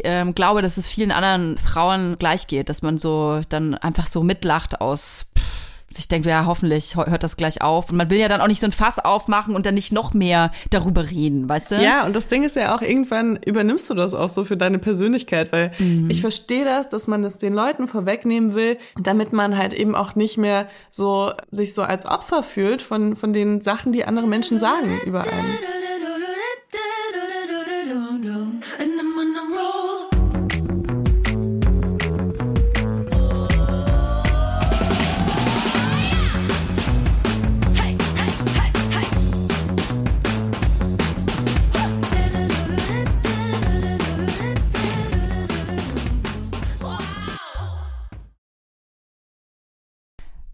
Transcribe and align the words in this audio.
ich 0.00 0.10
ähm, 0.10 0.34
glaube, 0.34 0.62
dass 0.62 0.76
es 0.76 0.88
vielen 0.88 1.12
anderen 1.12 1.58
Frauen 1.58 2.16
gleich 2.18 2.46
geht, 2.46 2.68
dass 2.68 2.82
man 2.82 2.98
so 2.98 3.40
dann 3.48 3.74
einfach 3.74 4.06
so 4.06 4.22
mitlacht 4.22 4.80
aus 4.80 5.26
pff, 5.38 5.70
sich 5.92 6.06
denkt, 6.06 6.26
ja, 6.26 6.46
hoffentlich 6.46 6.94
hört 6.94 7.24
das 7.24 7.36
gleich 7.36 7.62
auf. 7.62 7.90
Und 7.90 7.96
man 7.96 8.08
will 8.10 8.18
ja 8.18 8.28
dann 8.28 8.40
auch 8.40 8.46
nicht 8.46 8.60
so 8.60 8.66
ein 8.66 8.72
Fass 8.72 9.00
aufmachen 9.00 9.56
und 9.56 9.66
dann 9.66 9.74
nicht 9.74 9.92
noch 9.92 10.14
mehr 10.14 10.52
darüber 10.70 11.10
reden, 11.10 11.48
weißt 11.48 11.72
du? 11.72 11.74
Ja, 11.82 12.06
und 12.06 12.14
das 12.14 12.28
Ding 12.28 12.44
ist 12.44 12.54
ja 12.54 12.76
auch, 12.76 12.80
irgendwann 12.80 13.36
übernimmst 13.36 13.90
du 13.90 13.94
das 13.94 14.14
auch 14.14 14.28
so 14.28 14.44
für 14.44 14.56
deine 14.56 14.78
Persönlichkeit, 14.78 15.50
weil 15.52 15.72
mhm. 15.78 16.08
ich 16.08 16.20
verstehe 16.20 16.64
das, 16.64 16.90
dass 16.90 17.08
man 17.08 17.22
das 17.22 17.38
den 17.38 17.54
Leuten 17.54 17.88
vorwegnehmen 17.88 18.54
will, 18.54 18.78
damit 19.02 19.32
man 19.32 19.58
halt 19.58 19.72
eben 19.72 19.96
auch 19.96 20.14
nicht 20.14 20.38
mehr 20.38 20.68
so 20.90 21.32
sich 21.50 21.74
so 21.74 21.82
als 21.82 22.06
Opfer 22.06 22.44
fühlt 22.44 22.82
von, 22.82 23.16
von 23.16 23.32
den 23.32 23.60
Sachen, 23.60 23.90
die 23.92 24.04
andere 24.04 24.28
Menschen 24.28 24.58
sagen 24.58 25.00
über 25.04 25.22
einen. 25.22 25.58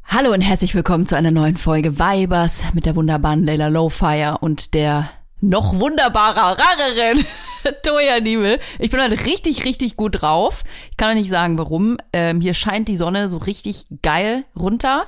Hallo 0.09 0.33
und 0.33 0.41
herzlich 0.41 0.75
willkommen 0.75 1.05
zu 1.05 1.17
einer 1.17 1.33
neuen 1.33 1.57
Folge 1.57 1.99
Vibers 1.99 2.65
mit 2.75 2.87
der 2.87 2.95
wunderbaren 2.95 3.45
Leila 3.45 3.67
Lowfire 3.67 4.39
und 4.41 4.73
der 4.73 5.11
noch 5.41 5.79
wunderbarer, 5.81 6.57
rareren 6.57 7.25
Toya 7.83 8.21
Niebel. 8.21 8.61
Ich 8.79 8.91
bin 8.91 9.03
heute 9.03 9.27
richtig, 9.27 9.65
richtig 9.65 9.97
gut 9.97 10.23
drauf. 10.23 10.63
Ich 10.93 10.97
kann 10.97 11.11
auch 11.11 11.15
nicht 11.15 11.29
sagen, 11.29 11.59
warum. 11.59 11.99
Ähm, 12.13 12.41
hier 12.41 12.55
scheint 12.55 12.87
die 12.87 12.97
Sonne 12.97 13.29
so 13.29 13.37
richtig 13.37 13.87
geil 14.01 14.45
runter. 14.59 15.07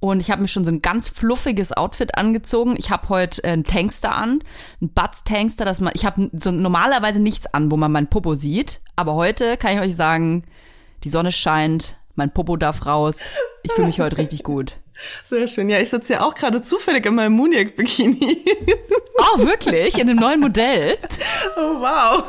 Und 0.00 0.20
ich 0.20 0.30
habe 0.30 0.40
mir 0.40 0.48
schon 0.48 0.64
so 0.64 0.72
ein 0.72 0.82
ganz 0.82 1.10
fluffiges 1.10 1.72
Outfit 1.72 2.16
angezogen. 2.16 2.74
Ich 2.78 2.90
habe 2.90 3.10
heute 3.10 3.44
einen 3.44 3.64
Tankster 3.64 4.16
an, 4.16 4.42
ein 4.80 4.88
Butz 4.88 5.24
Tankster, 5.24 5.66
dass 5.66 5.80
man, 5.80 5.92
ich 5.94 6.06
habe 6.06 6.30
so 6.32 6.50
normalerweise 6.50 7.20
nichts 7.20 7.46
an, 7.46 7.70
wo 7.70 7.76
man 7.76 7.92
mein 7.92 8.08
Popo 8.08 8.34
sieht. 8.34 8.80
Aber 8.96 9.14
heute 9.14 9.58
kann 9.58 9.74
ich 9.74 9.80
euch 9.80 9.94
sagen, 9.94 10.44
die 11.04 11.10
Sonne 11.10 11.32
scheint, 11.32 11.96
mein 12.14 12.32
Popo 12.32 12.56
darf 12.56 12.86
raus. 12.86 13.30
Ich 13.62 13.72
fühle 13.72 13.86
mich 13.86 14.00
heute 14.00 14.18
richtig 14.18 14.42
gut. 14.42 14.76
Sehr 15.24 15.46
schön. 15.48 15.68
Ja, 15.68 15.78
ich 15.78 15.90
sitze 15.90 16.14
ja 16.14 16.20
auch 16.22 16.34
gerade 16.34 16.62
zufällig 16.62 17.06
in 17.06 17.14
meinem 17.14 17.34
Muniac-Bikini. 17.34 18.44
Oh, 19.18 19.46
wirklich? 19.46 19.98
In 19.98 20.08
dem 20.08 20.16
neuen 20.16 20.40
Modell? 20.40 20.98
Oh, 21.56 21.80
wow. 21.80 22.24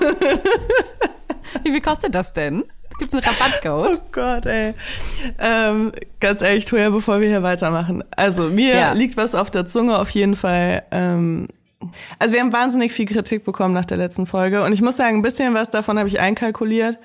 Wie 1.64 1.72
viel 1.72 1.82
kostet 1.82 2.14
das 2.14 2.34
denn? 2.34 2.64
Gibt's 3.00 3.16
einen 3.16 3.24
Rabattcode? 3.24 4.00
Oh 4.00 4.08
Gott, 4.12 4.46
ey. 4.46 4.74
Ähm, 5.40 5.92
ganz 6.20 6.42
ehrlich, 6.42 6.66
Toja, 6.66 6.90
bevor 6.90 7.20
wir 7.20 7.28
hier 7.28 7.44
weitermachen. 7.44 8.04
Also, 8.16 8.44
mir 8.44 8.76
ja. 8.76 8.94
liegt 8.94 9.18
was 9.18 9.36
auf 9.36 9.50
der 9.50 9.66
Zunge 9.66 9.98
auf 9.98 10.10
jeden 10.12 10.36
Fall. 10.36 10.84
Ähm, 10.92 11.48
also, 12.20 12.34
wir 12.36 12.42
haben 12.42 12.54
wahnsinnig 12.54 12.94
viel 12.94 13.06
Kritik 13.06 13.44
bekommen 13.44 13.74
nach 13.74 13.86
der 13.86 13.98
letzten 13.98 14.26
Folge. 14.26 14.64
Und 14.64 14.72
ich 14.74 14.82
muss 14.82 14.98
sagen, 14.98 15.18
ein 15.18 15.22
bisschen 15.22 15.54
was 15.54 15.70
davon 15.70 15.98
habe 15.98 16.08
ich 16.08 16.20
einkalkuliert. 16.20 16.98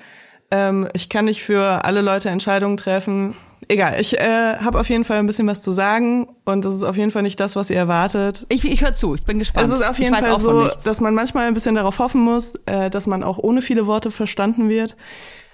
Ähm, 0.51 0.87
ich 0.93 1.09
kann 1.09 1.25
nicht 1.25 1.43
für 1.43 1.85
alle 1.85 2.01
Leute 2.01 2.29
Entscheidungen 2.29 2.77
treffen. 2.77 3.35
Egal, 3.67 3.99
ich 3.99 4.17
äh, 4.17 4.57
habe 4.57 4.79
auf 4.79 4.89
jeden 4.89 5.03
Fall 5.03 5.17
ein 5.17 5.27
bisschen 5.27 5.45
was 5.45 5.61
zu 5.61 5.71
sagen 5.71 6.27
und 6.45 6.65
das 6.65 6.73
ist 6.73 6.83
auf 6.83 6.97
jeden 6.97 7.11
Fall 7.11 7.21
nicht 7.21 7.39
das, 7.39 7.55
was 7.55 7.69
ihr 7.69 7.77
erwartet. 7.77 8.45
Ich, 8.49 8.65
ich 8.65 8.81
höre 8.81 8.95
zu, 8.95 9.13
ich 9.13 9.25
bin 9.25 9.37
gespannt. 9.37 9.67
Es 9.67 9.73
ist 9.73 9.87
auf 9.87 9.99
jeden 9.99 10.15
Fall 10.15 10.39
so, 10.39 10.69
dass 10.83 11.01
man 11.01 11.13
manchmal 11.13 11.47
ein 11.47 11.53
bisschen 11.53 11.75
darauf 11.75 11.99
hoffen 11.99 12.21
muss, 12.21 12.55
äh, 12.65 12.89
dass 12.89 13.05
man 13.05 13.21
auch 13.21 13.37
ohne 13.37 13.61
viele 13.61 13.85
Worte 13.85 14.09
verstanden 14.09 14.69
wird. 14.69 14.95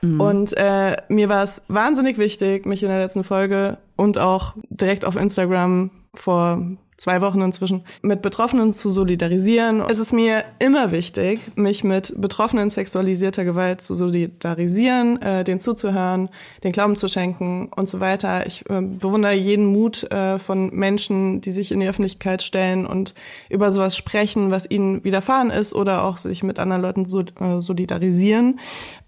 Mhm. 0.01 0.21
Und 0.21 0.53
äh, 0.55 0.95
mir 1.09 1.27
war 1.29 1.43
es 1.43 1.63
wahnsinnig 1.67 2.17
wichtig, 2.17 2.65
mich 2.65 2.83
in 2.83 2.89
der 2.89 2.99
letzten 2.99 3.23
Folge 3.23 3.79
und 3.97 4.17
auch 4.17 4.53
direkt 4.69 5.03
auf 5.03 5.15
Instagram 5.15 5.91
vor 6.13 6.61
zwei 6.97 7.21
Wochen 7.21 7.41
inzwischen, 7.41 7.83
mit 8.01 8.21
Betroffenen 8.21 8.71
zu 8.71 8.89
solidarisieren. 8.89 9.81
Es 9.81 9.99
ist 9.99 10.13
mir 10.13 10.43
immer 10.59 10.91
wichtig, 10.91 11.39
mich 11.55 11.83
mit 11.83 12.13
Betroffenen 12.17 12.69
sexualisierter 12.69 13.43
Gewalt 13.43 13.81
zu 13.81 13.95
solidarisieren, 13.95 15.21
äh, 15.21 15.43
denen 15.43 15.59
zuzuhören, 15.59 16.29
den 16.63 16.71
Glauben 16.71 16.95
zu 16.95 17.07
schenken 17.07 17.69
und 17.75 17.89
so 17.89 17.99
weiter. 17.99 18.45
Ich 18.47 18.69
äh, 18.69 18.81
bewundere 18.81 19.33
jeden 19.33 19.65
Mut 19.65 20.09
äh, 20.11 20.39
von 20.39 20.73
Menschen, 20.73 21.41
die 21.41 21.51
sich 21.51 21.71
in 21.71 21.81
die 21.81 21.87
Öffentlichkeit 21.87 22.41
stellen 22.41 22.85
und 22.85 23.13
über 23.49 23.71
sowas 23.71 23.97
sprechen, 23.97 24.51
was 24.51 24.69
ihnen 24.69 25.03
widerfahren 25.03 25.49
ist 25.49 25.73
oder 25.73 26.03
auch 26.03 26.17
sich 26.17 26.43
mit 26.43 26.59
anderen 26.59 26.81
Leuten 26.81 27.05
so, 27.05 27.21
äh, 27.21 27.61
solidarisieren. 27.61 28.59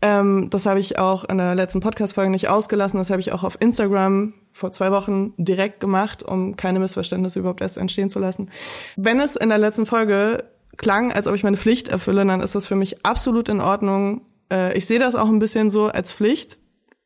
Ähm, 0.02 0.50
das 0.50 0.66
habe 0.66 0.80
ich 0.80 1.00
auch 1.00 1.24
in 1.24 1.38
der 1.38 1.56
letzten 1.56 1.80
Podcast-Folge 1.80 2.32
nicht 2.32 2.50
ausgelassen. 2.50 2.98
Das 2.98 3.10
habe 3.10 3.22
ich 3.22 3.32
auch 3.32 3.44
auf 3.44 3.58
Instagram 3.62 4.34
vor 4.58 4.72
zwei 4.72 4.92
Wochen 4.92 5.34
direkt 5.38 5.80
gemacht, 5.80 6.24
um 6.24 6.56
keine 6.56 6.80
Missverständnisse 6.80 7.40
überhaupt 7.40 7.62
erst 7.62 7.78
entstehen 7.78 8.10
zu 8.10 8.20
lassen. 8.20 8.50
Wenn 8.96 9.20
es 9.20 9.36
in 9.36 9.50
der 9.50 9.58
letzten 9.58 9.86
Folge 9.86 10.44
klang, 10.78 11.12
als 11.12 11.28
ob 11.28 11.36
ich 11.36 11.44
meine 11.44 11.58
Pflicht 11.58 11.88
erfülle, 11.88 12.26
dann 12.26 12.42
ist 12.42 12.56
das 12.56 12.68
für 12.68 12.76
mich 12.76 13.06
absolut 13.06 13.50
in 13.50 13.62
Ordnung. 13.62 14.22
Äh, 14.52 14.78
ich 14.78 14.86
sehe 14.86 15.00
das 15.00 15.16
auch 15.16 15.28
ein 15.28 15.40
bisschen 15.40 15.70
so 15.70 15.88
als 15.88 16.12
Pflicht. 16.12 16.58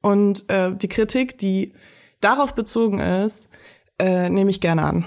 Und 0.01 0.49
äh, 0.49 0.75
die 0.75 0.87
Kritik, 0.87 1.37
die 1.37 1.73
darauf 2.21 2.55
bezogen 2.55 2.99
ist, 2.99 3.49
äh, 3.99 4.29
nehme 4.29 4.49
ich 4.49 4.61
gerne 4.61 4.83
an. 4.83 5.05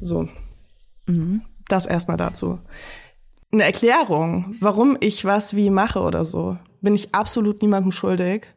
So. 0.00 0.28
Mhm. 1.06 1.42
Das 1.68 1.86
erstmal 1.86 2.16
dazu. 2.16 2.58
Eine 3.52 3.64
Erklärung, 3.64 4.54
warum 4.60 4.96
ich 5.00 5.24
was 5.24 5.54
wie 5.54 5.70
mache 5.70 6.00
oder 6.00 6.24
so, 6.24 6.58
bin 6.80 6.94
ich 6.94 7.14
absolut 7.14 7.62
niemandem 7.62 7.92
schuldig. 7.92 8.48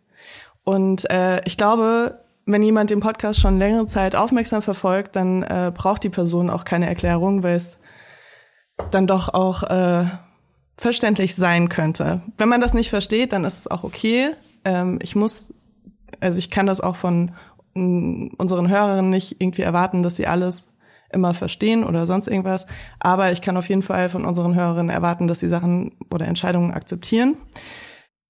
Und 0.63 1.09
äh, 1.09 1.41
ich 1.45 1.55
glaube, 1.57 2.19
wenn 2.47 2.63
jemand 2.63 2.89
den 2.89 3.01
Podcast 3.01 3.39
schon 3.39 3.59
längere 3.59 3.85
Zeit 3.85 4.15
aufmerksam 4.15 4.61
verfolgt, 4.61 5.15
dann 5.17 5.43
äh, 5.43 5.71
braucht 5.75 6.03
die 6.03 6.09
Person 6.09 6.49
auch 6.49 6.63
keine 6.63 6.87
Erklärung, 6.87 7.43
weil 7.43 7.57
es 7.57 7.79
dann 8.89 9.05
doch 9.05 9.33
auch 9.33 9.63
äh, 9.63 10.05
verständlich 10.77 11.35
sein 11.35 11.67
könnte. 11.67 12.21
Wenn 12.37 12.47
man 12.47 12.61
das 12.61 12.73
nicht 12.73 12.89
versteht, 12.89 13.33
dann 13.33 13.43
ist 13.43 13.59
es 13.59 13.67
auch 13.67 13.83
okay. 13.83 14.31
Ähm, 14.63 14.97
ich 15.01 15.15
muss, 15.15 15.53
also 16.21 16.39
ich 16.39 16.49
kann 16.49 16.65
das 16.65 16.79
auch 16.79 16.95
von 16.95 17.33
unseren 17.73 18.69
Hörerinnen 18.69 19.11
nicht 19.11 19.39
irgendwie 19.39 19.61
erwarten, 19.61 20.01
dass 20.01 20.15
sie 20.15 20.25
alles 20.25 20.77
immer 21.11 21.33
verstehen 21.33 21.83
oder 21.83 22.07
sonst 22.07 22.27
irgendwas. 22.27 22.65
Aber 22.99 23.31
ich 23.31 23.41
kann 23.41 23.57
auf 23.57 23.69
jeden 23.69 23.83
Fall 23.83 24.09
von 24.09 24.25
unseren 24.25 24.55
Hörerinnen 24.55 24.89
erwarten, 24.89 25.27
dass 25.27 25.39
sie 25.39 25.49
Sachen 25.49 25.95
oder 26.11 26.27
Entscheidungen 26.27 26.71
akzeptieren. 26.71 27.37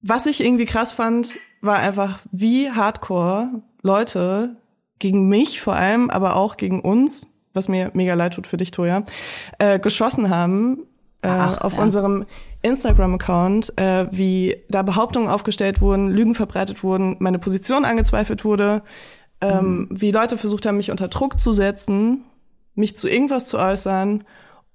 Was 0.02 0.26
ich 0.26 0.44
irgendwie 0.44 0.66
krass 0.66 0.92
fand, 0.92 1.36
war 1.62 1.78
einfach, 1.78 2.20
wie 2.32 2.72
hardcore 2.72 3.64
Leute 3.88 4.56
gegen 5.00 5.28
mich 5.28 5.62
vor 5.62 5.76
allem, 5.76 6.10
aber 6.10 6.36
auch 6.36 6.58
gegen 6.58 6.82
uns, 6.82 7.28
was 7.54 7.68
mir 7.68 7.90
mega 7.94 8.14
leid 8.14 8.36
tut 8.36 8.46
für 8.46 8.58
dich, 8.58 8.72
Toja, 8.72 9.04
äh, 9.58 9.80
geschossen 9.80 10.30
haben 10.30 10.84
äh, 11.22 11.30
Ach, 11.30 11.62
auf 11.62 11.76
ja. 11.76 11.82
unserem 11.82 12.26
Instagram-Account, 12.62 13.78
äh, 13.78 14.08
wie 14.12 14.58
da 14.70 14.84
Behauptungen 14.84 15.30
aufgestellt 15.30 15.82
wurden, 15.82 16.10
Lügen 16.10 16.36
verbreitet 16.36 16.84
wurden, 16.84 17.16
meine 17.20 17.40
Position 17.40 17.86
angezweifelt 17.86 18.46
wurde, 18.46 18.84
ähm, 19.42 19.80
mhm. 19.80 19.88
wie 19.90 20.12
Leute 20.12 20.38
versucht 20.38 20.66
haben, 20.66 20.78
mich 20.78 20.92
unter 20.92 21.08
Druck 21.08 21.40
zu 21.40 21.54
setzen, 21.54 22.24
mich 22.76 22.96
zu 22.96 23.10
irgendwas 23.10 23.48
zu 23.48 23.58
äußern 23.58 24.24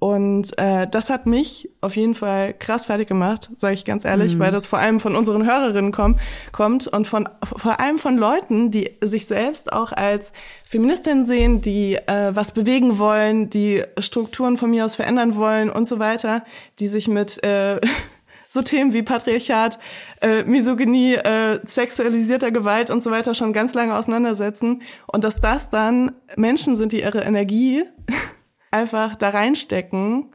und 0.03 0.59
äh, 0.59 0.89
das 0.89 1.11
hat 1.11 1.27
mich 1.27 1.71
auf 1.81 1.95
jeden 1.95 2.17
Fall 2.17 2.55
krass 2.55 2.87
fertig 2.87 3.07
gemacht, 3.07 3.51
sage 3.57 3.75
ich 3.75 3.85
ganz 3.85 4.05
ehrlich, 4.05 4.35
mhm. 4.35 4.41
weil 4.41 4.51
das 4.51 4.67
vor 4.67 4.81
allem 4.81 4.99
von 4.99 5.15
unseren 5.15 5.47
Hörerinnen 5.47 5.93
komm, 5.93 6.19
kommt 6.51 6.89
und 6.89 7.07
von 7.07 7.29
vor 7.45 7.79
allem 7.79 7.99
von 7.99 8.19
Leuten, 8.19 8.73
die 8.73 8.91
sich 9.01 9.27
selbst 9.27 9.73
auch 9.73 9.93
als 9.93 10.33
Feministin 10.65 11.25
sehen, 11.25 11.61
die 11.61 11.95
äh, 11.95 12.35
was 12.35 12.51
bewegen 12.51 12.99
wollen, 12.99 13.49
die 13.49 13.85
Strukturen 13.97 14.57
von 14.57 14.71
mir 14.71 14.87
aus 14.87 14.97
verändern 14.97 15.37
wollen 15.37 15.71
und 15.71 15.85
so 15.85 16.01
weiter, 16.01 16.43
die 16.81 16.89
sich 16.89 17.07
mit 17.07 17.41
äh, 17.45 17.81
so 18.49 18.61
Themen 18.61 18.93
wie 18.95 19.05
Patriarchat, 19.05 19.79
äh, 20.21 20.43
Misogynie, 20.43 21.15
äh, 21.15 21.61
sexualisierter 21.65 22.51
Gewalt 22.51 22.91
und 22.91 23.05
so 23.05 23.13
weiter 23.13 23.37
schon 23.37 23.53
ganz 23.53 23.73
lange 23.75 23.97
auseinandersetzen 23.97 24.83
und 25.07 25.23
dass 25.23 25.41
das 25.41 25.71
dann 25.71 26.11
Menschen 26.35 26.75
sind, 26.75 26.91
die 26.91 27.03
ihre 27.03 27.23
Energie 27.23 27.85
einfach 28.73 29.17
da 29.17 29.31
reinstecken, 29.31 30.33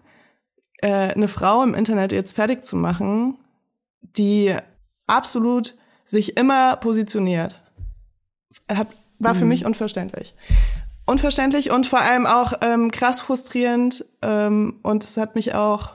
äh, 0.81 1.13
eine 1.13 1.27
Frau 1.27 1.63
im 1.63 1.73
Internet 1.73 2.11
jetzt 2.11 2.33
fertig 2.33 2.65
zu 2.65 2.75
machen, 2.75 3.37
die 4.01 4.55
absolut 5.07 5.75
sich 6.05 6.37
immer 6.37 6.75
positioniert. 6.77 7.61
Hat, 8.69 8.87
war 9.19 9.33
mhm. 9.33 9.39
für 9.39 9.45
mich 9.45 9.65
unverständlich. 9.65 10.35
Unverständlich 11.05 11.71
und 11.71 11.87
vor 11.87 12.01
allem 12.01 12.25
auch 12.25 12.53
ähm, 12.61 12.91
krass 12.91 13.21
frustrierend 13.21 14.05
ähm, 14.21 14.79
und 14.83 15.03
es 15.03 15.17
hat 15.17 15.35
mich 15.35 15.53
auch 15.53 15.93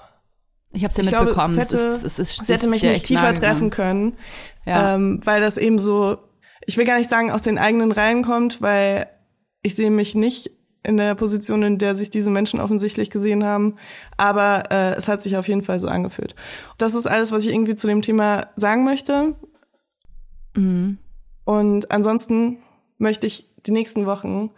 ich 0.74 0.84
habe 0.84 0.90
es 0.90 0.96
ja 0.96 1.04
mitbekommen. 1.04 1.54
Glaube, 1.54 1.62
es 1.62 1.70
hätte, 1.70 1.76
es, 1.76 2.02
ist, 2.02 2.04
es, 2.04 2.18
ist, 2.18 2.42
es 2.42 2.48
hätte 2.48 2.66
mich 2.66 2.82
nicht 2.82 3.04
tiefer 3.04 3.34
treffen 3.34 3.68
können, 3.68 4.16
ja. 4.64 4.94
ähm, 4.94 5.20
weil 5.22 5.42
das 5.42 5.58
eben 5.58 5.78
so, 5.78 6.16
ich 6.64 6.78
will 6.78 6.86
gar 6.86 6.96
nicht 6.96 7.10
sagen, 7.10 7.30
aus 7.30 7.42
den 7.42 7.58
eigenen 7.58 7.92
Reihen 7.92 8.22
kommt, 8.22 8.62
weil 8.62 9.06
ich 9.62 9.74
sehe 9.74 9.90
mich 9.90 10.14
nicht 10.14 10.50
in 10.82 10.96
der 10.96 11.14
Position, 11.14 11.62
in 11.62 11.78
der 11.78 11.94
sich 11.94 12.10
diese 12.10 12.30
Menschen 12.30 12.60
offensichtlich 12.60 13.10
gesehen 13.10 13.44
haben. 13.44 13.76
Aber 14.16 14.64
äh, 14.70 14.94
es 14.94 15.08
hat 15.08 15.22
sich 15.22 15.36
auf 15.36 15.48
jeden 15.48 15.62
Fall 15.62 15.78
so 15.78 15.88
angefühlt. 15.88 16.34
Das 16.78 16.94
ist 16.94 17.06
alles, 17.06 17.30
was 17.30 17.44
ich 17.44 17.52
irgendwie 17.52 17.74
zu 17.74 17.86
dem 17.86 18.02
Thema 18.02 18.48
sagen 18.56 18.84
möchte. 18.84 19.34
Mhm. 20.54 20.98
Und 21.44 21.90
ansonsten 21.90 22.58
möchte 22.98 23.26
ich 23.26 23.48
die 23.66 23.72
nächsten 23.72 24.06
Wochen 24.06 24.50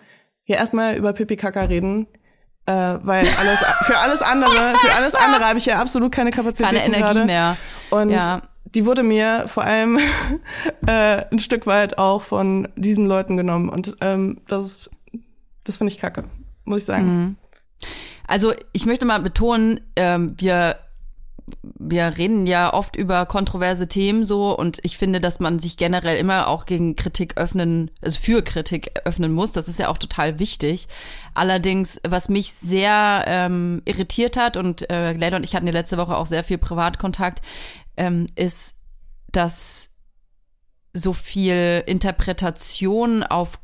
hier 0.43 0.57
erstmal 0.57 0.97
über 0.97 1.13
Pipi 1.13 1.37
Kaka 1.37 1.65
reden. 1.65 2.07
Äh, 2.67 2.73
weil 3.03 3.27
alles 3.39 3.59
für 3.85 3.99
alles 3.99 4.23
andere, 4.23 4.75
für 4.77 4.95
alles 4.95 5.15
andere 5.15 5.45
habe 5.45 5.59
ich 5.59 5.67
ja 5.67 5.81
absolut 5.81 6.13
keine 6.13 6.31
Kapazität 6.31 6.73
keine 6.73 6.85
Energie 6.85 7.03
gerade. 7.03 7.25
mehr. 7.27 7.59
Und 7.91 8.09
ja. 8.09 8.41
die 8.65 8.87
wurde 8.87 9.03
mir 9.03 9.45
vor 9.47 9.65
allem 9.65 9.99
äh, 10.87 11.27
ein 11.31 11.39
Stück 11.41 11.67
weit 11.67 11.99
auch 11.99 12.23
von 12.23 12.69
diesen 12.77 13.07
Leuten 13.07 13.37
genommen. 13.37 13.69
Und 13.69 13.97
ähm, 14.01 14.41
das 14.49 14.65
ist 14.65 14.91
das 15.65 15.79
finde 15.79 15.93
ich 15.93 15.99
kacke, 15.99 16.25
muss 16.65 16.79
ich 16.79 16.85
sagen. 16.85 17.07
Mhm. 17.07 17.37
Also 18.27 18.53
ich 18.73 18.87
möchte 18.87 19.05
mal 19.05 19.21
betonen, 19.21 19.81
ähm, 19.97 20.35
wir 20.39 20.79
wir 21.63 22.17
reden 22.17 22.47
ja 22.47 22.73
oft 22.73 22.97
über 22.97 23.27
kontroverse 23.27 23.87
Themen 23.87 24.25
so 24.25 24.57
und 24.57 24.79
ich 24.83 24.97
finde, 24.97 25.21
dass 25.21 25.41
man 25.41 25.59
sich 25.59 25.77
generell 25.77 26.17
immer 26.17 26.49
auch 26.49 26.65
gegen 26.65 26.97
Kritik 26.97 27.37
öffnen, 27.37 27.91
also 28.01 28.19
für 28.19 28.43
Kritik 28.43 28.93
öffnen 29.05 29.33
muss. 29.33 29.53
Das 29.53 29.69
ist 29.69 29.79
ja 29.79 29.89
auch 29.89 29.99
total 29.99 30.39
wichtig. 30.39 30.89
Allerdings, 31.35 32.01
was 32.07 32.31
mich 32.31 32.55
sehr 32.55 33.25
ähm, 33.27 33.83
irritiert 33.85 34.39
hat 34.39 34.57
und 34.57 34.89
äh, 34.91 35.13
Leila 35.13 35.37
und 35.37 35.45
ich 35.45 35.55
hatten 35.55 35.67
ja 35.67 35.73
letzte 35.73 35.99
Woche 35.99 36.17
auch 36.17 36.27
sehr 36.27 36.45
viel 36.45 36.59
Privatkontakt, 36.59 37.43
ähm, 37.97 38.27
ist, 38.37 38.81
dass 39.31 39.91
so 40.95 41.13
viel 41.13 41.83
Interpretation 41.87 43.23
auf 43.23 43.61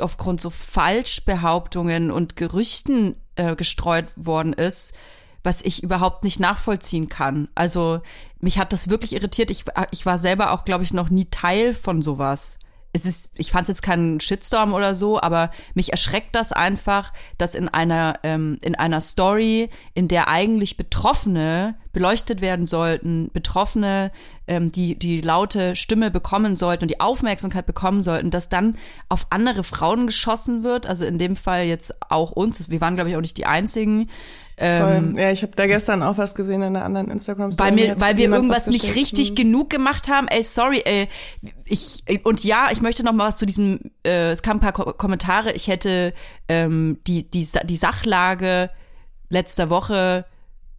aufgrund 0.00 0.40
so 0.40 0.50
Falschbehauptungen 0.50 2.10
und 2.10 2.36
Gerüchten 2.36 3.16
äh, 3.36 3.56
gestreut 3.56 4.06
worden 4.16 4.52
ist, 4.52 4.94
was 5.42 5.62
ich 5.62 5.82
überhaupt 5.82 6.24
nicht 6.24 6.40
nachvollziehen 6.40 7.08
kann. 7.08 7.48
Also 7.54 8.00
mich 8.40 8.58
hat 8.58 8.72
das 8.72 8.88
wirklich 8.88 9.12
irritiert. 9.12 9.50
Ich, 9.50 9.64
ich 9.90 10.04
war 10.04 10.18
selber 10.18 10.52
auch, 10.52 10.64
glaube 10.64 10.84
ich, 10.84 10.92
noch 10.92 11.10
nie 11.10 11.26
Teil 11.26 11.72
von 11.72 12.02
sowas 12.02 12.58
es 12.96 13.04
ist, 13.06 13.30
ich 13.34 13.50
fand 13.50 13.64
es 13.64 13.68
jetzt 13.68 13.82
keinen 13.82 14.20
Shitstorm 14.20 14.74
oder 14.74 14.94
so, 14.94 15.20
aber 15.20 15.50
mich 15.74 15.92
erschreckt 15.92 16.34
das 16.34 16.50
einfach, 16.52 17.12
dass 17.38 17.54
in 17.54 17.68
einer 17.68 18.18
ähm, 18.22 18.58
in 18.62 18.74
einer 18.74 19.00
Story, 19.00 19.70
in 19.94 20.08
der 20.08 20.28
eigentlich 20.28 20.76
Betroffene 20.76 21.76
beleuchtet 21.92 22.40
werden 22.40 22.66
sollten, 22.66 23.30
Betroffene 23.32 24.10
ähm, 24.46 24.72
die 24.72 24.98
die 24.98 25.20
laute 25.20 25.76
Stimme 25.76 26.10
bekommen 26.10 26.56
sollten 26.56 26.84
und 26.84 26.90
die 26.90 27.00
Aufmerksamkeit 27.00 27.66
bekommen 27.66 28.02
sollten, 28.02 28.30
dass 28.30 28.48
dann 28.48 28.76
auf 29.08 29.26
andere 29.30 29.62
Frauen 29.62 30.06
geschossen 30.06 30.62
wird. 30.62 30.86
Also 30.86 31.04
in 31.04 31.18
dem 31.18 31.36
Fall 31.36 31.64
jetzt 31.64 31.94
auch 32.10 32.32
uns. 32.32 32.70
Wir 32.70 32.80
waren 32.80 32.96
glaube 32.96 33.10
ich 33.10 33.16
auch 33.16 33.20
nicht 33.20 33.36
die 33.36 33.46
einzigen. 33.46 34.08
Ähm, 34.58 35.14
ja, 35.18 35.30
ich 35.30 35.42
habe 35.42 35.52
da 35.54 35.66
gestern 35.66 36.02
auch 36.02 36.16
was 36.16 36.34
gesehen 36.34 36.62
in 36.62 36.76
einer 36.76 36.84
anderen 36.84 37.10
Instagram 37.10 37.52
Story. 37.52 37.68
Weil 37.68 37.74
mir, 37.74 38.00
weil 38.00 38.16
wir 38.16 38.30
irgendwas 38.30 38.68
nicht 38.68 38.94
richtig 38.94 39.34
genug 39.34 39.68
gemacht 39.68 40.08
haben. 40.08 40.28
Ey, 40.28 40.42
sorry, 40.42 40.82
ey, 40.84 41.08
ich 41.66 42.04
und 42.24 42.42
ja, 42.42 42.68
ich 42.70 42.80
möchte 42.80 43.04
noch 43.04 43.12
mal 43.12 43.28
was 43.28 43.36
zu 43.36 43.44
diesem. 43.44 43.80
Äh, 44.02 44.30
es 44.30 44.42
kamen 44.42 44.60
ein 44.60 44.62
paar 44.62 44.72
Ko 44.72 44.92
Kommentare. 44.94 45.52
Ich 45.52 45.68
hätte 45.68 46.14
ähm, 46.48 47.00
die 47.06 47.30
die 47.30 47.46
die 47.64 47.76
Sachlage 47.76 48.70
letzter 49.28 49.68
Woche 49.68 50.24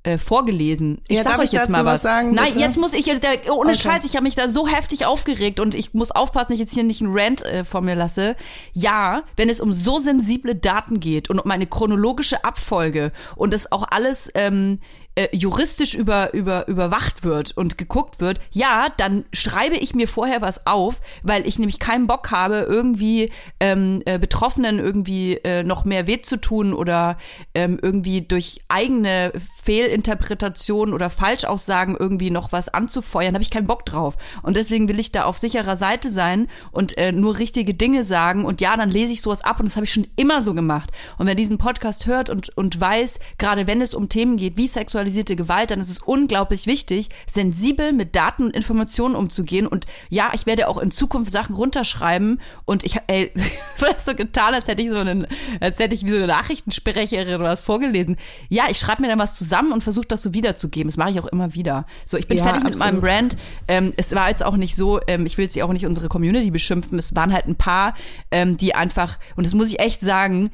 äh, 0.08 0.18
vorgelesen. 0.18 1.02
Ich 1.10 1.18
ja, 1.18 1.24
sag 1.24 1.40
euch 1.40 1.52
jetzt 1.52 1.70
mal 1.70 1.84
was. 1.84 2.02
Sagen, 2.02 2.34
Nein, 2.34 2.58
jetzt 2.58 2.78
muss 2.78 2.94
ich 2.94 3.06
jetzt 3.06 3.28
ohne 3.50 3.72
okay. 3.72 3.80
Scheiß, 3.80 4.06
ich 4.06 4.16
habe 4.16 4.24
mich 4.24 4.36
da 4.36 4.48
so 4.48 4.66
heftig 4.66 5.06
aufgeregt 5.06 5.60
und 5.60 5.76
ich 5.76 5.94
muss 5.94 6.12
aufpassen, 6.12 6.48
dass 6.48 6.54
ich 6.54 6.62
jetzt 6.62 6.74
hier 6.74 6.84
nicht 6.84 7.02
einen 7.02 7.12
Rant 7.14 7.42
äh, 7.42 7.66
vor 7.66 7.82
mir 7.82 7.96
lasse. 7.96 8.38
Ja, 8.72 9.24
wenn 9.36 9.50
es 9.50 9.60
um 9.60 9.74
so 9.74 10.00
sensible 10.00 10.56
Daten 10.56 11.02
geht 11.02 11.30
und 11.30 11.40
um 11.40 11.52
eine 11.52 11.68
chronologische 11.68 12.46
Abfolge 12.46 13.12
und 13.36 13.54
das 13.54 13.72
auch 13.72 13.86
alles 13.90 14.32
ähm, 14.34 14.80
äh, 15.18 15.36
juristisch 15.36 15.96
über, 15.96 16.32
über, 16.36 16.68
überwacht 16.68 17.24
wird 17.24 17.58
und 17.58 17.78
geguckt 17.78 18.20
wird, 18.20 18.40
ja, 18.52 18.88
dann 18.98 19.26
schreibe 19.34 19.76
ich 19.76 19.96
mir 19.96 20.08
vorher 20.08 20.42
was 20.42 20.68
auf, 20.68 21.02
weil 21.24 21.48
ich 21.48 21.58
nämlich 21.58 21.80
keinen 21.80 22.06
Bock 22.06 22.30
habe, 22.30 22.68
irgendwie 22.70 23.32
ähm, 23.60 24.04
äh, 24.06 24.20
Betroffenen 24.20 24.78
irgendwie 24.78 25.38
äh, 25.38 25.64
noch 25.64 25.86
mehr 25.86 26.06
weh 26.06 26.22
zu 26.22 26.38
tun 26.40 26.72
oder 26.72 27.18
ähm, 27.56 27.80
irgendwie 27.82 28.22
durch 28.22 28.60
eigene 28.68 29.34
Fehlinterpretationen 29.64 30.94
oder 30.94 31.10
Falschaussagen 31.10 31.98
irgendwie 31.98 32.30
noch 32.30 32.52
was 32.52 32.70
anzufeuern, 32.70 33.34
habe 33.34 33.44
ich 33.44 33.50
keinen 33.50 33.66
Bock 33.66 33.88
drauf. 33.88 34.18
Und 34.44 34.56
deswegen 34.56 34.88
will 34.88 35.00
ich 35.00 35.12
da 35.12 35.24
auf 35.24 35.40
sicherer 35.40 35.78
Seite 35.78 36.12
sein 36.12 36.48
und 36.72 36.96
äh, 36.96 37.12
nur 37.12 37.40
richtige 37.40 37.74
Dinge 37.74 38.04
sagen 38.04 38.46
und 38.46 38.62
ja, 38.62 38.78
dann 38.78 38.92
lese 38.92 39.14
ich 39.14 39.24
sowas 39.24 39.44
ab 39.44 39.60
und 39.60 39.66
das 39.66 39.78
habe 39.78 39.86
ich 39.86 39.94
schon 39.94 40.08
immer 40.16 40.44
so 40.44 40.54
gemacht. 40.54 40.92
Und 41.18 41.26
wer 41.26 41.34
diesen 41.34 41.58
Podcast 41.58 42.06
hört 42.06 42.30
und, 42.30 42.56
und 42.56 42.80
weiß, 42.80 43.20
gerade 43.40 43.66
wenn 43.66 43.82
es 43.82 43.96
um 43.96 44.10
Themen 44.10 44.38
geht 44.38 44.58
wie 44.58 44.68
Sexualität, 44.68 45.07
sexualisierte 45.08 45.36
Gewalt, 45.36 45.72
dann 45.72 45.80
ist 45.80 45.90
es 45.90 46.00
unglaublich 46.00 46.68
wichtig, 46.68 47.10
sensibel 47.28 47.94
mit 47.94 48.16
Daten 48.16 48.44
und 48.44 48.56
Informationen 48.56 49.16
umzugehen. 49.16 49.68
Und 49.68 49.86
ja, 50.10 50.32
ich 50.34 50.46
werde 50.46 50.68
auch 50.68 50.78
in 50.78 50.92
Zukunft 50.92 51.32
Sachen 51.32 51.56
runterschreiben. 51.56 52.42
Und 52.66 52.84
ich, 52.84 52.98
ey, 53.08 53.32
wird 53.80 54.06
so 54.06 54.14
getan, 54.14 54.54
als 54.54 54.68
hätte 54.68 54.82
ich 54.82 54.90
so 54.90 54.98
einen, 54.98 55.28
als 55.60 55.80
hätte 55.80 55.96
ich 55.96 56.06
wie 56.06 56.12
so 56.12 56.18
eine 56.18 56.28
Nachrichtensprecherin 56.28 57.36
oder 57.36 57.50
was 57.50 57.60
vorgelesen. 57.60 58.18
Ja, 58.50 58.66
ich 58.70 58.78
schreibe 58.78 59.02
mir 59.02 59.08
dann 59.08 59.20
was 59.20 59.36
zusammen 59.36 59.72
und 59.72 59.82
versuche 59.84 60.08
das 60.08 60.22
so 60.22 60.34
wiederzugeben. 60.34 60.90
Das 60.90 60.98
mache 60.98 61.12
ich 61.12 61.20
auch 61.20 61.28
immer 61.28 61.54
wieder. 61.54 61.86
So, 62.06 62.18
ich 62.18 62.28
bin 62.28 62.38
ja, 62.38 62.44
fertig 62.44 62.66
absolut. 62.66 62.80
mit 62.80 62.94
meinem 62.94 63.02
Brand. 63.02 63.38
Ähm, 63.68 63.94
es 63.98 64.14
war 64.14 64.30
jetzt 64.30 64.44
auch 64.44 64.58
nicht 64.58 64.76
so, 64.76 65.00
ähm, 65.08 65.26
ich 65.26 65.38
will 65.38 65.46
jetzt 65.46 65.54
hier 65.54 65.66
auch 65.66 65.74
nicht 65.74 65.86
unsere 65.86 66.10
Community 66.10 66.52
beschimpfen. 66.52 66.98
Es 67.00 67.16
waren 67.16 67.34
halt 67.34 67.46
ein 67.46 67.56
paar, 67.56 67.94
ähm, 68.32 68.58
die 68.58 68.76
einfach, 68.76 69.18
und 69.36 69.46
das 69.46 69.54
muss 69.54 69.70
ich 69.70 69.80
echt 69.80 70.02
sagen, 70.02 70.52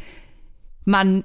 man 0.85 1.23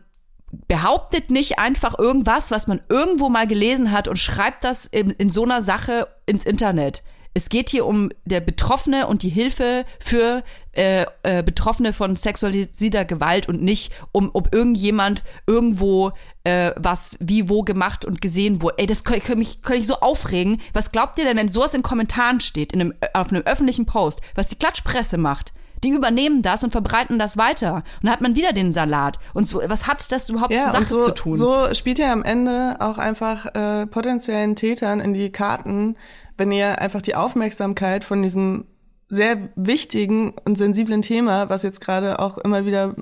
behauptet 0.51 1.31
nicht 1.31 1.59
einfach 1.59 1.99
irgendwas, 1.99 2.51
was 2.51 2.67
man 2.67 2.81
irgendwo 2.89 3.29
mal 3.29 3.47
gelesen 3.47 3.93
hat 3.93 4.09
und 4.09 4.19
schreibt 4.19 4.65
das 4.65 4.87
in, 4.87 5.11
in 5.11 5.31
so 5.31 5.45
einer 5.45 5.63
Sache 5.63 6.09
ins 6.27 6.45
Internet. 6.45 7.03
Es 7.35 7.51
geht 7.51 7.69
hier 7.69 7.87
um 7.87 8.11
der 8.25 8.41
Betroffene 8.41 9.07
und 9.07 9.23
die 9.23 9.29
Hilfe 9.29 9.85
für 10.01 10.43
äh, 10.73 11.05
äh, 11.23 11.43
Betroffene 11.43 11.93
von 11.93 12.17
sexualisierter 12.17 13.05
Gewalt 13.05 13.49
und 13.49 13.63
nicht 13.63 13.93
um, 14.13 14.31
ob 14.33 14.53
irgendjemand 14.53 15.23
irgendwo 15.47 16.13
äh, 16.45 16.73
was 16.77 17.17
wie 17.21 17.49
wo 17.49 17.63
gemacht 17.63 18.05
und 18.05 18.21
gesehen 18.21 18.63
wurde. 18.63 18.79
Ey, 18.79 18.87
das 18.87 19.05
könnte 19.05 19.27
kann 19.27 19.39
mich 19.39 19.63
kann 19.63 19.77
ich 19.77 19.87
so 19.87 20.01
aufregen. 20.01 20.61
Was 20.73 20.91
glaubt 20.91 21.19
ihr 21.19 21.25
denn, 21.25 21.37
wenn 21.37 21.49
sowas 21.49 21.75
in 21.75 21.83
Kommentaren 21.83 22.41
steht, 22.41 22.73
in 22.73 22.81
einem, 22.81 22.95
auf 23.13 23.31
einem 23.31 23.43
öffentlichen 23.43 23.87
Post, 23.87 24.21
was 24.35 24.49
die 24.49 24.57
Klatschpresse 24.57 25.19
macht? 25.19 25.53
Die 25.85 25.91
übernehmen 25.91 26.43
das 26.43 26.65
und 26.65 26.71
verbreiten 26.71 27.19
das 27.19 27.37
weiter. 27.37 27.75
Und 27.77 27.85
dann 28.03 28.13
hat 28.13 28.21
man 28.21 28.35
wieder 28.35 28.53
den 28.53 28.73
Salat. 28.73 29.19
Und 29.35 29.47
so, 29.47 29.63
was 29.67 29.87
hat 29.87 30.11
das 30.11 30.29
überhaupt 30.29 30.53
ja, 30.53 30.65
zur 30.65 30.73
Sache 30.73 30.87
so, 30.87 31.01
zu 31.03 31.11
tun? 31.13 31.33
So 31.33 31.75
spielt 31.75 31.99
ihr 31.99 32.13
am 32.13 32.25
Ende 32.25 32.77
auch 32.81 32.99
einfach 32.99 33.47
äh, 33.55 33.87
potenziellen 33.87 34.57
Tätern 34.57 35.01
in 35.01 35.15
die 35.15 35.31
Karten, 35.31 35.97
wenn 36.37 36.53
ihr 36.53 36.81
einfach 36.81 37.03
die 37.03 37.15
Aufmerksamkeit 37.15 38.05
von 38.05 38.23
diesem 38.23 38.65
sehr 39.09 39.39
wichtigen 39.57 40.35
und 40.45 40.57
sensiblen 40.57 41.03
Thema, 41.03 41.49
was 41.49 41.63
jetzt 41.63 41.81
gerade 41.81 42.19
auch 42.19 42.39
immer 42.39 42.67
wieder 42.67 42.95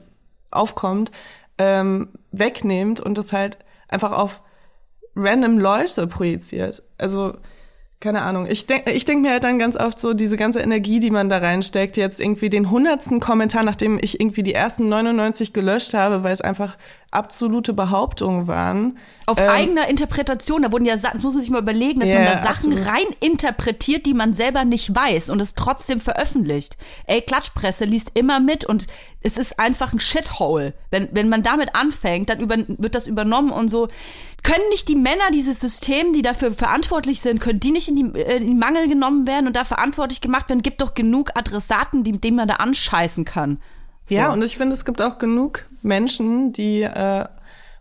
aufkommt, 0.50 1.11
ähm, 1.59 2.09
wegnehmt 2.30 3.00
und 3.00 3.18
das 3.18 3.33
halt 3.33 3.59
einfach 3.88 4.12
auf 4.12 4.42
random 5.14 5.59
Leute 5.59 6.06
projiziert. 6.06 6.83
Also 6.99 7.35
keine 8.00 8.23
Ahnung. 8.23 8.47
Ich 8.49 8.67
denke 8.67 8.91
ich 8.93 9.05
denk 9.05 9.23
mir 9.23 9.31
halt 9.31 9.45
dann 9.45 9.59
ganz 9.59 9.76
oft 9.76 9.99
so, 9.99 10.12
diese 10.12 10.37
ganze 10.37 10.61
Energie, 10.61 11.00
die 11.00 11.11
man 11.11 11.29
da 11.29 11.38
reinsteckt, 11.38 11.97
jetzt 11.97 12.21
irgendwie 12.21 12.50
den 12.50 12.71
hundertsten 12.71 13.21
Kommentar, 13.21 13.62
nachdem 13.62 13.99
ich 14.00 14.21
irgendwie 14.21 14.43
die 14.43 14.55
ersten 14.55 14.88
99 14.88 15.53
gelöscht 15.53 15.95
habe, 15.95 16.23
weil 16.23 16.33
es 16.33 16.43
einfach 16.43 16.76
absolute 17.10 17.72
Behauptungen 17.72 18.46
waren. 18.46 18.98
Auf 19.26 19.38
ähm, 19.38 19.48
eigener 19.48 19.88
Interpretation, 19.88 20.62
da 20.62 20.72
wurden 20.72 20.84
ja 20.84 20.96
Sachen, 20.96 21.14
das 21.14 21.25
muss 21.25 21.34
man 21.34 21.42
sich 21.42 21.50
mal 21.50 21.62
überlegen, 21.62 22.00
dass 22.00 22.08
yeah, 22.08 22.20
man 22.20 22.32
da 22.32 22.38
Sachen 22.38 22.72
absolut. 22.72 22.86
rein 22.86 23.06
interpretiert, 23.20 24.06
die 24.06 24.14
man 24.14 24.32
selber 24.34 24.64
nicht 24.64 24.94
weiß 24.94 25.30
und 25.30 25.40
es 25.40 25.54
trotzdem 25.54 26.00
veröffentlicht. 26.00 26.76
Ey, 27.06 27.22
Klatschpresse 27.22 27.84
liest 27.84 28.12
immer 28.14 28.40
mit 28.40 28.64
und 28.64 28.86
es 29.22 29.38
ist 29.38 29.58
einfach 29.58 29.92
ein 29.92 30.00
Shithole. 30.00 30.75
Wenn, 30.90 31.08
wenn 31.12 31.28
man 31.28 31.42
damit 31.42 31.75
anfängt, 31.75 32.28
dann 32.28 32.40
über, 32.40 32.56
wird 32.68 32.94
das 32.94 33.06
übernommen 33.06 33.50
und 33.50 33.68
so. 33.68 33.88
Können 34.42 34.68
nicht 34.70 34.88
die 34.88 34.94
Männer 34.94 35.30
dieses 35.32 35.58
System, 35.58 36.12
die 36.12 36.22
dafür 36.22 36.52
verantwortlich 36.52 37.20
sind, 37.20 37.40
können 37.40 37.58
die 37.58 37.72
nicht 37.72 37.88
in 37.88 37.96
die, 37.96 38.18
äh, 38.20 38.36
in 38.36 38.46
die 38.46 38.54
Mangel 38.54 38.88
genommen 38.88 39.26
werden 39.26 39.48
und 39.48 39.56
da 39.56 39.64
verantwortlich 39.64 40.20
gemacht 40.20 40.48
werden? 40.48 40.62
Gibt 40.62 40.80
doch 40.80 40.94
genug 40.94 41.32
Adressaten, 41.34 42.04
die, 42.04 42.12
denen 42.12 42.36
man 42.36 42.46
da 42.46 42.56
anscheißen 42.56 43.25
kann. 43.25 43.58
So. 44.08 44.14
Ja, 44.14 44.32
und 44.32 44.42
ich 44.42 44.56
finde, 44.56 44.75
es 44.75 44.84
gibt 44.84 45.02
auch 45.02 45.18
genug 45.18 45.64
Menschen, 45.87 46.52
die 46.52 46.83
äh, 46.83 47.25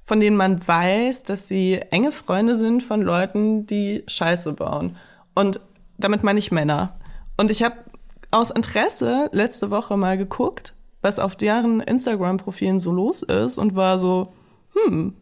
von 0.05 0.19
denen 0.19 0.37
man 0.37 0.65
weiß, 0.65 1.23
dass 1.23 1.47
sie 1.47 1.81
enge 1.89 2.11
Freunde 2.11 2.55
sind 2.55 2.83
von 2.83 3.01
Leuten, 3.01 3.65
die 3.65 4.03
Scheiße 4.07 4.53
bauen. 4.53 4.95
Und 5.33 5.59
damit 5.97 6.23
meine 6.23 6.39
ich 6.39 6.51
Männer. 6.51 6.95
Und 7.37 7.49
ich 7.49 7.63
habe 7.63 7.75
aus 8.29 8.51
Interesse 8.51 9.29
letzte 9.31 9.71
Woche 9.71 9.97
mal 9.97 10.17
geguckt, 10.17 10.73
was 11.01 11.19
auf 11.19 11.35
deren 11.35 11.79
Instagram-Profilen 11.79 12.79
so 12.79 12.91
los 12.91 13.23
ist 13.23 13.57
und 13.57 13.75
war 13.75 13.97
so, 13.97 14.33
hm, 14.73 15.15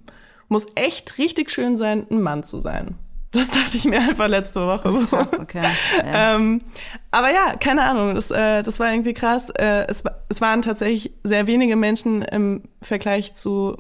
muss 0.50 0.68
echt 0.76 1.18
richtig 1.18 1.50
schön 1.50 1.78
sein, 1.78 2.06
ein 2.12 2.22
Mann 2.22 2.44
zu 2.44 2.60
sein. 2.60 2.96
Das 3.34 3.50
dachte 3.50 3.76
ich 3.78 3.86
mir 3.86 4.00
einfach 4.00 4.28
letzte 4.28 4.66
Woche 4.66 4.94
so. 4.94 5.08
Krass, 5.08 5.40
okay. 5.40 5.64
Ja. 6.06 6.36
ähm, 6.36 6.62
aber 7.12 7.32
ja, 7.32 7.56
keine 7.60 7.84
Ahnung, 7.84 8.16
das, 8.16 8.32
äh, 8.32 8.62
das 8.62 8.80
war 8.80 8.92
irgendwie 8.92 9.14
krass. 9.14 9.50
Äh, 9.50 9.86
es, 9.88 10.04
es 10.30 10.40
waren 10.40 10.62
tatsächlich 10.62 11.14
sehr 11.24 11.48
wenige 11.48 11.76
Menschen 11.76 12.22
im 12.22 12.64
Vergleich 12.82 13.34
zu 13.34 13.76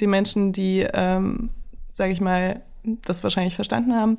den 0.00 0.10
Menschen, 0.10 0.52
die, 0.52 0.86
ähm, 0.94 1.50
sage 1.88 2.12
ich 2.12 2.20
mal, 2.20 2.62
das 3.04 3.22
wahrscheinlich 3.22 3.54
verstanden 3.54 3.94
haben. 3.94 4.18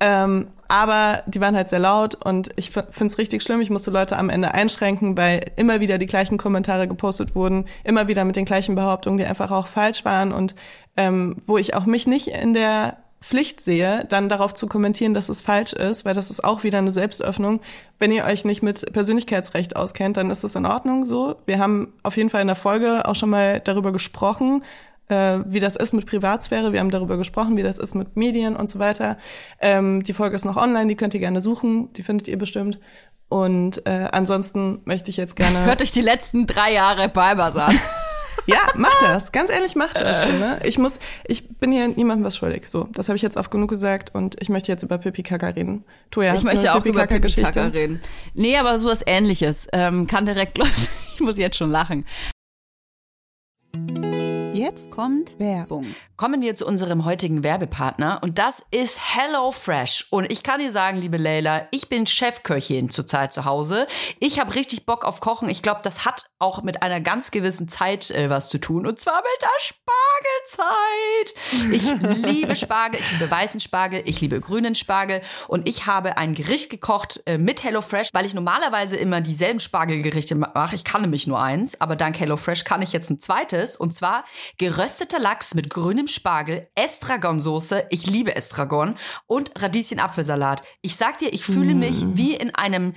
Ähm, 0.00 0.48
aber 0.68 1.22
die 1.26 1.40
waren 1.40 1.56
halt 1.56 1.68
sehr 1.68 1.78
laut 1.78 2.14
und 2.14 2.50
ich 2.56 2.70
finde 2.70 3.06
es 3.06 3.18
richtig 3.18 3.42
schlimm. 3.42 3.60
Ich 3.60 3.70
musste 3.70 3.90
Leute 3.90 4.16
am 4.16 4.30
Ende 4.30 4.52
einschränken, 4.52 5.16
weil 5.16 5.50
immer 5.56 5.80
wieder 5.80 5.98
die 5.98 6.06
gleichen 6.06 6.38
Kommentare 6.38 6.88
gepostet 6.88 7.34
wurden, 7.34 7.66
immer 7.84 8.08
wieder 8.08 8.24
mit 8.24 8.36
den 8.36 8.44
gleichen 8.44 8.74
Behauptungen, 8.74 9.18
die 9.18 9.24
einfach 9.24 9.50
auch 9.50 9.66
falsch 9.66 10.04
waren 10.04 10.32
und 10.32 10.54
ähm, 10.96 11.36
wo 11.46 11.58
ich 11.58 11.74
auch 11.74 11.86
mich 11.86 12.06
nicht 12.06 12.28
in 12.28 12.54
der 12.54 12.96
Pflicht 13.20 13.60
sehe, 13.60 14.04
dann 14.08 14.28
darauf 14.28 14.54
zu 14.54 14.66
kommentieren, 14.66 15.12
dass 15.12 15.28
es 15.28 15.40
falsch 15.40 15.72
ist, 15.72 16.04
weil 16.04 16.14
das 16.14 16.30
ist 16.30 16.44
auch 16.44 16.62
wieder 16.62 16.78
eine 16.78 16.92
Selbstöffnung. 16.92 17.60
Wenn 17.98 18.12
ihr 18.12 18.24
euch 18.24 18.44
nicht 18.44 18.62
mit 18.62 18.92
Persönlichkeitsrecht 18.92 19.74
auskennt, 19.74 20.16
dann 20.16 20.30
ist 20.30 20.44
es 20.44 20.54
in 20.54 20.66
Ordnung 20.66 21.04
so. 21.04 21.36
Wir 21.44 21.58
haben 21.58 21.92
auf 22.02 22.16
jeden 22.16 22.30
Fall 22.30 22.42
in 22.42 22.46
der 22.46 22.56
Folge 22.56 23.06
auch 23.06 23.16
schon 23.16 23.30
mal 23.30 23.60
darüber 23.60 23.92
gesprochen, 23.92 24.62
äh, 25.08 25.38
wie 25.46 25.58
das 25.58 25.74
ist 25.74 25.92
mit 25.92 26.06
Privatsphäre. 26.06 26.72
Wir 26.72 26.80
haben 26.80 26.90
darüber 26.90 27.16
gesprochen, 27.16 27.56
wie 27.56 27.62
das 27.62 27.78
ist 27.78 27.94
mit 27.94 28.16
Medien 28.16 28.54
und 28.54 28.70
so 28.70 28.78
weiter. 28.78 29.18
Ähm, 29.60 30.02
die 30.04 30.12
Folge 30.12 30.36
ist 30.36 30.44
noch 30.44 30.56
online, 30.56 30.86
die 30.86 30.96
könnt 30.96 31.14
ihr 31.14 31.20
gerne 31.20 31.40
suchen, 31.40 31.92
die 31.94 32.02
findet 32.02 32.28
ihr 32.28 32.38
bestimmt. 32.38 32.78
Und 33.28 33.84
äh, 33.86 34.08
ansonsten 34.12 34.80
möchte 34.84 35.10
ich 35.10 35.16
jetzt 35.16 35.36
gerne. 35.36 35.64
Hört 35.64 35.82
euch 35.82 35.90
die 35.90 36.00
letzten 36.00 36.46
drei 36.46 36.72
Jahre 36.72 37.08
Balbers 37.08 37.56
an. 37.56 37.78
ja, 38.48 38.58
macht 38.76 39.02
das. 39.02 39.32
Ganz 39.32 39.50
ehrlich, 39.50 39.76
macht 39.76 40.00
das. 40.00 40.24
So, 40.24 40.32
ne? 40.32 40.58
Ich 40.64 40.78
muss, 40.78 41.00
ich 41.26 41.48
bin 41.58 41.72
hier 41.72 41.88
niemandem 41.88 42.24
was 42.24 42.36
schuldig. 42.36 42.68
So, 42.68 42.88
das 42.92 43.08
habe 43.08 43.16
ich 43.16 43.22
jetzt 43.22 43.36
oft 43.36 43.50
genug 43.50 43.70
gesagt 43.70 44.14
und 44.14 44.36
ich 44.40 44.48
möchte 44.48 44.72
jetzt 44.72 44.82
über 44.82 44.98
Pipi 44.98 45.22
Kaka 45.22 45.48
reden. 45.48 45.84
Toja, 46.10 46.34
ich 46.34 46.44
möchte 46.44 46.74
auch 46.74 46.84
über 46.84 47.06
Pipi 47.06 47.42
Kaka 47.42 47.66
reden. 47.66 48.00
Nee, 48.34 48.56
aber 48.56 48.78
sowas 48.78 49.02
ähnliches. 49.06 49.68
Ähm, 49.72 50.06
kann 50.06 50.26
direkt 50.26 50.58
los. 50.58 50.88
ich 51.14 51.20
muss 51.20 51.38
jetzt 51.38 51.56
schon 51.56 51.70
lachen. 51.70 52.04
Jetzt 54.68 54.90
kommt 54.90 55.38
Werbung. 55.38 55.94
Kommen 56.18 56.42
wir 56.42 56.54
zu 56.54 56.66
unserem 56.66 57.04
heutigen 57.04 57.42
Werbepartner 57.42 58.18
und 58.22 58.38
das 58.38 58.66
ist 58.70 59.14
HelloFresh. 59.14 60.08
Und 60.10 60.30
ich 60.30 60.42
kann 60.42 60.58
dir 60.58 60.72
sagen, 60.72 60.98
liebe 61.00 61.16
Leila, 61.16 61.68
ich 61.70 61.88
bin 61.88 62.06
Chefköchin 62.06 62.90
zurzeit 62.90 63.32
zu 63.32 63.44
Hause. 63.44 63.86
Ich 64.18 64.40
habe 64.40 64.54
richtig 64.56 64.84
Bock 64.84 65.04
auf 65.04 65.20
Kochen. 65.20 65.48
Ich 65.48 65.62
glaube, 65.62 65.80
das 65.84 66.04
hat 66.04 66.28
auch 66.40 66.62
mit 66.64 66.82
einer 66.82 67.00
ganz 67.00 67.30
gewissen 67.30 67.68
Zeit 67.68 68.10
äh, 68.10 68.28
was 68.28 68.48
zu 68.48 68.58
tun 68.58 68.86
und 68.86 69.00
zwar 69.00 69.22
mit 69.22 69.42
der 69.42 69.48
Spargelzeit. 70.50 71.72
Ich 71.72 72.26
liebe 72.26 72.56
Spargel, 72.56 73.00
ich 73.00 73.12
liebe 73.12 73.30
weißen 73.30 73.60
Spargel, 73.60 74.02
ich 74.04 74.20
liebe 74.20 74.40
grünen 74.40 74.74
Spargel 74.74 75.22
und 75.46 75.68
ich 75.68 75.86
habe 75.86 76.16
ein 76.16 76.34
Gericht 76.34 76.68
gekocht 76.68 77.22
äh, 77.26 77.38
mit 77.38 77.62
HelloFresh, 77.62 78.08
weil 78.12 78.26
ich 78.26 78.34
normalerweise 78.34 78.96
immer 78.96 79.20
dieselben 79.20 79.60
Spargelgerichte 79.60 80.34
mache. 80.34 80.74
Ich 80.74 80.84
kann 80.84 81.02
nämlich 81.02 81.26
nur 81.26 81.40
eins, 81.40 81.80
aber 81.80 81.96
dank 81.96 82.18
HelloFresh 82.18 82.64
kann 82.64 82.82
ich 82.82 82.92
jetzt 82.92 83.08
ein 83.08 83.20
zweites 83.20 83.76
und 83.76 83.94
zwar 83.94 84.24
gerösteter 84.58 85.18
Lachs 85.18 85.54
mit 85.54 85.70
grünem 85.70 86.08
Spargel, 86.08 86.68
Estragonsoße, 86.74 87.86
ich 87.90 88.06
liebe 88.06 88.34
Estragon 88.34 88.96
und 89.26 89.52
Radieschen-Apfelsalat. 89.60 90.62
Ich 90.82 90.96
sag 90.96 91.18
dir, 91.18 91.32
ich 91.32 91.44
fühle 91.44 91.74
mm. 91.74 91.78
mich 91.78 92.04
wie 92.14 92.34
in 92.34 92.54
einem 92.54 92.94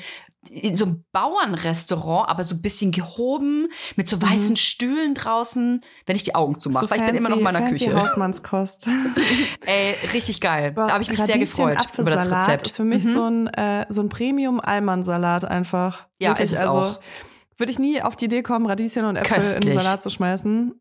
in 0.50 0.76
so 0.76 0.86
einem 0.86 1.06
Bauernrestaurant, 1.12 2.28
aber 2.28 2.44
so 2.44 2.56
ein 2.56 2.64
bisschen 2.64 2.92
gehoben, 2.92 3.68
mit 3.96 4.10
so 4.10 4.20
weißen 4.20 4.52
mhm. 4.52 4.56
Stühlen 4.56 5.14
draußen, 5.14 5.82
wenn 6.08 6.16
ich 6.16 6.24
die 6.24 6.34
Augen 6.34 6.60
zumache, 6.60 6.86
so 6.86 6.90
weil 6.90 7.00
ich 7.00 7.06
bin 7.06 7.16
immer 7.16 7.30
noch 7.30 7.38
in 7.38 7.44
meiner 7.44 7.60
fancy 7.60 7.86
Küche. 7.86 8.02
Hausmannskost. 8.02 8.88
Ey, 9.68 9.96
richtig 10.14 10.42
geil. 10.42 10.74
da 10.76 10.90
habe 10.90 11.04
ich 11.04 11.10
mich 11.10 11.20
sehr 11.20 11.38
gefreut 11.38 11.78
über 11.96 12.10
das 12.10 12.32
Rezept. 12.32 12.68
ist 12.68 12.78
für 12.78 12.84
mich 12.84 13.04
mhm. 13.04 13.12
so 13.12 13.30
ein, 13.30 13.48
äh, 13.48 13.86
so 13.90 14.02
ein 14.02 14.10
Premium-Almansalat 14.10 15.46
einfach. 15.46 16.08
Ja, 16.20 16.32
Wirklich, 16.32 16.46
ist 16.46 16.58
es 16.58 16.64
also, 16.64 16.80
auch. 16.80 17.00
Würde 17.58 17.72
ich 17.72 17.78
nie 17.78 18.02
auf 18.02 18.16
die 18.16 18.26
Idee 18.26 18.42
kommen, 18.42 18.66
Radieschen 18.66 19.06
und 19.06 19.18
Äpfel 19.18 19.36
Köstlich. 19.36 19.64
in 19.64 19.70
den 19.70 19.80
Salat 19.80 20.02
zu 20.02 20.10
schmeißen 20.10 20.81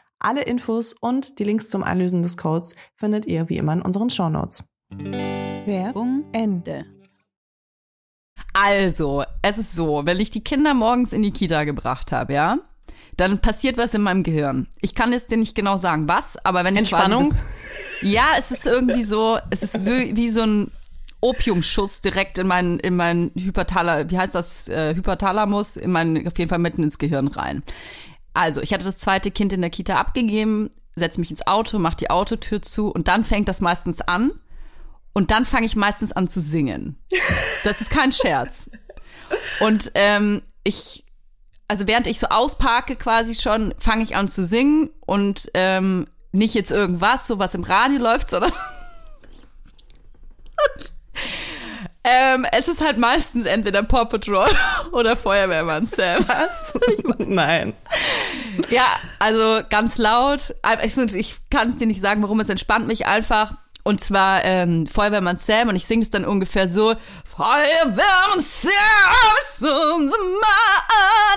Alle 0.23 0.43
Infos 0.43 0.93
und 0.93 1.39
die 1.39 1.43
Links 1.43 1.69
zum 1.69 1.83
Einlösen 1.83 2.21
des 2.21 2.37
Codes 2.37 2.75
findet 2.95 3.25
ihr 3.25 3.49
wie 3.49 3.57
immer 3.57 3.73
in 3.73 3.81
unseren 3.81 4.11
Shownotes. 4.11 4.63
Werbung 4.91 6.25
Ende. 6.31 6.85
Also, 8.53 9.23
es 9.41 9.57
ist 9.57 9.73
so, 9.73 10.05
wenn 10.05 10.19
ich 10.19 10.29
die 10.29 10.43
Kinder 10.43 10.75
morgens 10.75 11.11
in 11.11 11.23
die 11.23 11.31
Kita 11.31 11.63
gebracht 11.63 12.11
habe, 12.11 12.33
ja, 12.33 12.59
dann 13.17 13.39
passiert 13.39 13.77
was 13.77 13.95
in 13.95 14.03
meinem 14.03 14.21
Gehirn. 14.21 14.67
Ich 14.81 14.93
kann 14.93 15.11
jetzt 15.11 15.31
dir 15.31 15.37
nicht 15.37 15.55
genau 15.55 15.77
sagen, 15.77 16.07
was, 16.07 16.37
aber 16.45 16.63
wenn 16.63 16.75
ich 16.75 16.81
Entspannung? 16.81 17.33
Ja, 18.03 18.25
es 18.37 18.51
ist 18.51 18.67
irgendwie 18.67 19.03
so, 19.03 19.39
es 19.49 19.63
ist 19.63 19.85
wie, 19.85 20.15
wie 20.15 20.29
so 20.29 20.41
ein 20.41 20.71
Opiumschuss 21.21 22.01
direkt 22.01 22.37
in 22.39 22.47
meinen 22.47 22.79
in 22.79 22.95
meinen 22.95 23.31
Hyperthala, 23.35 24.09
wie 24.09 24.17
heißt 24.17 24.33
das 24.35 24.67
äh, 24.69 24.95
Hyperthalamus, 24.95 25.77
in 25.77 25.91
meinen 25.91 26.27
auf 26.27 26.37
jeden 26.37 26.49
Fall 26.49 26.59
mitten 26.59 26.83
ins 26.83 26.97
Gehirn 26.97 27.27
rein. 27.27 27.63
Also, 28.33 28.61
ich 28.61 28.73
hatte 28.73 28.85
das 28.85 28.97
zweite 28.97 29.31
Kind 29.31 29.53
in 29.53 29.61
der 29.61 29.69
Kita 29.69 29.95
abgegeben, 29.99 30.71
setze 30.95 31.19
mich 31.19 31.31
ins 31.31 31.47
Auto, 31.47 31.79
mach 31.79 31.95
die 31.95 32.09
Autotür 32.09 32.61
zu 32.61 32.89
und 32.89 33.07
dann 33.07 33.23
fängt 33.23 33.47
das 33.47 33.61
meistens 33.61 34.01
an. 34.01 34.31
und 35.13 35.31
dann 35.31 35.45
fange 35.45 35.65
ich 35.65 35.75
meistens 35.75 36.13
an 36.13 36.29
zu 36.29 36.39
singen. 36.39 36.97
Das 37.63 37.81
ist 37.81 37.89
kein 37.89 38.13
Scherz. 38.13 38.69
Und 39.59 39.91
ähm, 39.95 40.41
ich, 40.63 41.05
also 41.67 41.85
während 41.87 42.07
ich 42.07 42.19
so 42.19 42.27
ausparke 42.27 42.95
quasi 42.95 43.35
schon, 43.35 43.73
fange 43.77 44.03
ich 44.03 44.15
an 44.15 44.27
zu 44.29 44.43
singen 44.43 44.89
und 45.05 45.51
ähm, 45.53 46.07
nicht 46.31 46.53
jetzt 46.53 46.71
irgendwas, 46.71 47.27
so 47.27 47.39
was 47.39 47.55
im 47.55 47.63
Radio 47.63 47.99
läuft, 47.99 48.29
sondern 48.29 48.53
ähm, 52.03 52.47
es 52.51 52.67
ist 52.67 52.81
halt 52.81 52.97
meistens 52.97 53.45
entweder 53.45 53.83
Paw 53.83 54.05
Patrol 54.05 54.49
oder 54.91 55.15
Feuerwehrmann 55.15 55.85
Sam. 55.85 56.23
Was? 56.27 56.73
Nein. 57.19 57.73
Ja, 58.69 58.85
also 59.19 59.61
ganz 59.69 59.99
laut. 59.99 60.55
Ich 61.13 61.35
kann 61.51 61.69
es 61.69 61.77
dir 61.77 61.85
nicht 61.85 62.01
sagen, 62.01 62.23
warum 62.23 62.39
es 62.39 62.49
entspannt 62.49 62.87
mich 62.87 63.05
einfach. 63.05 63.53
Und 63.83 64.03
zwar 64.03 64.43
ähm, 64.43 64.87
Feuerwehrmann 64.87 65.37
Sam 65.37 65.69
und 65.69 65.75
ich 65.75 65.85
singe 65.85 66.03
es 66.03 66.11
dann 66.11 66.25
ungefähr 66.25 66.69
so 66.69 66.93
Feuerwehrmann 67.25 68.39
Sam, 68.39 68.71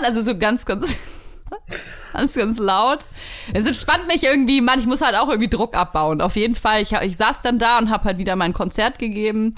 also 0.02 0.20
so 0.20 0.36
ganz, 0.36 0.66
ganz, 0.66 0.90
ganz, 2.12 2.34
ganz 2.34 2.58
laut. 2.58 2.98
Es 3.54 3.64
entspannt 3.64 4.06
mich 4.08 4.24
irgendwie, 4.24 4.60
man, 4.60 4.78
ich 4.78 4.84
muss 4.86 5.00
halt 5.00 5.16
auch 5.16 5.28
irgendwie 5.28 5.48
Druck 5.48 5.74
abbauen. 5.74 6.20
Auf 6.20 6.36
jeden 6.36 6.54
Fall, 6.54 6.82
ich, 6.82 6.92
ich 6.92 7.16
saß 7.16 7.40
dann 7.40 7.58
da 7.58 7.78
und 7.78 7.90
habe 7.90 8.04
halt 8.04 8.18
wieder 8.18 8.36
mein 8.36 8.52
Konzert 8.52 8.98
gegeben 8.98 9.54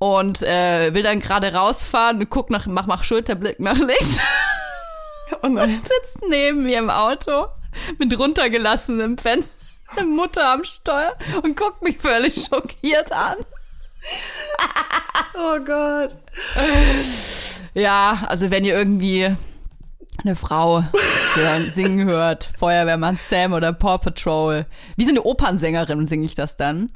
und 0.00 0.42
äh, 0.42 0.92
will 0.94 1.02
dann 1.02 1.20
gerade 1.20 1.52
rausfahren, 1.52 2.26
guck 2.30 2.50
nach, 2.50 2.66
mach, 2.66 2.86
mach 2.86 3.04
Schulterblick 3.04 3.60
nach 3.60 3.76
links. 3.76 4.18
Oh. 5.32 5.46
Und 5.46 5.60
sitzt 5.60 6.28
neben 6.28 6.64
mir 6.64 6.78
im 6.78 6.90
Auto 6.90 7.46
mit 7.98 8.18
runtergelassenem 8.18 9.16
Fenster 9.16 10.04
Mutter 10.04 10.48
am 10.48 10.64
Steuer 10.64 11.14
und 11.42 11.56
guckt 11.56 11.82
mich 11.82 11.98
völlig 11.98 12.34
schockiert 12.34 13.12
an. 13.12 13.36
oh 15.34 15.58
Gott. 15.64 16.16
Ja, 17.74 18.24
also 18.26 18.50
wenn 18.50 18.64
ihr 18.64 18.76
irgendwie 18.76 19.36
eine 20.24 20.36
Frau 20.36 20.84
singen 21.72 22.06
hört, 22.06 22.50
Feuerwehrmann 22.58 23.16
Sam 23.16 23.52
oder 23.52 23.72
Paw 23.72 23.98
Patrol, 23.98 24.66
wie 24.96 25.04
so 25.04 25.10
eine 25.10 25.22
Opernsängerin 25.22 26.06
singe 26.06 26.26
ich 26.26 26.34
das 26.34 26.56
dann, 26.56 26.90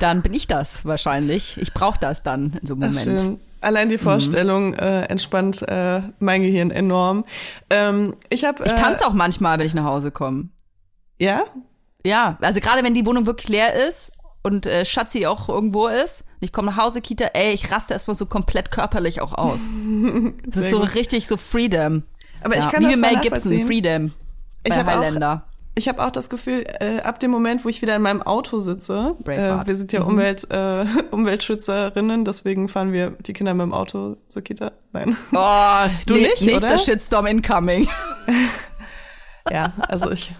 dann 0.00 0.22
bin 0.22 0.34
ich 0.34 0.46
das 0.46 0.84
wahrscheinlich. 0.84 1.56
Ich 1.58 1.72
brauche 1.72 1.98
das 1.98 2.22
dann 2.22 2.58
in 2.60 2.66
so 2.66 2.74
einem 2.74 2.90
Moment. 2.90 3.20
Schön. 3.20 3.40
Allein 3.60 3.88
die 3.88 3.98
Vorstellung 3.98 4.68
mhm. 4.68 4.78
äh, 4.78 5.02
entspannt 5.04 5.62
äh, 5.62 6.02
mein 6.18 6.42
Gehirn 6.42 6.70
enorm. 6.70 7.24
Ähm, 7.70 8.14
ich 8.28 8.44
hab, 8.44 8.60
äh, 8.60 8.66
ich 8.66 8.72
tanze 8.74 9.06
auch 9.06 9.12
manchmal, 9.12 9.58
wenn 9.58 9.66
ich 9.66 9.74
nach 9.74 9.84
Hause 9.84 10.10
komme. 10.10 10.50
Ja? 11.18 11.44
Ja, 12.04 12.38
also 12.40 12.60
gerade 12.60 12.84
wenn 12.84 12.94
die 12.94 13.04
Wohnung 13.06 13.26
wirklich 13.26 13.48
leer 13.48 13.74
ist 13.88 14.12
und 14.42 14.66
äh, 14.66 14.84
Schatzi 14.84 15.26
auch 15.26 15.48
irgendwo 15.48 15.88
ist, 15.88 16.24
ich 16.40 16.52
komme 16.52 16.70
nach 16.70 16.76
Hause, 16.76 17.00
Kita, 17.00 17.24
ey, 17.34 17.52
ich 17.52 17.72
raste 17.72 17.94
erstmal 17.94 18.14
so 18.14 18.26
komplett 18.26 18.70
körperlich 18.70 19.20
auch 19.20 19.32
aus. 19.32 19.62
das 20.46 20.58
ist 20.58 20.70
so 20.70 20.80
gut. 20.80 20.94
richtig 20.94 21.26
so 21.26 21.36
Freedom. 21.36 22.04
Aber 22.42 22.56
ja. 22.56 22.60
ich 22.60 22.70
kann 22.70 22.84
Wie 22.84 22.90
das 22.90 22.98
Mel 22.98 23.20
Gibson, 23.20 23.66
Freedom. 23.66 24.12
Bei 24.64 24.70
ich 24.70 24.74
Highlander. 24.74 25.44
Auch, 25.46 25.56
ich 25.78 25.88
habe 25.88 26.02
auch 26.02 26.10
das 26.10 26.30
Gefühl, 26.30 26.64
äh, 26.80 27.00
ab 27.02 27.20
dem 27.20 27.30
Moment, 27.30 27.64
wo 27.64 27.68
ich 27.68 27.82
wieder 27.82 27.94
in 27.94 28.02
meinem 28.02 28.22
Auto 28.22 28.58
sitze, 28.58 29.14
äh, 29.26 29.66
wir 29.66 29.76
sind 29.76 29.92
ja 29.92 30.00
mhm. 30.00 30.06
Umwelt, 30.06 30.50
äh, 30.50 30.86
Umweltschützerinnen, 31.10 32.24
deswegen 32.24 32.68
fahren 32.68 32.92
wir 32.92 33.10
die 33.10 33.34
Kinder 33.34 33.52
mit 33.52 33.64
dem 33.64 33.74
Auto 33.74 34.16
zur 34.28 34.42
Kita. 34.42 34.72
Nein. 34.92 35.16
Oh, 35.32 35.86
du 36.06 36.14
nee, 36.14 36.22
nicht, 36.22 36.42
nächster 36.42 36.68
oder? 36.68 36.78
Shitstorm 36.78 37.26
incoming. 37.26 37.86
ja, 39.50 39.74
also 39.86 40.10
ich 40.10 40.32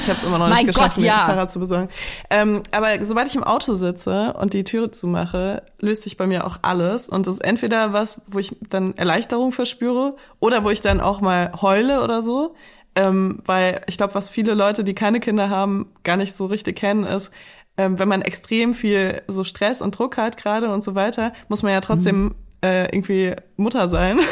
ich 0.00 0.08
habe 0.08 0.16
es 0.16 0.24
immer 0.24 0.38
noch 0.38 0.48
nicht 0.48 0.56
mein 0.56 0.66
geschafft, 0.66 0.96
Gott, 0.96 1.04
ja. 1.04 1.14
mir 1.14 1.20
ein 1.20 1.26
Fahrrad 1.26 1.50
zu 1.50 1.60
besorgen. 1.60 1.88
Ähm, 2.30 2.62
aber 2.72 3.04
sobald 3.04 3.28
ich 3.28 3.36
im 3.36 3.44
Auto 3.44 3.74
sitze 3.74 4.32
und 4.34 4.54
die 4.54 4.64
Türe 4.64 4.90
zumache, 4.90 5.62
löst 5.80 6.02
sich 6.02 6.16
bei 6.16 6.26
mir 6.26 6.46
auch 6.46 6.58
alles. 6.62 7.08
Und 7.08 7.26
das 7.26 7.34
ist 7.36 7.44
entweder 7.44 7.92
was, 7.92 8.22
wo 8.26 8.38
ich 8.38 8.56
dann 8.68 8.96
Erleichterung 8.96 9.52
verspüre 9.52 10.16
oder 10.40 10.64
wo 10.64 10.70
ich 10.70 10.80
dann 10.80 11.00
auch 11.00 11.20
mal 11.20 11.52
heule 11.60 12.02
oder 12.02 12.22
so. 12.22 12.54
Ähm, 12.94 13.38
weil 13.46 13.80
ich 13.86 13.96
glaube, 13.96 14.14
was 14.14 14.28
viele 14.28 14.54
Leute, 14.54 14.84
die 14.84 14.94
keine 14.94 15.20
Kinder 15.20 15.48
haben, 15.48 15.90
gar 16.02 16.16
nicht 16.16 16.34
so 16.34 16.46
richtig 16.46 16.76
kennen, 16.76 17.04
ist, 17.04 17.30
ähm, 17.78 17.98
wenn 17.98 18.08
man 18.08 18.20
extrem 18.20 18.74
viel 18.74 19.22
so 19.28 19.44
Stress 19.44 19.80
und 19.80 19.98
Druck 19.98 20.18
hat 20.18 20.36
gerade 20.36 20.70
und 20.70 20.84
so 20.84 20.94
weiter, 20.94 21.32
muss 21.48 21.62
man 21.62 21.72
ja 21.72 21.80
trotzdem 21.80 22.24
mhm. 22.24 22.34
äh, 22.62 22.84
irgendwie 22.94 23.34
Mutter 23.56 23.88
sein. 23.88 24.18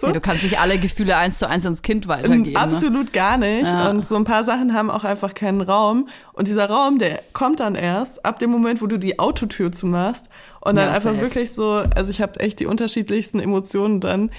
so. 0.00 0.06
Ja, 0.08 0.12
du 0.12 0.20
kannst 0.20 0.42
nicht 0.42 0.58
alle 0.58 0.78
Gefühle 0.78 1.16
eins 1.16 1.38
zu 1.38 1.48
eins 1.48 1.64
ans 1.64 1.82
Kind 1.82 2.08
weitergeben. 2.08 2.52
Ne? 2.52 2.56
Absolut 2.56 3.06
ne? 3.06 3.12
gar 3.12 3.36
nicht. 3.36 3.66
Ja. 3.66 3.90
Und 3.90 4.06
so 4.06 4.16
ein 4.16 4.24
paar 4.24 4.42
Sachen 4.42 4.74
haben 4.74 4.90
auch 4.90 5.04
einfach 5.04 5.34
keinen 5.34 5.60
Raum. 5.60 6.08
Und 6.32 6.48
dieser 6.48 6.68
Raum, 6.68 6.98
der 6.98 7.22
kommt 7.32 7.60
dann 7.60 7.74
erst 7.74 8.24
ab 8.24 8.38
dem 8.38 8.50
Moment, 8.50 8.82
wo 8.82 8.86
du 8.86 8.98
die 8.98 9.18
Autotür 9.18 9.72
zumachst. 9.72 10.28
Und 10.60 10.76
dann 10.76 10.88
ja, 10.88 10.94
einfach 10.94 11.20
wirklich 11.20 11.52
so, 11.52 11.82
also 11.94 12.10
ich 12.10 12.20
habe 12.20 12.38
echt 12.40 12.60
die 12.60 12.66
unterschiedlichsten 12.66 13.40
Emotionen 13.40 14.00
dann. 14.00 14.30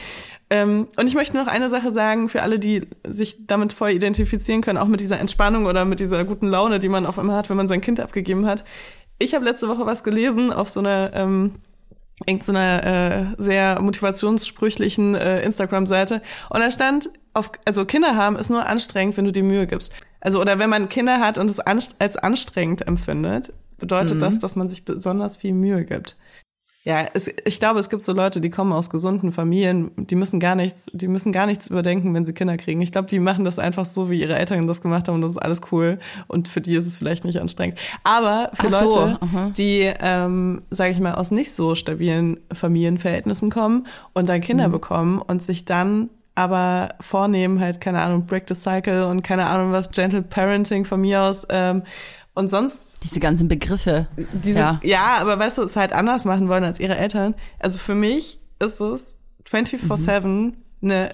Ähm, 0.49 0.87
und 0.97 1.07
ich 1.07 1.15
möchte 1.15 1.35
noch 1.35 1.47
eine 1.47 1.67
Sache 1.67 1.91
sagen, 1.91 2.29
für 2.29 2.43
alle, 2.43 2.59
die 2.59 2.87
sich 3.05 3.47
damit 3.47 3.73
voll 3.73 3.91
identifizieren 3.91 4.61
können, 4.61 4.77
auch 4.77 4.87
mit 4.87 4.99
dieser 4.99 5.19
Entspannung 5.19 5.65
oder 5.65 5.83
mit 5.83 5.99
dieser 5.99 6.23
guten 6.23 6.47
Laune, 6.47 6.79
die 6.79 6.89
man 6.89 7.05
auf 7.05 7.19
einmal 7.19 7.37
hat, 7.37 7.49
wenn 7.49 7.57
man 7.57 7.67
sein 7.67 7.81
Kind 7.81 7.99
abgegeben 7.99 8.45
hat. 8.45 8.63
Ich 9.19 9.35
habe 9.35 9.45
letzte 9.45 9.67
Woche 9.67 9.85
was 9.85 10.03
gelesen 10.03 10.51
auf 10.51 10.69
so 10.69 10.79
einer 10.79 11.11
ähm, 11.13 11.55
irgendeiner 12.25 12.83
äh, 12.85 13.25
sehr 13.37 13.81
motivationssprüchlichen 13.81 15.15
äh, 15.15 15.41
Instagram-Seite. 15.41 16.21
Und 16.49 16.59
da 16.59 16.71
stand, 16.71 17.09
auf, 17.33 17.51
also 17.65 17.85
Kinder 17.85 18.15
haben 18.15 18.35
ist 18.35 18.49
nur 18.49 18.65
anstrengend, 18.65 19.17
wenn 19.17 19.25
du 19.25 19.31
dir 19.31 19.43
Mühe 19.43 19.67
gibst. 19.67 19.93
Also 20.21 20.39
oder 20.39 20.59
wenn 20.59 20.69
man 20.69 20.89
Kinder 20.89 21.19
hat 21.19 21.37
und 21.37 21.49
es 21.49 21.59
als 21.59 22.17
anstrengend 22.17 22.87
empfindet, 22.87 23.51
bedeutet 23.77 24.15
mhm. 24.15 24.19
das, 24.19 24.39
dass 24.39 24.55
man 24.55 24.69
sich 24.69 24.85
besonders 24.85 25.37
viel 25.37 25.53
Mühe 25.53 25.83
gibt. 25.83 26.15
Ja, 26.85 27.07
es, 27.13 27.33
ich 27.45 27.59
glaube, 27.59 27.79
es 27.79 27.89
gibt 27.89 28.01
so 28.01 28.11
Leute, 28.11 28.41
die 28.41 28.49
kommen 28.49 28.73
aus 28.73 28.89
gesunden 28.89 29.31
Familien, 29.31 29.91
die 29.95 30.15
müssen 30.15 30.41
gar 30.41 30.55
nichts, 30.55 30.91
die 30.91 31.07
müssen 31.07 31.31
gar 31.31 31.45
nichts 31.45 31.69
überdenken, 31.69 32.13
wenn 32.13 32.25
sie 32.25 32.33
Kinder 32.33 32.57
kriegen. 32.57 32.81
Ich 32.81 32.91
glaube, 32.91 33.07
die 33.07 33.19
machen 33.19 33.45
das 33.45 33.57
einfach 33.57 33.85
so, 33.85 34.09
wie 34.09 34.19
ihre 34.19 34.35
Eltern 34.35 34.67
das 34.67 34.81
gemacht 34.81 35.07
haben 35.07 35.15
und 35.15 35.21
das 35.21 35.31
ist 35.31 35.37
alles 35.37 35.61
cool. 35.71 35.97
Und 36.27 36.49
für 36.49 36.59
die 36.59 36.75
ist 36.75 36.85
es 36.85 36.97
vielleicht 36.97 37.23
nicht 37.23 37.39
anstrengend. 37.39 37.79
Aber 38.03 38.49
für 38.53 38.67
Ach 38.67 38.81
Leute, 38.81 39.19
so, 39.21 39.51
die, 39.57 39.93
ähm, 39.97 40.61
sage 40.71 40.91
ich 40.91 40.99
mal, 40.99 41.15
aus 41.15 41.31
nicht 41.31 41.53
so 41.53 41.73
stabilen 41.75 42.37
Familienverhältnissen 42.51 43.49
kommen 43.49 43.87
und 44.11 44.27
dann 44.27 44.41
Kinder 44.41 44.67
mhm. 44.67 44.73
bekommen 44.73 45.21
und 45.21 45.41
sich 45.41 45.63
dann 45.63 46.09
aber 46.35 46.95
vornehmen, 46.99 47.61
halt, 47.61 47.79
keine 47.79 48.01
Ahnung, 48.01 48.25
Break 48.25 48.45
the 48.49 48.55
Cycle 48.55 49.03
und 49.05 49.21
keine 49.21 49.45
Ahnung 49.45 49.71
was, 49.71 49.91
Gentle 49.91 50.23
Parenting 50.23 50.83
von 50.83 50.99
mir 50.99 51.21
aus, 51.21 51.47
ähm, 51.49 51.83
und 52.35 52.49
sonst. 52.49 53.03
Diese 53.03 53.19
ganzen 53.19 53.47
Begriffe. 53.47 54.07
Diese, 54.33 54.59
ja. 54.59 54.79
ja, 54.83 55.17
aber 55.19 55.37
weißt 55.37 55.59
du, 55.59 55.63
es 55.63 55.75
halt 55.75 55.93
anders 55.93 56.25
machen 56.25 56.49
wollen 56.49 56.63
als 56.63 56.79
ihre 56.79 56.97
Eltern. 56.97 57.35
Also 57.59 57.77
für 57.77 57.95
mich 57.95 58.39
ist 58.59 58.79
es 58.79 59.15
24-7 59.49 60.27
mhm. 60.27 60.53
eine 60.81 61.13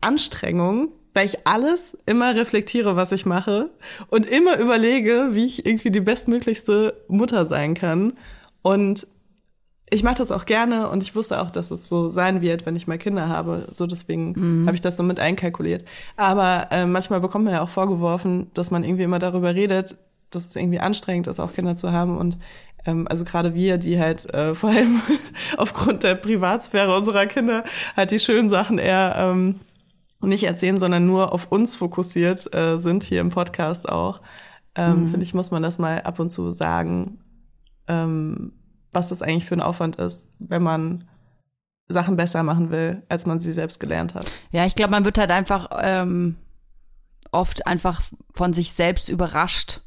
Anstrengung, 0.00 0.88
weil 1.14 1.26
ich 1.26 1.46
alles 1.46 1.96
immer 2.06 2.34
reflektiere, 2.34 2.96
was 2.96 3.12
ich 3.12 3.24
mache 3.24 3.70
und 4.08 4.26
immer 4.26 4.58
überlege, 4.58 5.28
wie 5.32 5.46
ich 5.46 5.64
irgendwie 5.64 5.90
die 5.90 6.00
bestmöglichste 6.00 7.04
Mutter 7.08 7.44
sein 7.44 7.74
kann. 7.74 8.14
Und 8.62 9.06
ich 9.90 10.02
mache 10.02 10.16
das 10.16 10.32
auch 10.32 10.46
gerne 10.46 10.88
und 10.88 11.02
ich 11.02 11.14
wusste 11.14 11.40
auch, 11.40 11.50
dass 11.50 11.70
es 11.70 11.86
so 11.86 12.08
sein 12.08 12.40
wird, 12.40 12.64
wenn 12.66 12.74
ich 12.74 12.86
mal 12.86 12.98
Kinder 12.98 13.28
habe. 13.28 13.66
So 13.70 13.86
deswegen 13.86 14.32
mhm. 14.32 14.66
habe 14.66 14.74
ich 14.74 14.80
das 14.80 14.96
so 14.96 15.02
mit 15.02 15.20
einkalkuliert. 15.20 15.84
Aber 16.16 16.68
äh, 16.70 16.86
manchmal 16.86 17.20
bekommt 17.20 17.44
man 17.44 17.54
ja 17.54 17.62
auch 17.62 17.68
vorgeworfen, 17.68 18.50
dass 18.54 18.70
man 18.70 18.82
irgendwie 18.82 19.04
immer 19.04 19.18
darüber 19.18 19.54
redet, 19.54 19.96
dass 20.30 20.48
es 20.48 20.56
irgendwie 20.56 20.80
anstrengend 20.80 21.26
ist, 21.26 21.38
auch 21.38 21.52
Kinder 21.52 21.76
zu 21.76 21.92
haben. 21.92 22.16
Und 22.16 22.38
ähm, 22.86 23.06
also 23.08 23.24
gerade 23.24 23.54
wir, 23.54 23.76
die 23.76 24.00
halt 24.00 24.32
äh, 24.32 24.54
vor 24.54 24.70
allem 24.70 25.02
aufgrund 25.58 26.02
der 26.02 26.14
Privatsphäre 26.14 26.96
unserer 26.96 27.26
Kinder 27.26 27.64
halt 27.94 28.10
die 28.10 28.20
schönen 28.20 28.48
Sachen 28.48 28.78
eher 28.78 29.14
ähm, 29.16 29.60
nicht 30.22 30.44
erzählen, 30.44 30.78
sondern 30.78 31.04
nur 31.04 31.32
auf 31.32 31.52
uns 31.52 31.76
fokussiert 31.76 32.52
äh, 32.54 32.78
sind 32.78 33.04
hier 33.04 33.20
im 33.20 33.28
Podcast 33.28 33.86
auch. 33.86 34.22
Ähm, 34.74 35.02
mhm. 35.02 35.08
Finde 35.08 35.24
ich, 35.24 35.34
muss 35.34 35.50
man 35.50 35.62
das 35.62 35.78
mal 35.78 36.00
ab 36.02 36.18
und 36.18 36.30
zu 36.30 36.50
sagen. 36.52 37.18
Ähm, 37.86 38.52
was 38.94 39.08
das 39.08 39.22
eigentlich 39.22 39.44
für 39.44 39.54
ein 39.54 39.60
Aufwand 39.60 39.96
ist, 39.96 40.32
wenn 40.38 40.62
man 40.62 41.08
Sachen 41.88 42.16
besser 42.16 42.42
machen 42.42 42.70
will, 42.70 43.02
als 43.08 43.26
man 43.26 43.40
sie 43.40 43.52
selbst 43.52 43.78
gelernt 43.78 44.14
hat. 44.14 44.30
Ja, 44.52 44.64
ich 44.64 44.74
glaube, 44.74 44.92
man 44.92 45.04
wird 45.04 45.18
halt 45.18 45.30
einfach 45.30 45.68
ähm, 45.78 46.36
oft 47.30 47.66
einfach 47.66 48.02
von 48.34 48.52
sich 48.52 48.72
selbst 48.72 49.08
überrascht, 49.08 49.80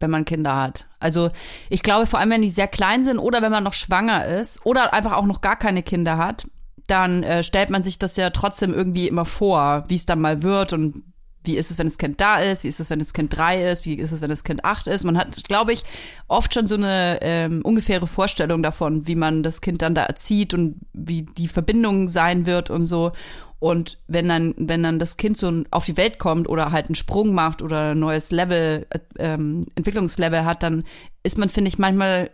wenn 0.00 0.10
man 0.10 0.24
Kinder 0.24 0.56
hat. 0.56 0.86
Also 0.98 1.30
ich 1.68 1.82
glaube, 1.82 2.06
vor 2.06 2.18
allem, 2.18 2.30
wenn 2.30 2.42
die 2.42 2.50
sehr 2.50 2.68
klein 2.68 3.04
sind 3.04 3.18
oder 3.18 3.40
wenn 3.42 3.52
man 3.52 3.64
noch 3.64 3.74
schwanger 3.74 4.26
ist 4.26 4.66
oder 4.66 4.92
einfach 4.92 5.12
auch 5.12 5.26
noch 5.26 5.40
gar 5.40 5.56
keine 5.56 5.82
Kinder 5.82 6.18
hat, 6.18 6.46
dann 6.88 7.22
äh, 7.22 7.42
stellt 7.44 7.70
man 7.70 7.82
sich 7.82 7.98
das 7.98 8.16
ja 8.16 8.30
trotzdem 8.30 8.74
irgendwie 8.74 9.06
immer 9.06 9.24
vor, 9.24 9.84
wie 9.88 9.94
es 9.94 10.06
dann 10.06 10.20
mal 10.20 10.42
wird 10.42 10.72
und 10.72 11.04
wie 11.44 11.56
ist 11.56 11.70
es, 11.70 11.78
wenn 11.78 11.86
das 11.86 11.98
Kind 11.98 12.20
da 12.20 12.38
ist, 12.38 12.64
wie 12.64 12.68
ist 12.68 12.80
es, 12.80 12.90
wenn 12.90 12.98
das 12.98 13.12
Kind 13.12 13.36
drei 13.36 13.70
ist, 13.70 13.84
wie 13.86 13.94
ist 13.94 14.12
es, 14.12 14.20
wenn 14.20 14.30
das 14.30 14.44
Kind 14.44 14.64
acht 14.64 14.86
ist. 14.86 15.04
Man 15.04 15.18
hat, 15.18 15.44
glaube 15.44 15.72
ich, 15.72 15.82
oft 16.28 16.54
schon 16.54 16.66
so 16.66 16.74
eine 16.76 17.18
ähm, 17.22 17.62
ungefähre 17.62 18.06
Vorstellung 18.06 18.62
davon, 18.62 19.06
wie 19.06 19.14
man 19.14 19.42
das 19.42 19.60
Kind 19.60 19.82
dann 19.82 19.94
da 19.94 20.04
erzieht 20.04 20.54
und 20.54 20.76
wie 20.92 21.22
die 21.22 21.48
Verbindung 21.48 22.08
sein 22.08 22.46
wird 22.46 22.70
und 22.70 22.86
so. 22.86 23.12
Und 23.58 23.98
wenn 24.08 24.28
dann, 24.28 24.54
wenn 24.56 24.82
dann 24.82 24.98
das 24.98 25.16
Kind 25.16 25.36
so 25.36 25.62
auf 25.70 25.84
die 25.84 25.96
Welt 25.96 26.18
kommt 26.18 26.48
oder 26.48 26.72
halt 26.72 26.86
einen 26.86 26.96
Sprung 26.96 27.32
macht 27.32 27.62
oder 27.62 27.92
ein 27.92 27.98
neues 27.98 28.32
Level, 28.32 28.86
äh, 28.90 28.98
ähm, 29.18 29.66
Entwicklungslevel 29.76 30.44
hat, 30.44 30.62
dann 30.62 30.84
ist 31.22 31.38
man, 31.38 31.48
finde 31.48 31.68
ich, 31.68 31.78
manchmal, 31.78 32.30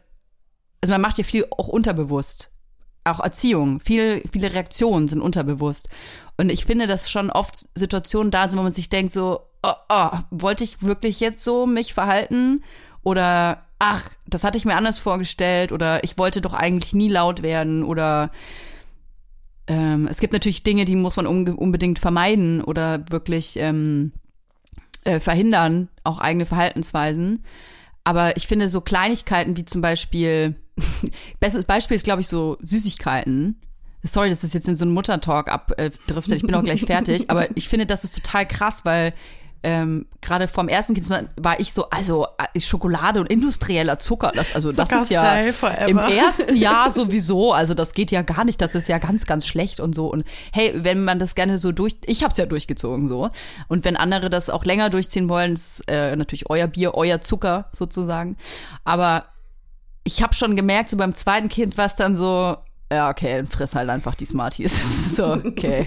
also 0.81 0.93
man 0.95 1.03
macht 1.03 1.19
ja 1.19 1.25
viel 1.25 1.47
auch 1.51 1.69
unterbewusst. 1.69 2.51
Auch 3.05 3.21
Erziehung, 3.21 3.81
viel, 3.81 4.23
viele 4.31 4.53
Reaktionen 4.53 5.09
sind 5.09 5.21
unterbewusst. 5.21 5.89
Und 6.37 6.51
ich 6.51 6.65
finde, 6.65 6.87
dass 6.87 7.11
schon 7.11 7.31
oft 7.31 7.57
Situationen 7.75 8.31
da 8.31 8.49
sind, 8.49 8.59
wo 8.59 8.63
man 8.63 8.73
sich 8.73 8.89
denkt 8.91 9.13
so, 9.13 9.41
oh, 9.63 9.73
oh, 9.89 10.11
wollte 10.31 10.65
ich 10.65 10.83
wirklich 10.83 11.21
jetzt 11.21 11.43
so 11.43 11.67
mich 11.67 11.95
verhalten? 11.95 12.63
Oder, 13.03 13.65
ach, 13.79 14.05
das 14.27 14.45
hatte 14.45 14.59
ich 14.59 14.65
mir 14.65 14.77
anders 14.77 14.99
vorgestellt. 14.99 15.73
Oder 15.73 16.05
ich 16.05 16.19
wollte 16.19 16.41
doch 16.41 16.55
eigentlich 16.55 16.93
nie 16.93 17.09
laut 17.09 17.43
werden. 17.43 17.83
Oder 17.83 18.31
ähm, 19.69 20.09
es 20.09 20.21
gibt 20.21 20.33
natürlich 20.33 20.63
Dinge, 20.63 20.85
die 20.85 20.97
muss 20.97 21.17
man 21.17 21.27
unbedingt 21.27 21.99
vermeiden 21.99 22.63
oder 22.63 23.05
wirklich 23.11 23.57
ähm, 23.57 24.13
äh, 25.05 25.21
verhindern, 25.21 25.89
auch 26.05 26.19
eigene 26.19 26.47
Verhaltensweisen. 26.47 27.45
Aber 28.05 28.37
ich 28.37 28.47
finde 28.47 28.69
so 28.69 28.81
Kleinigkeiten 28.81 29.57
wie 29.57 29.67
zum 29.67 29.83
Beispiel, 29.83 30.57
bestes 31.41 31.65
Beispiel 31.65 31.97
ist, 31.97 32.05
glaube 32.05 32.21
ich, 32.21 32.29
so 32.29 32.57
Süßigkeiten. 32.63 33.61
Sorry, 34.03 34.31
dass 34.31 34.41
das 34.41 34.55
jetzt 34.55 34.69
in 34.69 34.77
so 34.77 34.85
einen 34.85 34.95
Muttertalk 34.95 35.49
abdriftet. 35.49 36.37
Ich 36.37 36.43
bin 36.43 36.55
auch 36.55 36.63
gleich 36.63 36.85
fertig. 36.85 37.31
Aber 37.31 37.49
ich 37.57 37.69
finde, 37.69 37.85
das 37.85 38.05
ist 38.05 38.15
total 38.15 38.47
krass, 38.47 38.85
weil 38.85 39.13
ähm, 39.65 40.07
gerade 40.21 40.47
vom 40.47 40.69
ersten 40.69 40.95
Kind 40.95 41.11
war 41.37 41.59
ich 41.59 41.73
so, 41.73 41.91
also 41.91 42.27
äh, 42.55 42.61
Schokolade 42.61 43.21
und 43.21 43.27
industrieller 43.27 43.99
Zucker, 43.99 44.31
das, 44.35 44.55
also 44.55 44.71
das 44.71 44.91
ist 44.93 45.11
ja 45.11 45.53
forever. 45.53 45.89
im 45.89 45.99
ersten 45.99 46.55
Jahr 46.55 46.93
sowieso, 46.93 47.53
also 47.53 47.75
das 47.75 47.93
geht 47.93 48.13
ja 48.13 48.23
gar 48.23 48.45
nicht, 48.45 48.61
das 48.61 48.77
ist 48.77 48.89
ja 48.89 48.99
ganz, 48.99 49.27
ganz 49.27 49.47
schlecht 49.47 49.81
und 49.81 49.97
so. 49.97 50.07
Und 50.13 50.25
hey, 50.53 50.73
wenn 50.77 51.03
man 51.03 51.19
das 51.19 51.35
gerne 51.35 51.59
so 51.59 51.73
durch, 51.73 51.97
ich 52.07 52.23
hab's 52.23 52.39
ja 52.39 52.47
durchgezogen 52.47 53.09
so. 53.09 53.31
Und 53.67 53.85
wenn 53.85 53.97
andere 53.97 54.31
das 54.31 54.49
auch 54.49 54.65
länger 54.65 54.91
durchziehen 54.91 55.29
wollen, 55.29 55.55
ist 55.55 55.83
äh, 55.89 56.15
natürlich 56.15 56.49
euer 56.49 56.69
Bier, 56.69 56.95
euer 56.95 57.21
Zucker 57.21 57.69
sozusagen. 57.73 58.37
Aber 58.85 59.25
ich 60.09 60.23
habe 60.23 60.33
schon 60.33 60.57
gemerkt, 60.57 60.89
so 60.89 60.97
beim 60.97 61.13
zweiten 61.13 61.51
Kind 61.51 61.77
war 61.77 61.85
es 61.85 61.95
dann 61.95 62.17
so, 62.17 62.57
ja, 62.91 63.11
okay, 63.11 63.37
dann 63.37 63.47
friss 63.47 63.75
halt 63.75 63.91
einfach 63.91 64.15
die 64.15 64.25
Smarties. 64.25 65.15
so, 65.17 65.35
okay. 65.35 65.87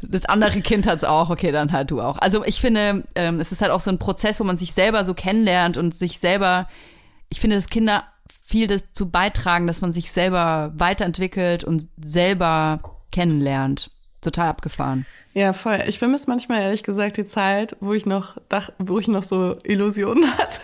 Das 0.00 0.24
andere 0.26 0.60
Kind 0.60 0.86
hat's 0.86 1.02
auch, 1.02 1.28
okay, 1.28 1.50
dann 1.50 1.72
halt 1.72 1.90
du 1.90 2.00
auch. 2.00 2.18
Also 2.18 2.44
ich 2.44 2.60
finde, 2.60 3.02
ähm, 3.16 3.40
es 3.40 3.50
ist 3.50 3.60
halt 3.60 3.72
auch 3.72 3.80
so 3.80 3.90
ein 3.90 3.98
Prozess, 3.98 4.38
wo 4.38 4.44
man 4.44 4.56
sich 4.56 4.72
selber 4.72 5.04
so 5.04 5.12
kennenlernt 5.14 5.76
und 5.76 5.92
sich 5.92 6.20
selber, 6.20 6.68
ich 7.30 7.40
finde, 7.40 7.56
dass 7.56 7.66
Kinder 7.66 8.04
viel 8.44 8.68
dazu 8.68 9.10
beitragen, 9.10 9.66
dass 9.66 9.80
man 9.80 9.92
sich 9.92 10.12
selber 10.12 10.72
weiterentwickelt 10.76 11.64
und 11.64 11.88
selber 12.00 12.80
kennenlernt. 13.10 13.90
Total 14.20 14.50
abgefahren. 14.50 15.04
Ja, 15.34 15.52
voll. 15.52 15.82
Ich 15.88 15.98
vermisse 15.98 16.30
manchmal 16.30 16.60
ehrlich 16.60 16.84
gesagt 16.84 17.16
die 17.16 17.24
Zeit, 17.24 17.76
wo 17.80 17.92
ich 17.92 18.06
noch, 18.06 18.36
dach, 18.48 18.70
wo 18.78 19.00
ich 19.00 19.08
noch 19.08 19.24
so 19.24 19.56
Illusionen 19.64 20.30
hatte. 20.38 20.60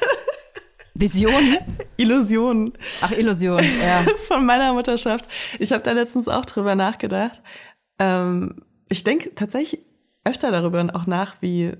Vision? 0.98 1.58
Illusion. 1.96 2.72
Ach, 3.02 3.12
Illusion, 3.12 3.62
ja. 3.82 4.04
Von 4.26 4.44
meiner 4.44 4.72
Mutterschaft. 4.72 5.28
Ich 5.58 5.72
habe 5.72 5.82
da 5.82 5.92
letztens 5.92 6.28
auch 6.28 6.44
drüber 6.44 6.74
nachgedacht. 6.74 7.40
Ähm, 7.98 8.62
ich 8.88 9.04
denke 9.04 9.34
tatsächlich 9.34 9.80
öfter 10.24 10.50
darüber 10.50 10.86
auch 10.94 11.06
nach, 11.06 11.36
wie, 11.40 11.72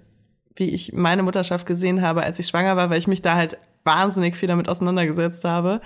wie 0.55 0.71
ich 0.71 0.93
meine 0.93 1.23
Mutterschaft 1.23 1.67
gesehen 1.67 2.03
habe, 2.03 2.23
als 2.23 2.39
ich 2.39 2.47
schwanger 2.47 2.77
war, 2.77 2.91
weil 2.91 2.99
ich 2.99 3.09
mich 3.09 3.23
da 3.23 3.35
halt 3.35 3.59
wahnsinnig 3.85 4.37
viel 4.37 4.49
damit 4.49 4.69
auseinandergesetzt 4.69 5.45
habe. 5.45 5.81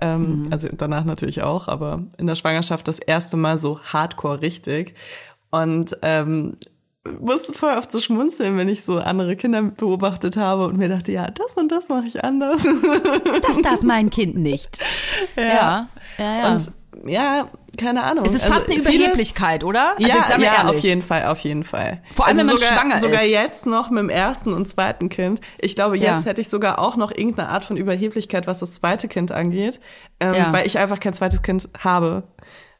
Ähm, 0.00 0.42
mhm. 0.42 0.52
Also 0.52 0.68
danach 0.72 1.04
natürlich 1.04 1.42
auch, 1.42 1.68
aber 1.68 2.02
in 2.18 2.26
der 2.26 2.34
Schwangerschaft 2.34 2.88
das 2.88 2.98
erste 2.98 3.36
Mal 3.36 3.58
so 3.58 3.80
hardcore 3.80 4.42
richtig. 4.42 4.94
Und 5.50 5.96
ähm, 6.02 6.56
musste 7.20 7.52
voll 7.52 7.76
oft 7.76 7.92
so 7.92 8.00
schmunzeln, 8.00 8.56
wenn 8.56 8.68
ich 8.68 8.84
so 8.84 8.98
andere 8.98 9.36
Kinder 9.36 9.62
beobachtet 9.62 10.36
habe 10.36 10.66
und 10.66 10.78
mir 10.78 10.88
dachte, 10.88 11.12
ja, 11.12 11.30
das 11.30 11.54
und 11.54 11.70
das 11.70 11.88
mache 11.88 12.06
ich 12.06 12.24
anders. 12.24 12.66
Das 13.46 13.60
darf 13.62 13.82
mein 13.82 14.10
Kind 14.10 14.36
nicht. 14.36 14.78
Ja. 15.36 15.44
Ja, 15.44 15.88
ja. 16.18 16.36
ja. 16.38 16.52
Und 16.52 16.70
ja, 17.06 17.48
keine 17.76 18.04
Ahnung. 18.04 18.24
Es 18.24 18.34
ist 18.34 18.44
fast 18.44 18.68
also, 18.68 18.72
eine 18.72 18.80
Überheblichkeit, 18.80 19.62
vieles, 19.62 19.68
oder? 19.68 19.96
Also 19.96 20.08
ja, 20.08 20.38
ja 20.38 20.68
auf 20.68 20.78
jeden 20.78 21.02
Fall, 21.02 21.26
auf 21.26 21.40
jeden 21.40 21.64
Fall. 21.64 22.00
Vor 22.12 22.26
allem, 22.26 22.38
also 22.38 22.40
wenn 22.40 22.46
man 22.46 22.56
sogar, 22.56 22.72
schwanger 22.72 23.00
sogar 23.00 23.22
ist. 23.22 23.28
Sogar 23.30 23.42
jetzt 23.42 23.66
noch 23.66 23.90
mit 23.90 23.98
dem 23.98 24.08
ersten 24.10 24.52
und 24.52 24.68
zweiten 24.68 25.08
Kind. 25.08 25.40
Ich 25.58 25.74
glaube, 25.74 25.96
jetzt 25.96 26.24
ja. 26.24 26.30
hätte 26.30 26.40
ich 26.40 26.48
sogar 26.48 26.78
auch 26.78 26.96
noch 26.96 27.10
irgendeine 27.10 27.48
Art 27.48 27.64
von 27.64 27.76
Überheblichkeit, 27.76 28.46
was 28.46 28.60
das 28.60 28.74
zweite 28.74 29.08
Kind 29.08 29.32
angeht, 29.32 29.80
ähm, 30.20 30.34
ja. 30.34 30.52
weil 30.52 30.66
ich 30.66 30.78
einfach 30.78 31.00
kein 31.00 31.14
zweites 31.14 31.42
Kind 31.42 31.68
habe. 31.78 32.24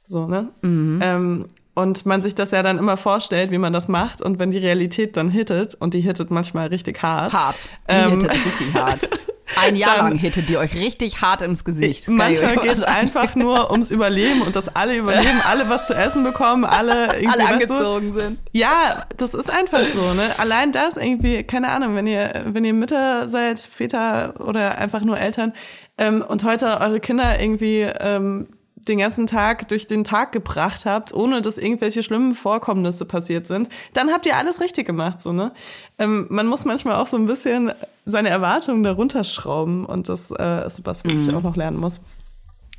So, 0.05 0.27
ne? 0.27 0.53
Mhm. 0.63 1.01
Ähm, 1.03 1.49
und 1.75 2.07
man 2.07 2.23
sich 2.23 2.35
das 2.35 2.53
ja 2.53 2.63
dann 2.63 2.79
immer 2.79 2.97
vorstellt, 2.97 3.51
wie 3.51 3.59
man 3.59 3.73
das 3.73 3.89
macht. 3.89 4.23
Und 4.23 4.39
wenn 4.39 4.51
die 4.51 4.59
Realität 4.59 5.17
dann 5.17 5.29
hittet, 5.29 5.75
und 5.75 5.95
die 5.95 6.01
hittet 6.01 6.31
manchmal 6.31 6.69
richtig 6.69 7.03
hart. 7.03 7.33
Hart. 7.33 7.69
Die 7.91 7.95
ähm, 7.95 8.11
hittet 8.13 8.31
richtig 8.31 8.75
hart. 8.75 9.11
Ein 9.57 9.77
Jahr 9.77 9.97
lang 9.99 10.15
hittet 10.15 10.49
die 10.49 10.57
euch 10.57 10.75
richtig 10.75 11.21
hart 11.21 11.43
ins 11.43 11.65
Gesicht. 11.65 12.09
Manchmal 12.09 12.57
geht 12.57 12.75
es 12.75 12.83
einfach 12.85 13.35
nur 13.35 13.71
ums 13.71 13.91
Überleben 13.91 14.43
und 14.43 14.57
dass 14.57 14.75
alle 14.75 14.97
überleben, 14.97 15.41
alle 15.49 15.69
was 15.69 15.89
zu 15.89 15.95
essen 15.95 16.23
bekommen, 16.23 16.65
alle 16.65 17.07
irgendwie 17.17 17.29
alle 17.29 17.47
angezogen 17.49 18.13
du, 18.13 18.21
sind. 18.21 18.39
Ja, 18.53 19.07
das 19.17 19.35
ist 19.35 19.51
einfach 19.51 19.85
so. 19.85 20.15
Ne? 20.15 20.23
Allein 20.39 20.73
das 20.73 20.97
irgendwie, 20.97 21.43
keine 21.43 21.69
Ahnung, 21.71 21.97
wenn 21.97 22.07
ihr 22.07 22.45
wenn 22.47 22.65
ihr 22.65 22.75
Mütter 22.75 23.29
seid, 23.29 23.59
Väter 23.59 24.35
oder 24.39 24.79
einfach 24.79 25.03
nur 25.03 25.19
Eltern 25.19 25.53
ähm, 25.99 26.23
und 26.23 26.45
heute 26.45 26.81
eure 26.81 27.01
Kinder 27.01 27.41
irgendwie 27.41 27.81
ähm, 27.83 28.49
den 28.77 28.99
ganzen 28.99 29.27
Tag 29.27 29.69
durch 29.69 29.87
den 29.87 30.05
Tag 30.05 30.33
gebracht 30.33 30.85
habt, 30.85 31.15
ohne 31.15 31.43
dass 31.43 31.59
irgendwelche 31.59 32.03
schlimmen 32.03 32.35
Vorkommnisse 32.35 33.07
passiert 33.07 33.47
sind, 33.47 33.69
dann 33.93 34.11
habt 34.11 34.27
ihr 34.27 34.37
alles 34.37 34.61
richtig 34.61 34.87
gemacht, 34.87 35.21
so, 35.21 35.33
ne? 35.33 35.53
Ähm, 35.99 36.27
man 36.29 36.47
muss 36.47 36.65
manchmal 36.65 36.97
auch 36.97 37.07
so 37.07 37.17
ein 37.17 37.27
bisschen 37.27 37.73
seine 38.05 38.29
Erwartungen 38.29 38.83
darunter 38.83 39.25
schrauben 39.25 39.87
und 39.87 40.09
das 40.09 40.31
äh, 40.31 40.67
ist 40.67 40.85
was, 40.85 41.05
was 41.05 41.15
mhm. 41.15 41.29
ich 41.29 41.35
auch 41.35 41.43
noch 41.43 41.57
lernen 41.57 41.79
muss. 41.79 42.01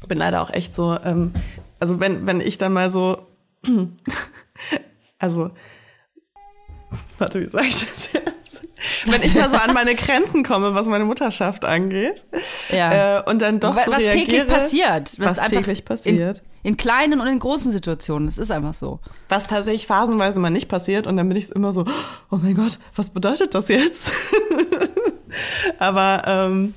Bin 0.07 0.17
leider 0.17 0.41
auch 0.41 0.51
echt 0.51 0.73
so, 0.73 0.97
ähm, 1.03 1.33
also 1.79 1.99
wenn, 1.99 2.27
wenn 2.27 2.41
ich 2.41 2.57
dann 2.57 2.73
mal 2.73 2.89
so, 2.89 3.25
also, 5.19 5.51
warte, 7.17 7.41
wie 7.41 7.47
sage 7.47 7.67
ich 7.67 7.79
das 7.79 8.09
jetzt? 8.13 8.61
wenn 9.05 9.21
ich 9.21 9.35
mal 9.35 9.49
so 9.49 9.57
an 9.57 9.73
meine 9.73 9.95
Grenzen 9.95 10.43
komme, 10.43 10.73
was 10.75 10.87
meine 10.87 11.05
Mutterschaft 11.05 11.65
angeht. 11.65 12.23
Ja. 12.69 13.19
Äh, 13.19 13.29
und 13.29 13.41
dann 13.41 13.59
doch 13.59 13.75
was, 13.75 13.85
so 13.85 13.91
was 13.91 13.99
reagiere, 13.99 14.25
täglich 14.25 14.47
passiert. 14.47 15.11
Was, 15.17 15.39
was 15.39 15.49
täglich 15.49 15.85
passiert. 15.85 16.43
In, 16.63 16.71
in, 16.71 16.77
kleinen 16.77 17.19
und 17.19 17.27
in 17.27 17.39
großen 17.39 17.71
Situationen. 17.71 18.27
Das 18.27 18.37
ist 18.37 18.51
einfach 18.51 18.73
so. 18.73 18.99
Was 19.29 19.47
tatsächlich 19.47 19.87
phasenweise 19.87 20.39
mal 20.39 20.49
nicht 20.49 20.67
passiert. 20.67 21.07
Und 21.07 21.17
dann 21.17 21.27
bin 21.27 21.37
ich 21.37 21.49
immer 21.51 21.71
so, 21.71 21.85
oh 22.31 22.37
mein 22.37 22.55
Gott, 22.55 22.79
was 22.95 23.09
bedeutet 23.09 23.55
das 23.55 23.67
jetzt? 23.69 24.11
Aber 25.79 26.23
ähm, 26.25 26.73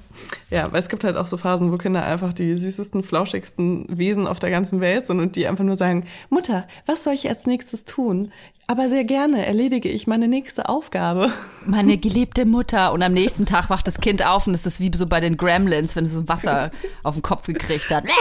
ja, 0.51 0.73
weil 0.73 0.81
es 0.81 0.89
gibt 0.89 1.05
halt 1.05 1.17
auch 1.17 1.27
so 1.27 1.37
Phasen, 1.37 1.71
wo 1.73 1.77
Kinder 1.77 2.05
einfach 2.05 2.33
die 2.33 2.55
süßesten, 2.57 3.03
flauschigsten 3.03 3.87
Wesen 3.89 4.27
auf 4.27 4.39
der 4.39 4.51
ganzen 4.51 4.81
Welt 4.81 5.05
sind 5.05 5.21
und 5.21 5.37
die 5.37 5.47
einfach 5.47 5.65
nur 5.65 5.77
sagen, 5.77 6.07
Mutter, 6.31 6.67
was 6.87 7.05
soll 7.05 7.15
ich 7.15 7.29
als 7.29 7.45
nächstes 7.47 7.85
tun? 7.85 8.33
Aber 8.67 8.89
sehr 8.89 9.05
gerne 9.05 9.47
erledige 9.47 9.89
ich 9.89 10.07
meine 10.07 10.29
nächste 10.29 10.69
Aufgabe. 10.69 11.31
Meine 11.65 11.97
geliebte 11.99 12.45
Mutter. 12.45 12.93
Und 12.93 13.03
am 13.03 13.15
nächsten 13.15 13.47
Tag 13.47 13.71
wacht 13.71 13.87
das 13.87 13.99
Kind 14.01 14.25
auf 14.27 14.47
und 14.47 14.55
es 14.55 14.67
ist 14.67 14.81
wie 14.81 14.91
so 14.95 15.07
bei 15.07 15.21
den 15.21 15.37
Gremlins, 15.37 15.97
wenn 15.97 16.05
es 16.05 16.13
so 16.13 16.29
Wasser 16.29 16.71
auf 17.03 17.15
den 17.15 17.23
Kopf 17.23 17.47
gekriegt 17.47 17.91
hat. 17.91 18.05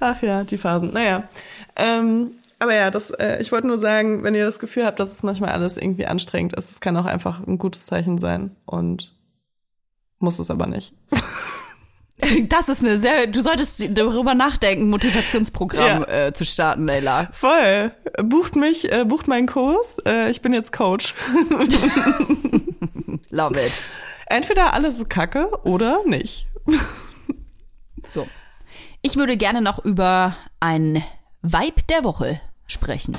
Ach 0.00 0.22
ja, 0.22 0.44
die 0.44 0.58
Phasen. 0.58 0.92
Naja. 0.92 1.24
Ähm, 1.76 2.32
aber 2.58 2.74
ja, 2.74 2.90
das, 2.90 3.10
äh, 3.10 3.40
ich 3.40 3.50
wollte 3.50 3.66
nur 3.66 3.78
sagen, 3.78 4.22
wenn 4.22 4.34
ihr 4.34 4.44
das 4.44 4.58
Gefühl 4.58 4.84
habt, 4.84 5.00
dass 5.00 5.12
es 5.12 5.22
manchmal 5.22 5.50
alles 5.50 5.76
irgendwie 5.76 6.06
anstrengend 6.06 6.52
ist, 6.52 6.70
es 6.70 6.80
kann 6.80 6.96
auch 6.96 7.06
einfach 7.06 7.46
ein 7.46 7.58
gutes 7.58 7.86
Zeichen 7.86 8.18
sein 8.18 8.54
und 8.66 9.12
muss 10.22 10.38
es 10.38 10.50
aber 10.50 10.66
nicht. 10.66 10.94
Das 12.48 12.68
ist 12.68 12.82
eine 12.82 12.98
sehr, 12.98 13.26
du 13.26 13.42
solltest 13.42 13.82
darüber 13.90 14.34
nachdenken, 14.34 14.88
Motivationsprogramm 14.90 16.02
ja. 16.02 16.26
äh, 16.26 16.32
zu 16.32 16.44
starten, 16.44 16.86
Leila. 16.86 17.28
Voll. 17.32 17.90
Bucht 18.22 18.54
mich, 18.54 18.92
äh, 18.92 19.04
bucht 19.04 19.26
meinen 19.26 19.48
Kurs. 19.48 19.98
Äh, 20.06 20.30
ich 20.30 20.40
bin 20.40 20.52
jetzt 20.52 20.72
Coach. 20.72 21.14
Love 23.30 23.58
it. 23.58 23.82
Entweder 24.26 24.72
alles 24.72 24.98
ist 24.98 25.10
Kacke 25.10 25.48
oder 25.64 26.04
nicht. 26.06 26.46
So. 28.08 28.28
Ich 29.00 29.16
würde 29.16 29.36
gerne 29.36 29.60
noch 29.60 29.84
über 29.84 30.36
ein 30.60 31.02
Vibe 31.42 31.82
der 31.88 32.04
Woche 32.04 32.40
sprechen. 32.66 33.16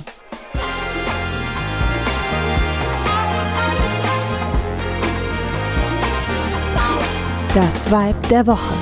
Das 7.53 7.91
Vibe 7.91 8.27
der 8.29 8.47
Woche. 8.47 8.73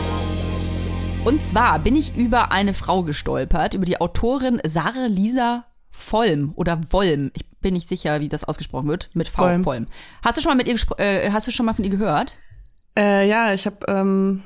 Und 1.26 1.44
zwar 1.44 1.80
bin 1.80 1.96
ich 1.96 2.16
über 2.16 2.54
eine 2.54 2.74
Frau 2.74 3.04
gestolpert, 3.04 3.74
über 3.74 3.84
die 3.84 4.00
Autorin 4.00 4.62
Sarah 4.66 5.08
Lisa 5.08 5.66
Vollm 5.90 6.54
oder 6.56 6.80
Wollm. 6.92 7.32
Ich 7.36 7.50
bin 7.60 7.74
nicht 7.74 7.90
sicher, 7.90 8.22
wie 8.22 8.30
das 8.30 8.46
ausgesprochen 8.46 8.88
wird. 8.88 9.10
Mit 9.14 9.28
V 9.28 9.42
Vollm. 9.44 9.64
Vollm. 9.66 9.88
Hast 10.24 10.38
du 10.38 10.42
schon 10.42 10.52
mal 10.52 10.56
mit 10.56 10.68
ihr 10.68 10.76
äh, 11.00 11.32
hast 11.32 11.48
du 11.48 11.52
schon 11.52 11.66
mal 11.66 11.74
von 11.74 11.84
ihr 11.84 11.92
gehört? 11.92 12.38
Äh, 12.98 13.28
ja, 13.28 13.54
ich 13.54 13.66
habe 13.66 13.78
ähm, 13.90 14.44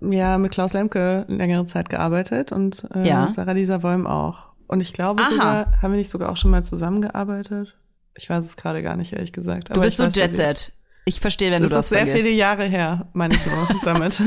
ja 0.00 0.38
mit 0.38 0.52
Klaus 0.52 0.72
Lemke 0.72 1.26
längere 1.28 1.66
Zeit 1.66 1.90
gearbeitet 1.90 2.50
und 2.50 2.86
äh, 2.94 3.06
ja. 3.06 3.28
Sarah 3.28 3.52
Lisa 3.52 3.82
Wollm 3.82 4.06
auch. 4.06 4.54
Und 4.68 4.80
ich 4.80 4.94
glaube 4.94 5.20
Aha. 5.20 5.28
sogar, 5.28 5.82
haben 5.82 5.92
wir 5.92 5.98
nicht 5.98 6.10
sogar 6.10 6.30
auch 6.30 6.38
schon 6.38 6.50
mal 6.50 6.64
zusammengearbeitet? 6.64 7.76
Ich 8.16 8.30
weiß 8.30 8.44
es 8.44 8.56
gerade 8.56 8.82
gar 8.82 8.96
nicht, 8.96 9.12
ehrlich 9.12 9.32
gesagt. 9.32 9.70
Aber 9.70 9.80
du 9.80 9.84
bist 9.84 9.98
so 9.98 10.04
Jet 10.04 10.34
Set. 10.34 10.72
Ich 11.06 11.20
verstehe, 11.20 11.50
wenn 11.50 11.62
das 11.62 11.70
du 11.70 11.74
das 11.76 11.76
Das 11.76 11.84
ist 11.84 11.88
sehr 11.90 12.06
vergisst. 12.06 12.26
viele 12.26 12.34
Jahre 12.36 12.64
her, 12.64 13.08
meine 13.12 13.34
ich 13.34 13.44
nur 13.46 13.68
damit. 13.84 14.22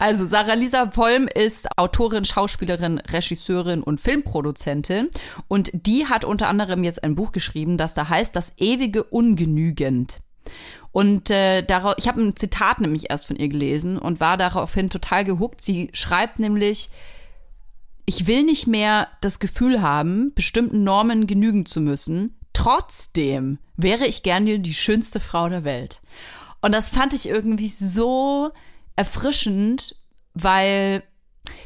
also 0.00 0.26
Sarah 0.26 0.54
Lisa 0.54 0.86
Pollm 0.86 1.28
ist 1.32 1.68
Autorin, 1.78 2.24
Schauspielerin, 2.24 2.98
Regisseurin 2.98 3.82
und 3.82 4.00
Filmproduzentin 4.00 5.08
und 5.46 5.70
die 5.72 6.06
hat 6.06 6.24
unter 6.24 6.48
anderem 6.48 6.82
jetzt 6.82 7.04
ein 7.04 7.14
Buch 7.14 7.30
geschrieben, 7.30 7.78
das 7.78 7.94
da 7.94 8.08
heißt 8.08 8.34
Das 8.34 8.54
ewige 8.58 9.04
Ungenügend. 9.04 10.18
Und 10.92 11.30
äh, 11.30 11.62
darauf, 11.62 11.94
ich 11.98 12.08
habe 12.08 12.20
ein 12.20 12.34
Zitat 12.34 12.80
nämlich 12.80 13.08
erst 13.10 13.26
von 13.28 13.36
ihr 13.36 13.48
gelesen 13.48 13.96
und 13.96 14.18
war 14.18 14.36
daraufhin 14.36 14.90
total 14.90 15.24
gehuckt. 15.24 15.62
Sie 15.62 15.90
schreibt 15.92 16.40
nämlich, 16.40 16.90
ich 18.06 18.26
will 18.26 18.42
nicht 18.42 18.66
mehr 18.66 19.06
das 19.20 19.38
Gefühl 19.38 19.82
haben, 19.82 20.32
bestimmten 20.34 20.82
Normen 20.82 21.28
genügen 21.28 21.64
zu 21.64 21.80
müssen. 21.80 22.34
Trotzdem 22.52 23.58
wäre 23.76 24.06
ich 24.06 24.22
gerne 24.22 24.60
die 24.60 24.74
schönste 24.74 25.20
Frau 25.20 25.48
der 25.48 25.64
Welt. 25.64 26.00
Und 26.60 26.72
das 26.72 26.88
fand 26.88 27.12
ich 27.12 27.28
irgendwie 27.28 27.68
so 27.68 28.50
erfrischend, 28.96 29.96
weil, 30.34 31.02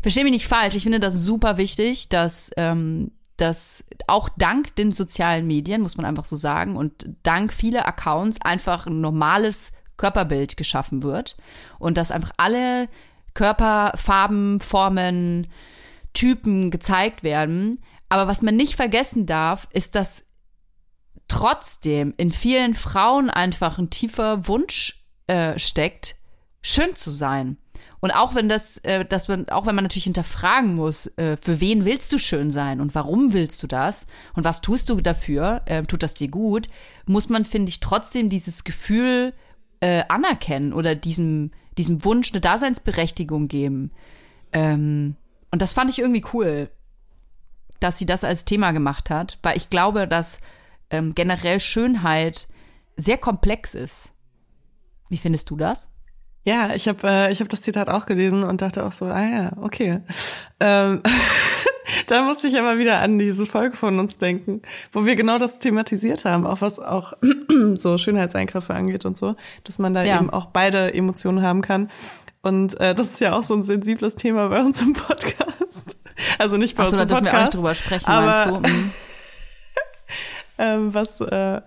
verstehe 0.03 0.25
mich 0.25 0.33
nicht 0.33 0.47
falsch, 0.47 0.77
ich 0.77 0.85
finde 0.85 1.01
das 1.01 1.14
super 1.14 1.57
wichtig, 1.57 2.09
dass, 2.09 2.51
ähm, 2.57 3.11
dass 3.37 3.88
auch 4.07 4.29
dank 4.37 4.77
den 4.77 4.92
sozialen 4.92 5.47
Medien, 5.47 5.83
muss 5.83 5.97
man 5.97 6.07
einfach 6.07 6.25
so 6.25 6.37
sagen, 6.37 6.77
und 6.77 7.09
dank 7.25 7.53
vieler 7.53 7.88
Accounts 7.88 8.40
einfach 8.42 8.87
ein 8.87 9.01
normales 9.01 9.73
Körperbild 9.97 10.57
geschaffen 10.57 11.03
wird 11.03 11.37
und 11.79 11.97
dass 11.97 12.11
einfach 12.11 12.31
alle 12.37 12.88
Körperfarben, 13.35 14.61
Formen, 14.61 15.49
Typen 16.12 16.70
gezeigt 16.70 17.25
werden. 17.25 17.81
Aber 18.09 18.29
was 18.29 18.42
man 18.42 18.57
nicht 18.57 18.77
vergessen 18.77 19.27
darf, 19.27 19.68
ist, 19.73 19.97
dass 19.97 20.27
trotzdem 21.35 22.14
in 22.16 22.31
vielen 22.31 22.75
Frauen 22.75 23.29
einfach 23.29 23.79
ein 23.79 23.90
tiefer 23.90 24.47
Wunsch 24.47 25.05
äh, 25.27 25.59
steckt, 25.59 26.14
schön 26.62 26.94
zu 26.94 27.11
sein. 27.11 27.57
Und 27.99 28.12
auch 28.12 28.37
wenn 28.37 28.49
das, 28.49 28.77
äh, 28.85 29.05
dass 29.05 29.27
man, 29.27 29.49
auch 29.49 29.66
wenn 29.66 29.75
man 29.75 29.83
natürlich 29.83 30.05
hinterfragen 30.05 30.77
muss, 30.77 31.07
äh, 31.18 31.37
für 31.37 31.61
wen 31.61 31.85
willst 31.85 32.12
du 32.12 32.18
schön 32.18 32.53
sein 32.53 32.81
und 32.81 32.94
warum 32.94 33.33
willst 33.33 33.61
du 33.64 33.66
das 33.66 34.07
und 34.35 34.44
was 34.44 34.61
tust 34.61 34.88
du 34.88 35.01
dafür, 35.01 35.62
äh, 35.64 35.83
tut 35.83 36.05
das 36.05 36.14
dir 36.14 36.29
gut, 36.29 36.68
muss 37.07 37.29
man, 37.29 37.44
finde 37.44 37.70
ich, 37.70 37.81
trotzdem 37.81 38.29
dieses 38.29 38.62
Gefühl 38.62 39.33
äh, 39.81 40.05
anerkennen 40.09 40.73
oder 40.73 40.94
diesem, 40.94 41.51
diesem 41.79 42.05
Wunsch 42.05 42.31
eine 42.33 42.42
Daseinsberechtigung 42.42 43.49
geben. 43.49 43.90
Ähm, 44.53 45.16
und 45.51 45.62
das 45.62 45.73
fand 45.73 45.90
ich 45.90 45.99
irgendwie 45.99 46.25
cool, 46.33 46.70
dass 47.81 47.99
sie 47.99 48.07
das 48.07 48.23
als 48.23 48.44
Thema 48.44 48.70
gemacht 48.70 49.11
hat, 49.11 49.38
weil 49.42 49.57
ich 49.57 49.68
glaube, 49.68 50.07
dass 50.07 50.40
ähm, 50.94 51.14
generell 51.14 51.61
Schönheit 51.61 52.48
sehr 52.96 53.18
komplex 53.18 53.74
ist. 53.74 54.12
Wie 55.09 55.16
findest 55.16 55.50
du 55.50 55.57
das? 55.57 55.88
Ja, 56.44 56.74
ich 56.74 56.88
habe 56.88 57.07
äh, 57.09 57.33
ich 57.33 57.40
hab 57.40 57.48
das 57.48 57.62
Zitat 57.62 57.88
auch 57.88 58.07
gelesen 58.07 58.42
und 58.44 58.61
dachte 58.61 58.85
auch 58.85 58.92
so, 58.92 59.07
ah 59.07 59.24
ja, 59.24 59.52
okay. 59.61 60.00
Ähm, 60.61 61.02
da 62.07 62.22
musste 62.22 62.48
ich 62.48 62.59
aber 62.59 62.78
wieder 62.78 63.00
an 63.00 63.18
diese 63.18 63.46
Folge 63.46 63.76
von 63.76 63.98
uns 63.98 64.18
denken, 64.18 64.61
wo 64.92 65.07
wir 65.07 65.16
genau 65.16 65.38
das 65.38 65.59
thematisiert 65.59 66.26
haben, 66.26 66.46
auch 66.46 66.61
was 66.61 66.78
auch 66.78 67.14
so 67.74 67.96
Schönheitseingriffe 67.96 68.74
angeht 68.74 69.07
und 69.07 69.16
so, 69.16 69.37
dass 69.64 69.78
man 69.78 69.94
da 69.94 70.02
ja. 70.04 70.18
eben 70.18 70.28
auch 70.30 70.46
beide 70.46 70.92
Emotionen 70.92 71.42
haben 71.42 71.62
kann. 71.62 71.90
Und 72.42 72.78
äh, 72.78 72.94
das 72.94 73.12
ist 73.12 73.20
ja 73.20 73.33
auch 73.33 73.42
so 73.42 73.54
ein 73.54 73.62
sensibles 73.62 74.16
Thema 74.16 74.48
bei 74.48 74.61
uns 74.61 74.80
im 74.80 74.92
Podcast. 74.92 75.96
Also 76.38 76.59
nicht 76.59 76.76
bei 76.76 76.85
so, 76.85 76.92
uns 76.92 77.00
im 77.00 77.09
Podcast. 77.09 77.24
Wir 77.24 77.38
auch 77.38 77.42
nicht 77.42 77.54
drüber 77.54 77.74
sprechen, 77.74 78.07
aber, 78.07 78.61
meinst 78.61 78.70
du? 78.70 78.90
Ähm, 80.56 80.94
was 80.94 81.20
äh, 81.20 81.60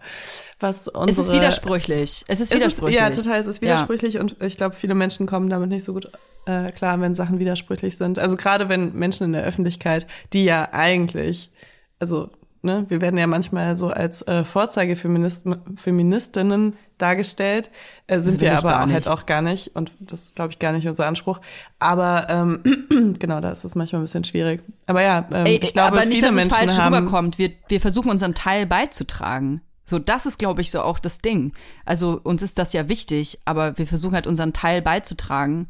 was 0.60 0.88
unsere 0.88 1.10
Es 1.10 1.17
ist 1.17 1.34
widersprüchlich. 1.34 2.23
Es 2.28 2.39
ist 2.39 2.52
widersprüchlich. 2.52 3.00
Es 3.00 3.10
ist, 3.10 3.17
ja, 3.17 3.23
total. 3.23 3.39
Es 3.39 3.47
ist 3.47 3.62
widersprüchlich 3.62 4.13
ja. 4.15 4.21
und 4.21 4.41
ich 4.41 4.58
glaube, 4.58 4.76
viele 4.76 4.95
Menschen 4.95 5.28
kommen 5.28 5.50
damit 5.50 5.69
nicht 5.69 5.84
so 5.84 5.93
gut 5.93 6.10
äh, 6.45 6.71
klar, 6.71 7.00
wenn 7.02 7.13
Sachen 7.13 7.39
widersprüchlich 7.39 7.97
sind. 7.97 8.17
Also 8.17 8.38
gerade 8.38 8.69
wenn 8.69 8.93
Menschen 8.93 9.26
in 9.26 9.34
der 9.34 9.43
Öffentlichkeit, 9.43 10.08
die 10.34 10.45
ja 10.45 10.69
eigentlich, 10.71 11.52
also 12.00 12.30
ne, 12.62 12.86
wir 12.89 13.02
werden 13.02 13.17
ja 13.17 13.28
manchmal 13.28 13.76
so 13.76 13.89
als 13.89 14.22
äh, 14.28 14.43
Vorzeigefeministinnen 14.43 16.74
dargestellt, 16.98 17.70
äh, 18.08 18.20
sind 18.20 18.41
wir 18.41 18.58
aber 18.58 18.80
halt 18.80 19.08
auch 19.08 19.26
gar 19.26 19.41
nicht 19.41 19.76
und 19.76 19.93
das 20.00 20.24
ist, 20.24 20.36
glaube 20.36 20.52
ich, 20.52 20.60
gar 20.60 20.72
nicht 20.72 20.88
unser 20.88 21.06
Anspruch. 21.06 21.39
Aber 21.80 22.28
ähm, 22.30 22.62
genau, 23.20 23.39
da 23.39 23.52
ist 23.52 23.63
es 23.63 23.76
manchmal 23.76 24.02
ein 24.02 24.06
bisschen 24.06 24.24
schwierig. 24.24 24.62
Aber 24.86 25.02
ja, 25.02 25.28
ähm, 25.32 25.46
Ey, 25.46 25.60
ich 25.62 25.74
glaube, 25.74 25.98
aber 25.98 26.06
nicht, 26.06 26.20
viele 26.20 26.28
dass 26.28 26.36
Menschen 26.36 26.52
es 26.52 26.58
falsch 26.58 26.78
haben, 26.78 26.96
rüberkommt. 26.96 27.38
Wir, 27.38 27.52
wir 27.67 27.82
versuchen 27.82 28.10
unseren 28.10 28.34
Teil 28.34 28.65
beizutragen. 28.65 29.62
So, 29.86 30.00
das 30.00 30.26
ist, 30.26 30.38
glaube 30.38 30.62
ich, 30.62 30.70
so 30.70 30.82
auch 30.82 31.00
das 31.00 31.20
Ding. 31.20 31.54
Also 31.86 32.20
uns 32.22 32.41
ist 32.41 32.58
das 32.58 32.74
ja 32.74 32.89
wichtig, 32.89 33.39
aber 33.46 33.78
wir 33.78 33.88
versuchen 33.88 34.15
halt 34.15 34.28
unseren 34.28 34.52
Teil 34.52 34.82
beizutragen. 34.82 35.70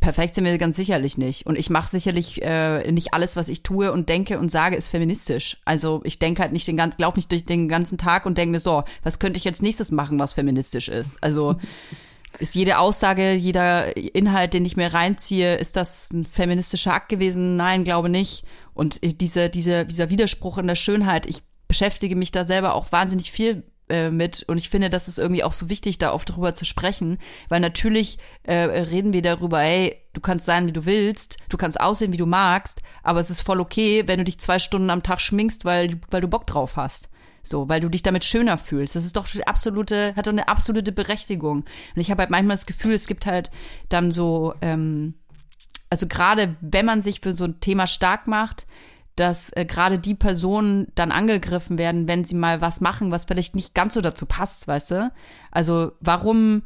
Perfekt 0.00 0.34
sind 0.34 0.44
wir 0.44 0.58
ganz 0.58 0.76
sicherlich 0.76 1.18
nicht. 1.18 1.46
Und 1.46 1.56
ich 1.56 1.70
mache 1.70 1.90
sicherlich 1.90 2.42
äh, 2.42 2.90
nicht 2.90 3.14
alles, 3.14 3.36
was 3.36 3.48
ich 3.48 3.62
tue 3.62 3.92
und 3.92 4.08
denke 4.08 4.38
und 4.38 4.50
sage, 4.50 4.74
ist 4.74 4.88
feministisch. 4.88 5.58
Also 5.64 6.00
ich 6.04 6.18
denke 6.18 6.42
halt 6.42 6.52
nicht 6.52 6.66
den 6.66 6.76
ganzen, 6.76 7.00
laufe 7.00 7.18
nicht 7.18 7.30
durch 7.30 7.44
den 7.44 7.68
ganzen 7.68 7.96
Tag 7.96 8.26
und 8.26 8.36
denke 8.36 8.52
mir 8.52 8.60
so, 8.60 8.82
was 9.04 9.18
könnte 9.18 9.38
ich 9.38 9.44
jetzt 9.44 9.62
nächstes 9.62 9.92
machen, 9.92 10.18
was 10.18 10.34
feministisch 10.34 10.88
ist. 10.88 11.22
Also 11.22 11.56
ist 12.38 12.54
jede 12.54 12.78
Aussage, 12.78 13.34
jeder 13.34 13.96
Inhalt, 13.96 14.54
den 14.54 14.64
ich 14.64 14.76
mir 14.76 14.92
reinziehe, 14.92 15.56
ist 15.56 15.76
das 15.76 16.10
ein 16.12 16.24
feministischer 16.24 16.94
Akt 16.94 17.08
gewesen? 17.08 17.56
Nein, 17.56 17.84
glaube 17.84 18.08
nicht. 18.08 18.44
Und 18.74 19.00
diese, 19.02 19.50
diese, 19.50 19.84
dieser 19.86 20.10
Widerspruch 20.10 20.58
in 20.58 20.66
der 20.66 20.74
Schönheit, 20.74 21.26
ich 21.26 21.42
beschäftige 21.68 22.16
mich 22.16 22.32
da 22.32 22.44
selber 22.44 22.74
auch 22.74 22.90
wahnsinnig 22.90 23.30
viel 23.30 23.62
äh, 23.90 24.10
mit 24.10 24.44
und 24.48 24.56
ich 24.56 24.70
finde, 24.70 24.88
das 24.88 25.08
ist 25.08 25.18
irgendwie 25.18 25.44
auch 25.44 25.52
so 25.52 25.68
wichtig, 25.68 25.98
da 25.98 26.12
oft 26.12 26.28
drüber 26.28 26.54
zu 26.54 26.64
sprechen, 26.64 27.18
weil 27.48 27.60
natürlich 27.60 28.18
äh, 28.44 28.54
reden 28.54 29.12
wir 29.12 29.22
darüber, 29.22 29.60
hey, 29.60 29.96
du 30.12 30.20
kannst 30.20 30.46
sein, 30.46 30.66
wie 30.66 30.72
du 30.72 30.86
willst, 30.86 31.36
du 31.48 31.56
kannst 31.56 31.80
aussehen, 31.80 32.12
wie 32.12 32.16
du 32.16 32.26
magst, 32.26 32.82
aber 33.02 33.20
es 33.20 33.30
ist 33.30 33.42
voll 33.42 33.60
okay, 33.60 34.04
wenn 34.06 34.18
du 34.18 34.24
dich 34.24 34.38
zwei 34.38 34.58
Stunden 34.58 34.90
am 34.90 35.02
Tag 35.02 35.20
schminkst, 35.20 35.64
weil, 35.64 36.00
weil 36.10 36.20
du 36.20 36.28
Bock 36.28 36.46
drauf 36.46 36.76
hast. 36.76 37.08
So, 37.42 37.68
weil 37.70 37.80
du 37.80 37.88
dich 37.88 38.02
damit 38.02 38.24
schöner 38.24 38.58
fühlst. 38.58 38.94
Das 38.94 39.04
ist 39.04 39.16
doch 39.16 39.26
absolute, 39.46 40.14
hat 40.14 40.26
doch 40.26 40.32
eine 40.32 40.48
absolute 40.48 40.92
Berechtigung. 40.92 41.64
Und 41.94 42.00
ich 42.00 42.10
habe 42.10 42.20
halt 42.20 42.30
manchmal 42.30 42.56
das 42.56 42.66
Gefühl, 42.66 42.92
es 42.92 43.06
gibt 43.06 43.24
halt 43.24 43.50
dann 43.88 44.12
so, 44.12 44.52
ähm, 44.60 45.14
also 45.88 46.06
gerade 46.06 46.56
wenn 46.60 46.84
man 46.84 47.00
sich 47.00 47.20
für 47.20 47.34
so 47.34 47.44
ein 47.44 47.58
Thema 47.60 47.86
stark 47.86 48.26
macht, 48.26 48.66
dass 49.20 49.54
äh, 49.54 49.66
gerade 49.66 49.98
die 49.98 50.14
Personen 50.14 50.88
dann 50.94 51.12
angegriffen 51.12 51.76
werden, 51.76 52.08
wenn 52.08 52.24
sie 52.24 52.34
mal 52.34 52.62
was 52.62 52.80
machen, 52.80 53.10
was 53.10 53.26
vielleicht 53.26 53.54
nicht 53.54 53.74
ganz 53.74 53.92
so 53.92 54.00
dazu 54.00 54.24
passt, 54.24 54.66
weißt 54.66 54.92
du? 54.92 55.12
Also 55.50 55.92
warum, 56.00 56.62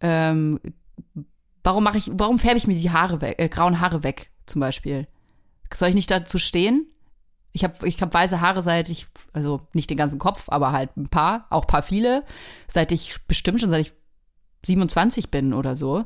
ähm, 0.00 0.60
warum 1.64 1.82
mache 1.82 1.98
ich, 1.98 2.08
warum 2.12 2.38
färbe 2.38 2.58
ich 2.58 2.68
mir 2.68 2.76
die 2.76 2.92
Haare 2.92 3.20
weg, 3.20 3.40
äh, 3.40 3.48
grauen 3.48 3.80
Haare 3.80 4.04
weg, 4.04 4.30
zum 4.46 4.60
Beispiel? 4.60 5.08
Soll 5.74 5.88
ich 5.88 5.96
nicht 5.96 6.10
dazu 6.10 6.38
stehen? 6.38 6.86
Ich 7.50 7.64
habe 7.64 7.88
ich 7.88 8.00
hab 8.00 8.14
weiße 8.14 8.40
Haare 8.40 8.62
seit 8.62 8.88
ich, 8.88 9.08
also 9.32 9.66
nicht 9.72 9.90
den 9.90 9.96
ganzen 9.96 10.20
Kopf, 10.20 10.44
aber 10.48 10.70
halt 10.70 10.96
ein 10.96 11.08
paar, 11.08 11.46
auch 11.50 11.66
paar 11.66 11.82
viele, 11.82 12.22
seit 12.68 12.92
ich 12.92 13.16
bestimmt 13.26 13.60
schon 13.60 13.70
seit 13.70 13.80
ich 13.80 13.94
27 14.64 15.30
bin 15.30 15.52
oder 15.52 15.74
so. 15.74 16.04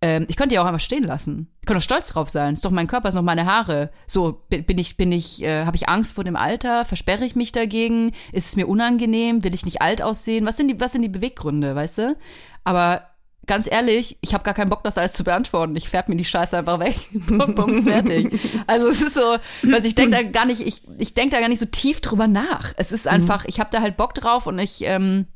Ähm, 0.00 0.26
ich 0.28 0.36
könnte 0.36 0.54
die 0.54 0.58
auch 0.58 0.66
einfach 0.66 0.80
stehen 0.80 1.04
lassen. 1.04 1.48
Ich 1.60 1.66
könnte 1.66 1.78
auch 1.78 1.82
stolz 1.82 2.08
drauf 2.08 2.30
sein. 2.30 2.54
Ist 2.54 2.64
doch 2.64 2.70
mein 2.70 2.86
Körper, 2.86 3.08
ist 3.08 3.14
noch 3.16 3.22
meine 3.22 3.46
Haare. 3.46 3.90
So 4.06 4.44
bin 4.48 4.78
ich, 4.78 4.96
bin 4.96 5.10
ich, 5.10 5.42
äh, 5.42 5.64
habe 5.64 5.76
ich 5.76 5.88
Angst 5.88 6.14
vor 6.14 6.24
dem 6.24 6.36
Alter? 6.36 6.84
Versperre 6.84 7.24
ich 7.24 7.34
mich 7.34 7.50
dagegen? 7.50 8.12
Ist 8.32 8.48
es 8.48 8.56
mir 8.56 8.68
unangenehm? 8.68 9.42
Will 9.42 9.54
ich 9.54 9.64
nicht 9.64 9.82
alt 9.82 10.02
aussehen? 10.02 10.46
Was 10.46 10.56
sind 10.56 10.68
die, 10.68 10.80
was 10.80 10.92
sind 10.92 11.02
die 11.02 11.08
Beweggründe, 11.08 11.74
weißt 11.74 11.98
du? 11.98 12.16
Aber 12.62 13.02
ganz 13.48 13.68
ehrlich, 13.68 14.18
ich 14.20 14.34
habe 14.34 14.44
gar 14.44 14.54
keinen 14.54 14.70
Bock, 14.70 14.84
das 14.84 14.98
alles 14.98 15.14
zu 15.14 15.24
beantworten. 15.24 15.74
Ich 15.74 15.88
färb 15.88 16.08
mir 16.08 16.16
die 16.16 16.24
Scheiße 16.24 16.56
einfach 16.56 16.78
weg. 16.78 16.96
Bums, 17.56 17.82
fertig. 17.82 18.38
Also 18.68 18.86
es 18.86 19.02
ist 19.02 19.14
so, 19.14 19.38
also 19.72 19.88
ich 19.88 19.96
denke 19.96 20.12
da 20.12 20.22
gar 20.22 20.46
nicht, 20.46 20.60
ich, 20.60 20.82
ich 20.98 21.14
denke 21.14 21.34
da 21.34 21.40
gar 21.40 21.48
nicht 21.48 21.58
so 21.58 21.66
tief 21.66 22.00
drüber 22.00 22.28
nach. 22.28 22.72
Es 22.76 22.92
ist 22.92 23.08
einfach, 23.08 23.46
ich 23.46 23.58
habe 23.58 23.70
da 23.72 23.80
halt 23.80 23.96
Bock 23.96 24.14
drauf 24.14 24.46
und 24.46 24.60
ich 24.60 24.82
ähm, 24.82 25.26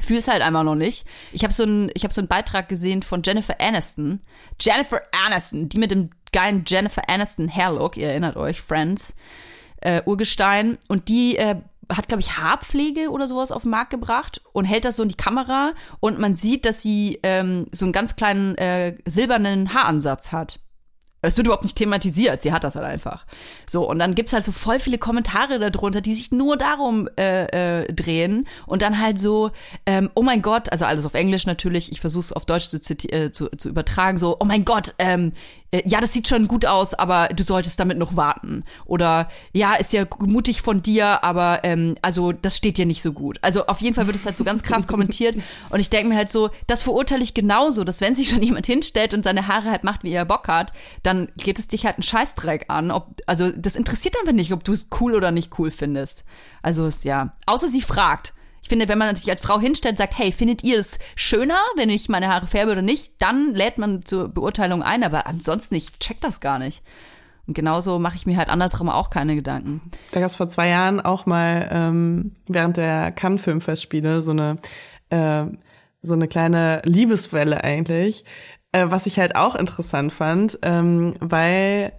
fühle 0.00 0.18
es 0.18 0.28
halt 0.28 0.42
einfach 0.42 0.62
noch 0.62 0.74
nicht. 0.74 1.06
Ich 1.32 1.42
habe 1.42 1.52
so 1.52 1.62
einen 1.62 1.90
ich 1.94 2.04
habe 2.04 2.14
so 2.14 2.20
einen 2.20 2.28
Beitrag 2.28 2.68
gesehen 2.68 3.02
von 3.02 3.22
Jennifer 3.24 3.60
Aniston. 3.60 4.20
Jennifer 4.60 5.00
Aniston, 5.26 5.68
die 5.68 5.78
mit 5.78 5.90
dem 5.90 6.10
geilen 6.32 6.64
Jennifer 6.66 7.08
Aniston 7.08 7.54
Hairlook, 7.54 7.96
ihr 7.96 8.08
erinnert 8.08 8.36
euch, 8.36 8.60
Friends, 8.60 9.14
äh, 9.80 10.02
Urgestein 10.04 10.78
und 10.88 11.08
die 11.08 11.36
äh, 11.36 11.56
hat 11.88 12.08
glaube 12.08 12.20
ich 12.20 12.36
Haarpflege 12.36 13.10
oder 13.10 13.28
sowas 13.28 13.52
auf 13.52 13.62
den 13.62 13.70
Markt 13.70 13.90
gebracht 13.90 14.40
und 14.52 14.64
hält 14.64 14.84
das 14.84 14.96
so 14.96 15.02
in 15.02 15.08
die 15.08 15.16
Kamera 15.16 15.72
und 16.00 16.18
man 16.18 16.34
sieht, 16.34 16.64
dass 16.64 16.82
sie 16.82 17.20
ähm, 17.22 17.66
so 17.72 17.84
einen 17.84 17.92
ganz 17.92 18.16
kleinen 18.16 18.56
äh, 18.56 18.96
silbernen 19.06 19.72
Haaransatz 19.72 20.32
hat 20.32 20.60
Es 21.26 21.36
wird 21.36 21.46
überhaupt 21.46 21.64
nicht 21.64 21.76
thematisiert, 21.76 22.42
sie 22.42 22.52
hat 22.52 22.64
das 22.64 22.76
halt 22.76 22.86
einfach. 22.86 23.26
So, 23.66 23.88
und 23.88 23.98
dann 23.98 24.14
gibt's 24.14 24.32
halt 24.32 24.44
so 24.44 24.52
voll 24.52 24.78
viele 24.78 24.98
Kommentare 24.98 25.58
darunter, 25.58 26.00
die 26.00 26.14
sich 26.14 26.32
nur 26.32 26.56
darum 26.56 27.08
äh, 27.18 27.82
äh, 27.82 27.92
drehen 27.92 28.46
und 28.66 28.82
dann 28.82 29.00
halt 29.00 29.18
so, 29.18 29.50
ähm, 29.86 30.10
oh 30.14 30.22
mein 30.22 30.42
Gott, 30.42 30.70
also 30.72 30.84
alles 30.84 31.04
auf 31.04 31.14
Englisch 31.14 31.46
natürlich, 31.46 31.92
ich 31.92 32.00
versuche 32.00 32.20
es 32.20 32.32
auf 32.32 32.46
Deutsch 32.46 32.68
zu, 32.68 32.78
äh, 33.12 33.32
zu, 33.32 33.48
zu 33.48 33.68
übertragen, 33.68 34.18
so, 34.18 34.36
oh 34.38 34.44
mein 34.44 34.64
Gott, 34.64 34.94
ähm, 34.98 35.32
äh, 35.65 35.65
ja, 35.84 36.00
das 36.00 36.12
sieht 36.12 36.28
schon 36.28 36.48
gut 36.48 36.64
aus, 36.64 36.94
aber 36.94 37.28
du 37.28 37.42
solltest 37.42 37.78
damit 37.80 37.98
noch 37.98 38.16
warten. 38.16 38.64
Oder 38.84 39.28
ja, 39.52 39.74
ist 39.74 39.92
ja 39.92 40.04
mutig 40.20 40.62
von 40.62 40.80
dir, 40.82 41.24
aber 41.24 41.64
ähm, 41.64 41.96
also 42.02 42.32
das 42.32 42.56
steht 42.56 42.78
dir 42.78 42.86
nicht 42.86 43.02
so 43.02 43.12
gut. 43.12 43.38
Also 43.42 43.66
auf 43.66 43.80
jeden 43.80 43.94
Fall 43.94 44.06
wird 44.06 44.16
es 44.16 44.24
halt 44.24 44.36
so 44.36 44.44
ganz 44.44 44.62
krass 44.62 44.86
kommentiert. 44.88 45.36
Und 45.70 45.80
ich 45.80 45.90
denke 45.90 46.08
mir 46.08 46.16
halt 46.16 46.30
so, 46.30 46.50
das 46.66 46.82
verurteile 46.82 47.22
ich 47.22 47.34
genauso, 47.34 47.84
dass 47.84 48.00
wenn 48.00 48.14
sich 48.14 48.28
schon 48.28 48.42
jemand 48.42 48.66
hinstellt 48.66 49.12
und 49.12 49.24
seine 49.24 49.48
Haare 49.48 49.70
halt 49.70 49.84
macht, 49.84 50.04
wie 50.04 50.12
er 50.12 50.24
Bock 50.24 50.48
hat, 50.48 50.72
dann 51.02 51.28
geht 51.36 51.58
es 51.58 51.68
dich 51.68 51.84
halt 51.84 51.96
einen 51.96 52.04
Scheißdreck 52.04 52.66
an. 52.68 52.90
Ob, 52.90 53.08
also 53.26 53.50
das 53.50 53.76
interessiert 53.76 54.14
einfach 54.20 54.32
nicht, 54.32 54.52
ob 54.52 54.64
du 54.64 54.72
es 54.72 54.88
cool 55.00 55.14
oder 55.14 55.30
nicht 55.30 55.58
cool 55.58 55.70
findest. 55.70 56.24
Also 56.62 56.88
ja, 57.02 57.32
außer 57.46 57.68
sie 57.68 57.82
fragt. 57.82 58.34
Ich 58.66 58.68
finde, 58.68 58.88
wenn 58.88 58.98
man 58.98 59.14
sich 59.14 59.30
als 59.30 59.42
Frau 59.42 59.60
hinstellt 59.60 59.92
und 59.92 59.98
sagt, 59.98 60.18
hey, 60.18 60.32
findet 60.32 60.64
ihr 60.64 60.80
es 60.80 60.98
schöner, 61.14 61.60
wenn 61.76 61.88
ich 61.88 62.08
meine 62.08 62.26
Haare 62.26 62.48
färbe 62.48 62.72
oder 62.72 62.82
nicht, 62.82 63.12
dann 63.20 63.54
lädt 63.54 63.78
man 63.78 64.04
zur 64.04 64.26
Beurteilung 64.26 64.82
ein, 64.82 65.04
aber 65.04 65.28
ansonsten, 65.28 65.76
ich 65.76 65.96
check 66.00 66.20
das 66.20 66.40
gar 66.40 66.58
nicht. 66.58 66.82
Und 67.46 67.54
genauso 67.54 68.00
mache 68.00 68.16
ich 68.16 68.26
mir 68.26 68.36
halt 68.36 68.48
andersrum 68.48 68.88
auch 68.88 69.08
keine 69.08 69.36
Gedanken. 69.36 69.82
Da 70.10 70.18
gab 70.18 70.26
es 70.26 70.34
vor 70.34 70.48
zwei 70.48 70.66
Jahren 70.66 71.00
auch 71.00 71.26
mal 71.26 71.68
ähm, 71.70 72.32
während 72.48 72.76
der 72.76 73.12
Cannes 73.12 73.40
Filmfestspiele 73.40 74.20
so 74.20 74.32
eine 74.32 74.56
äh, 75.10 75.44
so 76.02 76.14
eine 76.14 76.26
kleine 76.26 76.82
Liebeswelle 76.84 77.62
eigentlich, 77.62 78.24
äh, 78.72 78.86
was 78.88 79.06
ich 79.06 79.20
halt 79.20 79.36
auch 79.36 79.54
interessant 79.54 80.12
fand, 80.12 80.58
ähm, 80.62 81.14
weil 81.20 81.92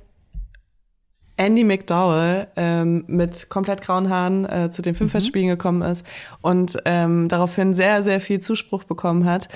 Andy 1.37 1.63
McDowell 1.63 2.47
ähm, 2.55 3.03
mit 3.07 3.49
komplett 3.49 3.81
grauen 3.81 4.09
Haaren 4.09 4.45
äh, 4.45 4.69
zu 4.71 4.81
den 4.81 4.95
Filmfestspielen 4.95 5.47
mhm. 5.47 5.51
gekommen 5.51 5.81
ist 5.83 6.05
und 6.41 6.77
ähm, 6.85 7.27
daraufhin 7.27 7.73
sehr, 7.73 8.03
sehr 8.03 8.19
viel 8.19 8.39
Zuspruch 8.39 8.83
bekommen 8.83 9.25
hat. 9.25 9.47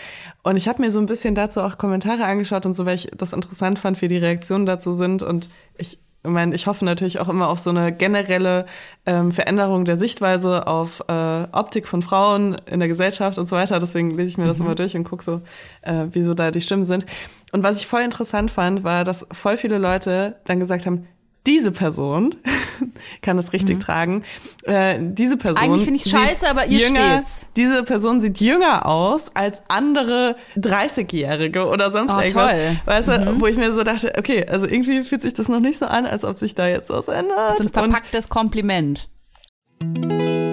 Und 0.43 0.55
ich 0.55 0.67
habe 0.67 0.81
mir 0.81 0.91
so 0.91 0.99
ein 0.99 1.07
bisschen 1.07 1.35
dazu 1.35 1.61
auch 1.61 1.77
Kommentare 1.77 2.25
angeschaut 2.25 2.65
und 2.65 2.73
so, 2.73 2.85
weil 2.85 2.95
ich 2.95 3.09
das 3.17 3.33
interessant 3.33 3.79
fand, 3.79 4.01
wie 4.01 4.07
die 4.07 4.17
Reaktionen 4.17 4.65
dazu 4.65 4.95
sind. 4.95 5.23
Und 5.23 5.49
ich 5.77 5.99
ich 6.23 6.29
meine, 6.29 6.53
ich 6.53 6.67
hoffe 6.67 6.85
natürlich 6.85 7.19
auch 7.19 7.29
immer 7.29 7.47
auf 7.49 7.57
so 7.57 7.71
eine 7.71 7.91
generelle 7.91 8.67
ähm, 9.07 9.31
Veränderung 9.31 9.85
der 9.85 9.97
Sichtweise 9.97 10.67
auf 10.67 11.03
äh, 11.07 11.47
Optik 11.51 11.87
von 11.87 12.03
Frauen 12.03 12.57
in 12.67 12.79
der 12.79 12.87
Gesellschaft 12.87 13.39
und 13.39 13.47
so 13.47 13.55
weiter. 13.55 13.79
Deswegen 13.79 14.11
lese 14.11 14.29
ich 14.29 14.37
mir 14.37 14.45
das 14.45 14.59
mhm. 14.59 14.67
immer 14.67 14.75
durch 14.75 14.95
und 14.95 15.03
gucke 15.03 15.23
so, 15.23 15.41
äh, 15.81 16.05
wieso 16.11 16.35
da 16.35 16.51
die 16.51 16.61
Stimmen 16.61 16.85
sind. 16.85 17.07
Und 17.53 17.63
was 17.63 17.79
ich 17.79 17.87
voll 17.87 18.01
interessant 18.01 18.51
fand, 18.51 18.83
war, 18.83 19.03
dass 19.03 19.27
voll 19.31 19.57
viele 19.57 19.79
Leute 19.79 20.35
dann 20.45 20.59
gesagt 20.59 20.85
haben, 20.85 21.07
diese 21.47 21.71
Person 21.71 22.35
kann 23.21 23.37
es 23.37 23.53
richtig 23.53 23.77
mhm. 23.77 23.79
tragen. 23.79 24.23
Äh, 24.63 24.99
diese 24.99 25.37
Person. 25.37 25.63
Eigentlich 25.63 25.83
finde 25.85 25.99
ich 25.99 26.09
scheiße, 26.09 26.47
aber 26.47 26.67
ihr 26.67 26.79
jünger, 26.79 27.13
steht's. 27.13 27.47
Diese 27.55 27.83
Person 27.83 28.21
sieht 28.21 28.39
jünger 28.39 28.85
aus 28.85 29.35
als 29.35 29.61
andere 29.67 30.35
30-Jährige 30.57 31.67
oder 31.67 31.91
sonst 31.91 32.13
oh, 32.13 32.19
irgendwas. 32.19 32.51
Toll. 32.51 32.79
Weißt 32.85 33.07
du, 33.07 33.19
mhm. 33.19 33.41
wo 33.41 33.47
ich 33.47 33.57
mir 33.57 33.73
so 33.73 33.83
dachte, 33.83 34.13
okay, 34.17 34.45
also 34.47 34.67
irgendwie 34.67 35.03
fühlt 35.03 35.21
sich 35.21 35.33
das 35.33 35.49
noch 35.49 35.59
nicht 35.59 35.79
so 35.79 35.85
an, 35.85 36.05
als 36.05 36.23
ob 36.25 36.37
sich 36.37 36.53
da 36.53 36.67
jetzt 36.67 36.89
was 36.89 37.07
ändert. 37.07 37.57
So 37.57 37.63
ein 37.63 37.69
verpacktes 37.69 38.25
Und 38.25 38.31
Kompliment. 38.31 39.09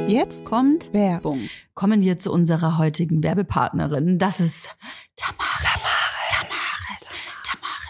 Jetzt 0.09 0.45
kommt 0.45 0.93
Werbung. 0.95 1.51
Kommen 1.75 2.01
wir 2.01 2.19
zu 2.19 2.33
unserer 2.33 2.79
heutigen 2.79 3.23
Werbepartnerin. 3.23 4.19
Das 4.19 4.41
ist 4.41 4.75
Tamara. 5.17 5.45
Tamara. 5.63 5.89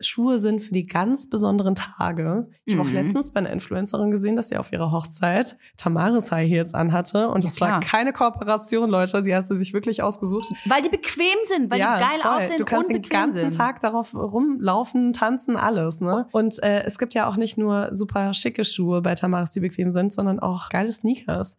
Schuhe 0.00 0.38
sind 0.38 0.60
für 0.60 0.72
die 0.72 0.86
ganz 0.86 1.30
besonderen 1.30 1.74
Tage. 1.74 2.48
Ich 2.64 2.74
mhm. 2.74 2.80
habe 2.80 2.88
auch 2.88 2.92
letztens 2.92 3.32
bei 3.32 3.40
einer 3.40 3.50
Influencerin 3.50 4.10
gesehen, 4.10 4.36
dass 4.36 4.48
sie 4.48 4.56
auf 4.56 4.72
ihrer 4.72 4.90
Hochzeit 4.90 5.56
Tamaris 5.76 6.32
High 6.32 6.48
Heels 6.48 6.74
anhatte. 6.74 7.28
Und 7.28 7.44
es 7.44 7.58
ja, 7.58 7.66
war 7.68 7.80
keine 7.80 8.12
Kooperation, 8.12 8.90
Leute. 8.90 9.22
Die 9.22 9.34
hat 9.34 9.46
sie 9.46 9.56
sich 9.56 9.72
wirklich 9.72 10.02
ausgesucht. 10.02 10.44
Weil 10.66 10.82
die 10.82 10.88
bequem 10.88 11.38
sind, 11.44 11.70
weil 11.70 11.78
ja, 11.78 11.96
die 11.96 12.04
geil 12.04 12.20
voll. 12.20 12.30
aussehen 12.30 12.58
Du 12.58 12.64
kannst 12.64 12.90
den 12.90 13.02
ganzen 13.02 13.50
sind. 13.50 13.56
Tag 13.56 13.80
darauf 13.80 14.14
rumlaufen, 14.14 15.12
tanzen, 15.12 15.56
alles. 15.56 16.00
Ne? 16.00 16.26
Und 16.32 16.62
äh, 16.62 16.82
es 16.82 16.98
gibt 16.98 17.14
ja 17.14 17.28
auch 17.28 17.36
nicht 17.36 17.56
nur 17.56 17.90
super 17.92 18.34
schicke 18.34 18.64
Schuhe 18.64 19.00
bei 19.00 19.14
Tamaris, 19.14 19.52
die 19.52 19.60
bequem 19.60 19.92
sind, 19.92 20.12
sondern 20.12 20.40
auch 20.40 20.68
geile 20.70 20.92
Sneakers. 20.92 21.58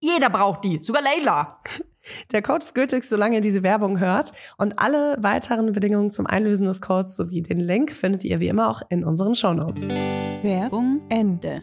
jeder 0.00 0.30
braucht 0.30 0.64
die, 0.64 0.80
sogar 0.82 1.02
Leila. 1.02 1.58
Der 2.32 2.40
Code 2.40 2.60
ist 2.64 2.74
gültig, 2.74 3.04
solange 3.04 3.36
ihr 3.36 3.40
diese 3.42 3.62
Werbung 3.62 3.98
hört. 4.00 4.32
Und 4.56 4.78
alle 4.78 5.16
weiteren 5.20 5.72
Bedingungen 5.72 6.10
zum 6.10 6.26
Einlösen 6.26 6.66
des 6.66 6.80
Codes 6.80 7.16
sowie 7.16 7.42
den 7.42 7.60
Link 7.60 7.92
findet 7.92 8.24
ihr 8.24 8.40
wie 8.40 8.48
immer 8.48 8.70
auch 8.70 8.80
in 8.88 9.04
unseren 9.04 9.34
Shownotes. 9.34 9.88
Werbung 9.88 11.02
Ende. 11.10 11.62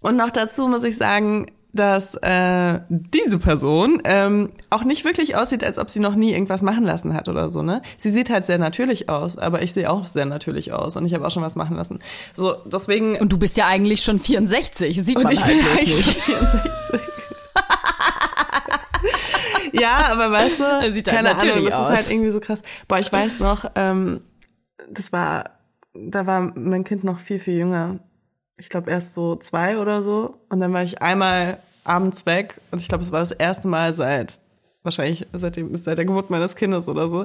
Und 0.00 0.16
noch 0.16 0.30
dazu 0.30 0.68
muss 0.68 0.84
ich 0.84 0.96
sagen, 0.96 1.46
dass 1.74 2.14
äh, 2.14 2.80
diese 2.88 3.38
Person 3.38 4.00
ähm, 4.04 4.52
auch 4.70 4.84
nicht 4.84 5.04
wirklich 5.04 5.34
aussieht, 5.34 5.64
als 5.64 5.76
ob 5.76 5.90
sie 5.90 5.98
noch 5.98 6.14
nie 6.14 6.32
irgendwas 6.32 6.62
machen 6.62 6.84
lassen 6.84 7.14
hat 7.14 7.28
oder 7.28 7.48
so, 7.48 7.62
ne? 7.62 7.82
Sie 7.98 8.10
sieht 8.10 8.30
halt 8.30 8.44
sehr 8.44 8.58
natürlich 8.58 9.08
aus, 9.08 9.36
aber 9.36 9.60
ich 9.60 9.72
sehe 9.72 9.90
auch 9.90 10.06
sehr 10.06 10.24
natürlich 10.24 10.72
aus 10.72 10.96
und 10.96 11.04
ich 11.04 11.14
habe 11.14 11.26
auch 11.26 11.32
schon 11.32 11.42
was 11.42 11.56
machen 11.56 11.76
lassen. 11.76 11.98
So, 12.32 12.54
deswegen. 12.66 13.16
Und 13.16 13.32
du 13.32 13.38
bist 13.38 13.56
ja 13.56 13.66
eigentlich 13.66 14.04
schon 14.04 14.20
64, 14.20 15.02
sieht 15.02 15.16
und 15.16 15.24
man 15.24 15.32
ich 15.32 15.42
halt 15.42 15.56
bin 15.56 15.66
eigentlich 15.66 16.04
schon 16.04 16.22
64. 16.22 17.00
ja, 19.80 20.08
aber 20.10 20.30
weißt 20.30 20.60
du, 20.60 20.92
sieht 20.92 21.06
keine 21.06 21.36
Ahnung, 21.36 21.64
das 21.64 21.74
aus. 21.74 21.90
ist 21.90 21.96
halt 21.96 22.10
irgendwie 22.10 22.30
so 22.30 22.40
krass. 22.40 22.62
Boah, 22.88 22.98
ich 22.98 23.12
weiß 23.12 23.40
noch, 23.40 23.70
ähm, 23.74 24.20
das 24.90 25.12
war, 25.12 25.50
da 25.94 26.26
war 26.26 26.52
mein 26.54 26.84
Kind 26.84 27.04
noch 27.04 27.18
viel, 27.20 27.38
viel 27.38 27.54
jünger. 27.58 27.98
Ich 28.56 28.68
glaube 28.68 28.90
erst 28.90 29.14
so 29.14 29.36
zwei 29.36 29.78
oder 29.78 30.02
so. 30.02 30.38
Und 30.48 30.60
dann 30.60 30.72
war 30.72 30.82
ich 30.82 31.02
einmal 31.02 31.58
abends 31.84 32.26
weg 32.26 32.60
und 32.70 32.80
ich 32.80 32.88
glaube, 32.88 33.02
es 33.02 33.12
war 33.12 33.20
das 33.20 33.30
erste 33.30 33.68
Mal 33.68 33.92
seit 33.94 34.38
wahrscheinlich 34.84 35.26
seitdem 35.32 35.76
seit 35.78 35.96
der 35.96 36.04
Geburt 36.04 36.28
meines 36.28 36.56
Kindes 36.56 36.88
oder 36.88 37.08
so. 37.08 37.24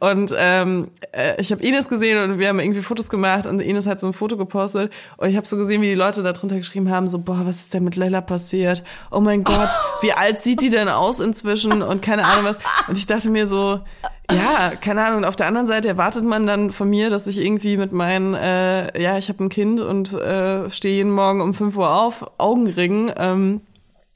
Und 0.00 0.34
ähm, 0.36 0.88
äh, 1.12 1.40
ich 1.40 1.52
habe 1.52 1.62
Ines 1.62 1.88
gesehen 1.88 2.18
und 2.18 2.38
wir 2.40 2.48
haben 2.48 2.58
irgendwie 2.58 2.82
Fotos 2.82 3.08
gemacht 3.08 3.46
und 3.46 3.60
Ines 3.60 3.86
hat 3.86 4.00
so 4.00 4.08
ein 4.08 4.12
Foto 4.12 4.36
gepostet 4.36 4.92
und 5.16 5.28
ich 5.30 5.36
habe 5.36 5.46
so 5.46 5.56
gesehen, 5.56 5.82
wie 5.82 5.86
die 5.86 5.94
Leute 5.94 6.24
da 6.24 6.32
drunter 6.32 6.56
geschrieben 6.56 6.90
haben, 6.90 7.06
so 7.06 7.20
boah, 7.20 7.42
was 7.44 7.60
ist 7.60 7.74
denn 7.74 7.84
mit 7.84 7.94
Leila 7.94 8.20
passiert? 8.20 8.82
Oh 9.12 9.20
mein 9.20 9.44
Gott, 9.44 9.68
wie 10.02 10.12
alt 10.12 10.40
sieht 10.40 10.60
die 10.60 10.68
denn 10.68 10.88
aus 10.88 11.20
inzwischen 11.20 11.80
und 11.80 12.02
keine 12.02 12.24
Ahnung 12.24 12.44
was. 12.44 12.58
Und 12.88 12.98
ich 12.98 13.06
dachte 13.06 13.30
mir 13.30 13.46
so, 13.46 13.80
ja, 14.28 14.72
keine 14.80 15.04
Ahnung. 15.04 15.18
Und 15.18 15.26
auf 15.26 15.36
der 15.36 15.46
anderen 15.46 15.68
Seite 15.68 15.86
erwartet 15.86 16.24
man 16.24 16.44
dann 16.44 16.72
von 16.72 16.90
mir, 16.90 17.08
dass 17.08 17.28
ich 17.28 17.38
irgendwie 17.38 17.76
mit 17.76 17.92
meinen, 17.92 18.34
äh, 18.34 19.00
ja, 19.00 19.16
ich 19.16 19.28
habe 19.28 19.44
ein 19.44 19.48
Kind 19.48 19.80
und 19.80 20.12
äh, 20.12 20.68
stehe 20.70 20.96
jeden 20.96 21.12
Morgen 21.12 21.40
um 21.40 21.54
5 21.54 21.76
Uhr 21.76 21.94
auf, 21.94 22.28
Augenringen, 22.38 23.12
ähm, 23.16 23.60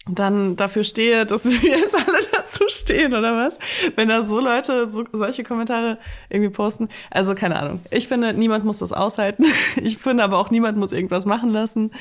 dann 0.09 0.57
dafür 0.57 0.83
stehe, 0.83 1.27
dass 1.27 1.45
wir 1.63 1.79
jetzt 1.79 1.95
alle 1.95 2.30
dazu 2.51 2.65
stehen 2.69 3.15
oder 3.15 3.37
was? 3.37 3.59
Wenn 3.97 4.09
da 4.09 4.23
so 4.23 4.41
Leute 4.41 4.89
so, 4.89 5.05
solche 5.13 5.45
Kommentare 5.45 5.99
irgendwie 6.29 6.51
posten. 6.51 6.89
Also 7.11 7.35
keine 7.35 7.59
Ahnung. 7.59 7.81
Ich 7.91 8.09
finde, 8.09 8.35
niemand 8.35 8.65
muss 8.65 8.79
das 8.79 8.93
aushalten. 8.93 9.45
Ich 9.83 9.99
finde 9.99 10.25
aber 10.25 10.39
auch, 10.39 10.51
niemand 10.51 10.79
muss 10.79 10.93
irgendwas 10.93 11.25
machen 11.25 11.51
lassen. 11.51 11.93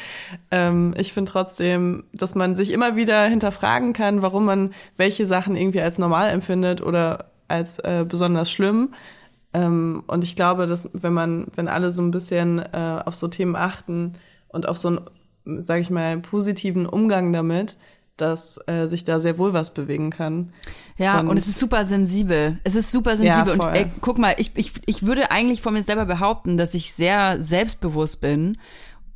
Ähm, 0.52 0.93
ich 0.97 1.14
finde 1.14 1.32
trotzdem, 1.32 2.04
dass 2.14 2.36
man 2.36 2.56
sich 2.56 2.72
immer 2.72 2.95
wieder 2.95 3.26
hinterfragen 3.26 3.93
kann, 3.93 4.22
warum 4.22 4.45
man 4.45 4.74
welche 4.97 5.26
Sachen 5.26 5.56
irgendwie 5.56 5.82
als 5.82 5.97
normal 5.97 6.30
empfindet 6.30 6.82
oder 6.82 7.32
als 7.47 7.80
äh, 7.80 8.06
besonders 8.08 8.52
schlimm. 8.52 8.93
Ähm, 9.54 10.04
und 10.08 10.24
ich 10.24 10.36
glaube, 10.36 10.68
dass 10.68 10.89
wenn 10.93 11.14
man, 11.14 11.47
wenn 11.56 11.68
alle 11.68 11.91
so 11.91 12.02
ein 12.02 12.12
bisschen 12.12 12.60
äh, 12.60 13.02
auf 13.06 13.16
so 13.16 13.28
Themen 13.28 13.56
achten 13.56 14.14
und 14.47 14.68
auf 14.68 14.78
so 14.78 14.89
einen, 14.89 15.62
sage 15.62 15.82
ich 15.82 15.89
mal, 15.89 16.18
positiven 16.20 16.86
Umgang 16.86 17.32
damit, 17.34 17.78
dass 18.22 18.59
äh, 18.67 18.88
sich 18.88 19.03
da 19.03 19.20
sehr 19.20 19.38
wohl 19.38 19.53
was 19.53 19.74
bewegen 19.74 20.09
kann. 20.09 20.53
Ja, 20.97 21.20
und, 21.20 21.30
Und- 21.30 21.38
es 21.38 21.47
ist 21.47 21.59
super 21.59 21.86
sensibel. 21.86 22.59
Es 22.63 22.76
ist 22.76 22.91
super 22.91 23.17
sensibel. 23.17 23.57
Ja, 23.57 23.63
und 23.70 23.76
ey, 23.76 23.88
guck 24.01 24.17
mal, 24.17 24.36
ich, 24.38 24.51
ich, 24.55 24.74
ich 24.86 25.05
würde 25.05 25.32
eigentlich 25.32 25.61
von 25.61 25.74
mir 25.74 25.84
selber 25.84 26.05
behaupten, 26.05 26.57
dass 26.57 26.74
ich 26.74 26.93
sehr 26.93 27.41
selbstbewusst 27.41 28.22
bin, 28.22 28.57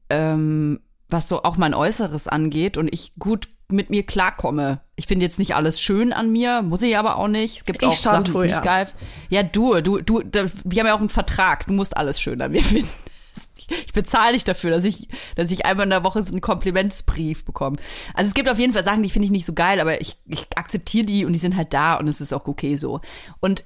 ähm, 0.09 0.79
was 1.09 1.27
so 1.27 1.43
auch 1.43 1.57
mein 1.57 1.73
Äußeres 1.73 2.27
angeht 2.27 2.77
und 2.77 2.91
ich 2.93 3.13
gut 3.19 3.47
mit 3.69 3.89
mir 3.89 4.03
klarkomme. 4.05 4.81
Ich 4.95 5.07
finde 5.07 5.25
jetzt 5.25 5.39
nicht 5.39 5.55
alles 5.55 5.81
schön 5.81 6.13
an 6.13 6.31
mir, 6.31 6.61
muss 6.61 6.83
ich 6.83 6.97
aber 6.97 7.17
auch 7.17 7.27
nicht. 7.27 7.57
Es 7.57 7.63
gibt 7.65 7.81
Ich 7.81 7.87
auch 7.87 7.93
Sachen, 7.93 8.25
die 8.25 8.31
ich 8.31 8.37
nicht 8.51 8.63
geil. 8.63 8.87
Ja, 9.29 9.41
du, 9.41 9.81
du, 9.81 10.01
du, 10.01 10.21
da, 10.21 10.45
wir 10.63 10.79
haben 10.79 10.87
ja 10.87 10.93
auch 10.95 10.99
einen 10.99 11.09
Vertrag. 11.09 11.65
Du 11.65 11.73
musst 11.73 11.97
alles 11.97 12.21
schön 12.21 12.41
an 12.41 12.51
mir 12.51 12.63
finden. 12.63 12.89
Ich 13.85 13.93
bezahle 13.93 14.33
dich 14.33 14.43
dafür, 14.43 14.71
dass 14.71 14.83
ich, 14.83 15.07
dass 15.35 15.51
ich 15.51 15.65
einmal 15.65 15.85
in 15.85 15.91
der 15.91 16.03
Woche 16.03 16.23
so 16.23 16.31
einen 16.31 16.41
Komplimentsbrief 16.41 17.45
bekomme. 17.45 17.77
Also 18.13 18.29
es 18.29 18.33
gibt 18.33 18.49
auf 18.49 18.59
jeden 18.59 18.73
Fall 18.73 18.83
Sachen, 18.83 19.03
die 19.03 19.09
finde 19.09 19.25
ich 19.25 19.31
nicht 19.31 19.45
so 19.45 19.53
geil, 19.53 19.79
aber 19.79 20.01
ich, 20.01 20.17
ich 20.25 20.47
akzeptiere 20.55 21.05
die 21.05 21.25
und 21.25 21.33
die 21.33 21.39
sind 21.39 21.55
halt 21.55 21.73
da 21.73 21.95
und 21.95 22.07
es 22.07 22.21
ist 22.21 22.33
auch 22.33 22.47
okay 22.47 22.75
so. 22.75 23.01
Und 23.39 23.65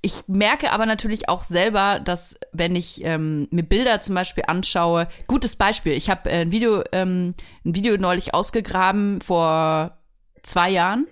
ich 0.00 0.24
merke 0.28 0.72
aber 0.72 0.86
natürlich 0.86 1.28
auch 1.28 1.44
selber, 1.44 2.00
dass 2.00 2.38
wenn 2.52 2.74
ich 2.74 3.04
ähm, 3.04 3.48
mir 3.50 3.62
Bilder 3.62 4.00
zum 4.00 4.14
Beispiel 4.14 4.44
anschaue, 4.46 5.08
gutes 5.26 5.56
Beispiel, 5.56 5.92
ich 5.92 6.08
habe 6.08 6.30
äh, 6.30 6.42
ein 6.42 6.52
Video, 6.52 6.82
ähm, 6.92 7.34
ein 7.64 7.74
Video 7.74 7.96
neulich 7.98 8.32
ausgegraben 8.32 9.20
vor 9.20 9.98
zwei 10.42 10.70
Jahren 10.70 11.06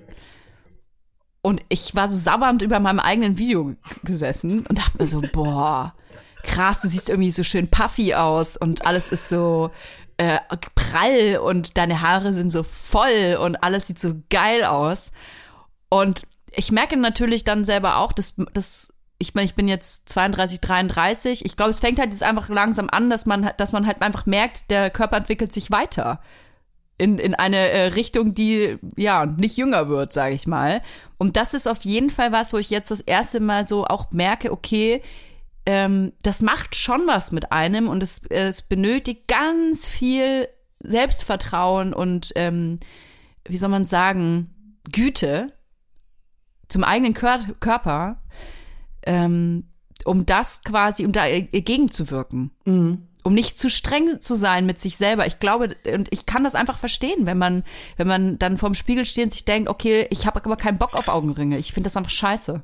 und 1.43 1.61
ich 1.69 1.95
war 1.95 2.09
so 2.09 2.17
sabbernd 2.17 2.63
über 2.63 2.81
meinem 2.81 3.01
eigenen 3.01 3.37
Video 3.37 3.75
gesessen 4.05 4.65
und 4.67 4.79
dachte 4.79 4.99
mir 4.99 5.09
so, 5.09 5.21
boah, 5.33 5.95
krass, 6.43 6.81
du 6.81 6.89
siehst 6.89 7.09
irgendwie 7.09 7.31
so 7.31 7.43
schön 7.43 7.69
puffy 7.69 8.15
aus 8.15 8.57
und 8.57 8.87
alles 8.87 9.13
ist 9.13 9.29
so 9.29 9.71
äh, 10.17 10.39
prall 10.75 11.39
und 11.39 11.77
deine 11.77 12.01
Haare 12.01 12.33
sind 12.33 12.51
so 12.51 12.63
voll 12.63 13.39
und 13.41 13.57
alles 13.57 13.87
sieht 13.87 13.99
so 13.99 14.15
geil 14.31 14.65
aus. 14.65 15.13
Und 15.89 16.23
ich 16.53 16.71
merke 16.71 16.97
natürlich 16.97 17.45
dann 17.45 17.65
selber 17.65 17.97
auch, 17.97 18.13
dass, 18.13 18.35
dass 18.53 18.93
ich 19.19 19.35
meine, 19.35 19.47
ich 19.47 19.55
bin 19.55 19.69
jetzt 19.69 20.09
32, 20.09 20.61
33. 20.61 21.45
Ich 21.45 21.57
glaube, 21.57 21.71
es 21.71 21.81
fängt 21.81 21.99
halt 21.99 22.11
jetzt 22.11 22.25
einfach 22.25 22.49
langsam 22.49 22.89
an, 22.91 23.09
dass 23.09 23.25
man, 23.25 23.51
dass 23.57 23.73
man 23.73 23.87
halt 23.87 24.03
einfach 24.03 24.27
merkt, 24.27 24.71
der 24.71 24.91
Körper 24.91 25.17
entwickelt 25.17 25.53
sich 25.53 25.71
weiter 25.71 26.21
in, 26.99 27.19
in 27.19 27.35
eine 27.35 27.57
äh, 27.57 27.87
Richtung, 27.87 28.35
die 28.35 28.79
ja 28.97 29.27
nicht 29.27 29.57
jünger 29.57 29.89
wird, 29.89 30.13
sage 30.13 30.35
ich 30.35 30.47
mal. 30.47 30.83
Und 31.19 31.37
das 31.37 31.55
ist 31.55 31.67
auf 31.67 31.83
jeden 31.83 32.11
Fall 32.11 32.33
was, 32.33 32.53
wo 32.53 32.59
ich 32.59 32.71
jetzt 32.71 32.91
das 32.91 33.01
erste 33.01 33.41
Mal 33.41 33.65
so 33.65 33.87
auch 33.87 34.11
merke, 34.11 34.53
okay, 34.53 35.03
ähm, 35.67 36.13
das 36.23 36.43
macht 36.43 36.75
schon 36.75 37.07
was 37.07 37.33
mit 37.33 37.53
einem 37.53 37.89
und 37.89 38.03
es, 38.03 38.23
es 38.29 38.63
benötigt 38.63 39.29
ganz 39.29 39.87
viel 39.87 40.49
Selbstvertrauen 40.81 41.95
und 41.95 42.33
ähm, 42.35 42.81
wie 43.47 43.59
soll 43.59 43.69
man 43.69 43.87
sagen, 43.87 44.79
Güte 44.91 45.53
zum 46.69 46.85
eigenen 46.85 47.15
Kör 47.15 47.39
Körper, 47.61 48.23
ähm, 49.05 49.69
um 50.05 50.27
das 50.27 50.65
quasi, 50.65 51.05
um 51.05 51.13
da 51.13 51.27
entgegenzuwirken. 51.27 52.51
Um 53.25 53.35
nicht 53.35 53.57
zu 53.57 53.71
streng 53.71 54.21
zu 54.21 54.35
sein 54.35 54.67
mit 54.67 54.81
sich 54.81 54.97
selber. 54.97 55.27
Ich 55.29 55.39
glaube, 55.39 55.77
und 55.95 56.09
ich 56.11 56.27
kann 56.27 56.43
das 56.43 56.57
einfach 56.57 56.79
verstehen, 56.79 57.25
wenn 57.25 57.39
man, 57.39 57.63
wenn 57.97 58.09
man 58.09 58.37
dann 58.41 58.59
vorm 58.59 58.75
Spiegel 58.75 59.05
steht 59.05 59.25
und 59.27 59.31
sich 59.31 59.45
denkt, 59.45 59.69
okay, 59.69 60.09
ich 60.11 60.27
habe 60.27 60.45
aber 60.45 60.57
keinen 60.57 60.79
Bock 60.79 60.95
auf 60.95 61.07
Augenringe. 61.07 61.59
Ich 61.59 61.73
finde 61.73 61.87
das 61.87 61.97
einfach 61.97 62.11
scheiße. 62.11 62.63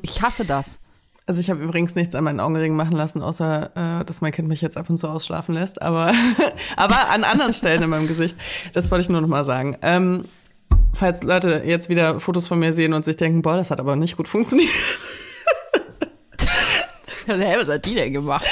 Ich 0.00 0.22
hasse 0.22 0.46
das. 0.46 0.80
Also 1.28 1.42
ich 1.42 1.50
habe 1.50 1.62
übrigens 1.62 1.94
nichts 1.94 2.14
an 2.14 2.24
meinen 2.24 2.40
Augenringen 2.40 2.74
machen 2.74 2.96
lassen, 2.96 3.20
außer 3.20 4.00
äh, 4.00 4.04
dass 4.06 4.22
mein 4.22 4.32
Kind 4.32 4.48
mich 4.48 4.62
jetzt 4.62 4.78
ab 4.78 4.88
und 4.88 4.96
zu 4.96 5.08
ausschlafen 5.08 5.54
lässt, 5.54 5.82
aber, 5.82 6.14
aber 6.76 7.10
an 7.10 7.22
anderen 7.22 7.52
Stellen 7.52 7.82
in 7.82 7.90
meinem 7.90 8.08
Gesicht. 8.08 8.34
Das 8.72 8.90
wollte 8.90 9.02
ich 9.02 9.08
nur 9.10 9.20
noch 9.20 9.28
mal 9.28 9.44
sagen. 9.44 9.76
Ähm, 9.82 10.24
falls 10.94 11.22
Leute 11.22 11.64
jetzt 11.66 11.90
wieder 11.90 12.18
Fotos 12.18 12.48
von 12.48 12.58
mir 12.58 12.72
sehen 12.72 12.94
und 12.94 13.04
sich 13.04 13.16
denken, 13.16 13.42
boah, 13.42 13.58
das 13.58 13.70
hat 13.70 13.78
aber 13.78 13.94
nicht 13.94 14.16
gut 14.16 14.26
funktioniert. 14.26 14.70
Hey, 17.26 17.58
was 17.60 17.68
hat 17.68 17.84
die 17.84 17.94
denn 17.94 18.14
gemacht? 18.14 18.46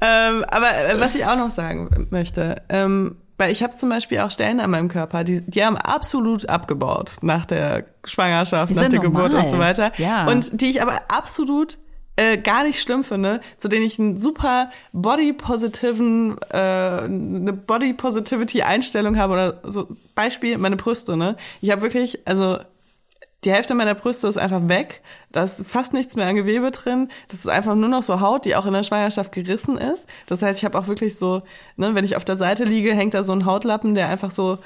ähm, 0.00 0.42
aber 0.48 0.74
äh, 0.74 0.98
was 0.98 1.14
ich 1.14 1.26
auch 1.26 1.36
noch 1.36 1.50
sagen 1.50 2.06
möchte, 2.08 2.62
ähm, 2.70 3.16
weil 3.36 3.52
ich 3.52 3.62
habe 3.62 3.74
zum 3.74 3.90
Beispiel 3.90 4.20
auch 4.20 4.30
Stellen 4.30 4.58
an 4.58 4.70
meinem 4.70 4.88
Körper, 4.88 5.22
die, 5.22 5.42
die 5.42 5.62
haben 5.62 5.76
absolut 5.76 6.48
abgebaut 6.48 7.18
nach 7.20 7.44
der 7.44 7.84
Schwangerschaft, 8.04 8.74
nach 8.74 8.88
der 8.88 9.00
Geburt 9.00 9.32
normal. 9.32 9.44
und 9.44 9.50
so 9.50 9.58
weiter. 9.58 9.92
Ja. 9.98 10.26
Und 10.28 10.62
die 10.62 10.70
ich 10.70 10.80
aber 10.80 11.02
absolut 11.08 11.76
äh, 12.16 12.38
gar 12.38 12.64
nicht 12.64 12.80
schlimm 12.80 13.04
finde, 13.04 13.40
zu 13.56 13.68
denen 13.68 13.84
ich 13.84 13.98
einen 13.98 14.16
super 14.16 14.70
body-positiven, 14.92 16.36
äh, 16.50 16.56
eine 16.56 17.52
Body-Positivity-Einstellung 17.52 19.16
habe 19.16 19.32
oder 19.32 19.60
so. 19.64 19.88
Beispiel, 20.14 20.58
meine 20.58 20.76
Brüste, 20.76 21.16
ne? 21.16 21.36
Ich 21.60 21.70
habe 21.70 21.82
wirklich, 21.82 22.26
also 22.26 22.58
die 23.44 23.50
Hälfte 23.50 23.74
meiner 23.74 23.94
Brüste 23.94 24.28
ist 24.28 24.36
einfach 24.36 24.68
weg. 24.68 25.00
Da 25.32 25.42
ist 25.42 25.66
fast 25.66 25.94
nichts 25.94 26.14
mehr 26.14 26.28
an 26.28 26.36
Gewebe 26.36 26.70
drin. 26.70 27.08
Das 27.28 27.40
ist 27.40 27.48
einfach 27.48 27.74
nur 27.74 27.88
noch 27.88 28.02
so 28.02 28.20
Haut, 28.20 28.44
die 28.44 28.54
auch 28.54 28.66
in 28.66 28.72
der 28.72 28.84
Schwangerschaft 28.84 29.32
gerissen 29.32 29.78
ist. 29.78 30.08
Das 30.26 30.42
heißt, 30.42 30.60
ich 30.60 30.64
habe 30.64 30.78
auch 30.78 30.86
wirklich 30.86 31.18
so, 31.18 31.42
ne, 31.76 31.94
wenn 31.94 32.04
ich 32.04 32.14
auf 32.14 32.24
der 32.24 32.36
Seite 32.36 32.64
liege, 32.64 32.94
hängt 32.94 33.14
da 33.14 33.24
so 33.24 33.32
ein 33.32 33.44
Hautlappen, 33.44 33.94
der 33.94 34.08
einfach 34.08 34.30
so, 34.30 34.58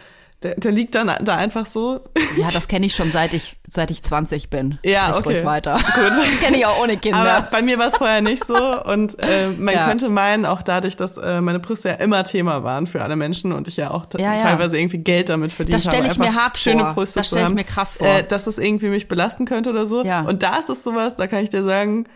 der, 0.43 0.55
der 0.57 0.71
liegt 0.71 0.95
dann 0.95 1.11
da 1.23 1.37
einfach 1.37 1.65
so. 1.67 2.01
Ja, 2.37 2.51
das 2.53 2.69
kenne 2.69 2.85
ich 2.87 2.95
schon 2.95 3.11
seit 3.11 3.33
ich 3.33 3.57
seit 3.67 3.91
ich 3.91 4.03
20 4.03 4.51
bin. 4.51 4.79
Ja, 4.85 5.07
Sprich 5.07 5.17
okay. 5.17 5.29
ruhig 5.37 5.45
weiter. 5.45 5.75
Gut. 5.95 6.05
Das 6.11 6.41
kenne 6.41 6.59
ich 6.59 6.67
auch 6.67 6.79
ohne 6.83 6.97
Kinder. 6.99 7.19
Aber 7.19 7.49
bei 7.51 7.63
mir 7.63 7.79
war 7.79 7.87
es 7.87 7.97
vorher 7.97 8.21
nicht 8.21 8.45
so 8.45 8.55
und 8.83 9.19
äh, 9.19 9.49
man 9.49 9.75
Ja. 9.75 9.87
könnte 9.89 10.09
meinen, 10.09 10.45
auch 10.47 10.63
dadurch, 10.63 10.95
dass 10.97 11.17
äh, 11.17 11.41
meine 11.41 11.59
Brüste 11.59 11.89
ja 11.89 11.95
immer 11.95 12.23
Thema 12.25 12.63
waren 12.63 12.87
für 12.87 13.03
alle 13.03 13.17
Menschen 13.17 13.53
und 13.53 13.67
ich 13.67 13.77
ja 13.79 13.91
auch 13.91 14.07
Ja, 14.19 14.35
ja. 14.35 14.43
teilweise 14.43 14.79
irgendwie 14.79 14.99
Geld 14.99 15.31
damit 15.31 15.53
verdient 15.53 15.75
Das 15.75 15.87
habe. 15.93 16.07
ich 16.07 16.19
mir 16.19 16.35
hart 16.35 16.59
schöne 16.59 16.85
vor. 16.85 16.95
Brüste 16.95 17.21
Das 17.21 17.29
zu 17.31 17.35
stell 17.37 17.49
ich 17.49 17.55
mir 17.55 17.65
krass 17.65 17.97
vor. 17.97 18.07
Äh, 18.07 18.23
dass 18.23 18.47
es 18.47 18.59
irgendwie 18.59 18.89
mich 18.89 19.09
belasten 19.09 19.47
könnte 19.47 19.71
oder 19.71 19.87
so. 19.87 20.05
Ja. 20.05 20.21
Und 20.23 20.43
da 20.43 20.59
ist 20.59 20.69
es 20.69 20.85
sowas, 20.85 21.17
da 21.17 21.27
kann 21.27 21.43
ich 21.43 21.49
dir 21.49 21.63
sagen, 21.65 22.07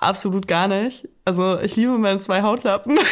absolut 0.00 0.46
gar 0.48 0.66
nicht. 0.68 1.08
Also 1.24 1.58
ich 1.60 1.76
liebe 1.76 1.96
meine 1.98 2.20
zwei 2.20 2.42
Hautlappen. 2.42 2.98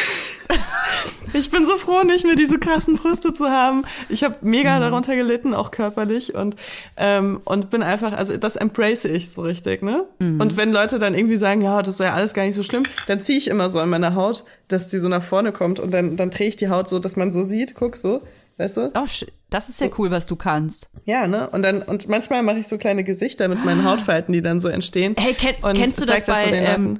Ich 1.31 1.51
bin 1.51 1.63
so 1.67 1.77
froh, 1.77 2.01
nicht 2.03 2.25
mehr 2.25 2.35
diese 2.35 2.57
krassen 2.57 2.95
Brüste 2.95 3.31
zu 3.33 3.49
haben. 3.51 3.83
Ich 4.09 4.23
habe 4.23 4.35
mega 4.41 4.75
Mhm. 4.77 4.81
darunter 4.81 5.15
gelitten, 5.15 5.53
auch 5.53 5.69
körperlich 5.69 6.33
und 6.33 6.55
ähm, 6.97 7.39
und 7.45 7.69
bin 7.69 7.83
einfach, 7.83 8.13
also 8.13 8.35
das 8.35 8.55
embrace 8.55 9.05
ich 9.05 9.29
so 9.29 9.43
richtig, 9.43 9.83
ne? 9.83 10.05
Mhm. 10.17 10.41
Und 10.41 10.57
wenn 10.57 10.71
Leute 10.71 10.97
dann 10.97 11.13
irgendwie 11.13 11.37
sagen, 11.37 11.61
ja, 11.61 11.83
das 11.83 11.99
wäre 11.99 12.13
alles 12.13 12.33
gar 12.33 12.43
nicht 12.45 12.55
so 12.55 12.63
schlimm, 12.63 12.81
dann 13.05 13.19
ziehe 13.19 13.37
ich 13.37 13.47
immer 13.47 13.69
so 13.69 13.79
an 13.79 13.89
meiner 13.89 14.15
Haut, 14.15 14.43
dass 14.69 14.89
die 14.89 14.97
so 14.97 15.07
nach 15.07 15.21
vorne 15.21 15.51
kommt 15.51 15.79
und 15.79 15.93
dann 15.93 16.17
dann 16.17 16.31
drehe 16.31 16.47
ich 16.47 16.55
die 16.55 16.69
Haut 16.69 16.89
so, 16.89 16.97
dass 16.97 17.15
man 17.15 17.31
so 17.31 17.43
sieht, 17.43 17.75
guck 17.75 17.95
so, 17.95 18.21
weißt 18.59 18.77
du? 18.77 18.91
Oh, 18.95 19.05
das 19.49 19.69
ist 19.69 19.81
ja 19.81 19.87
cool, 19.97 20.11
was 20.11 20.25
du 20.25 20.35
kannst. 20.35 20.89
Ja, 21.05 21.27
ne? 21.27 21.49
Und 21.49 21.63
dann 21.63 21.81
und 21.81 22.07
manchmal 22.09 22.43
mache 22.43 22.59
ich 22.59 22.67
so 22.67 22.77
kleine 22.77 23.03
Gesichter 23.03 23.47
mit 23.47 23.63
meinen 23.65 23.83
Hautfalten, 23.83 24.33
die 24.33 24.41
dann 24.41 24.59
so 24.59 24.67
entstehen. 24.69 25.15
Hey, 25.17 25.33
kenn, 25.33 25.55
Und 25.63 25.75
kennst 25.75 25.99
du 26.01 26.05
das 26.05 26.23
das 26.23 26.27
bei 26.37 26.43
so 26.45 26.51
den 26.51 26.63
ähm, 26.65 26.99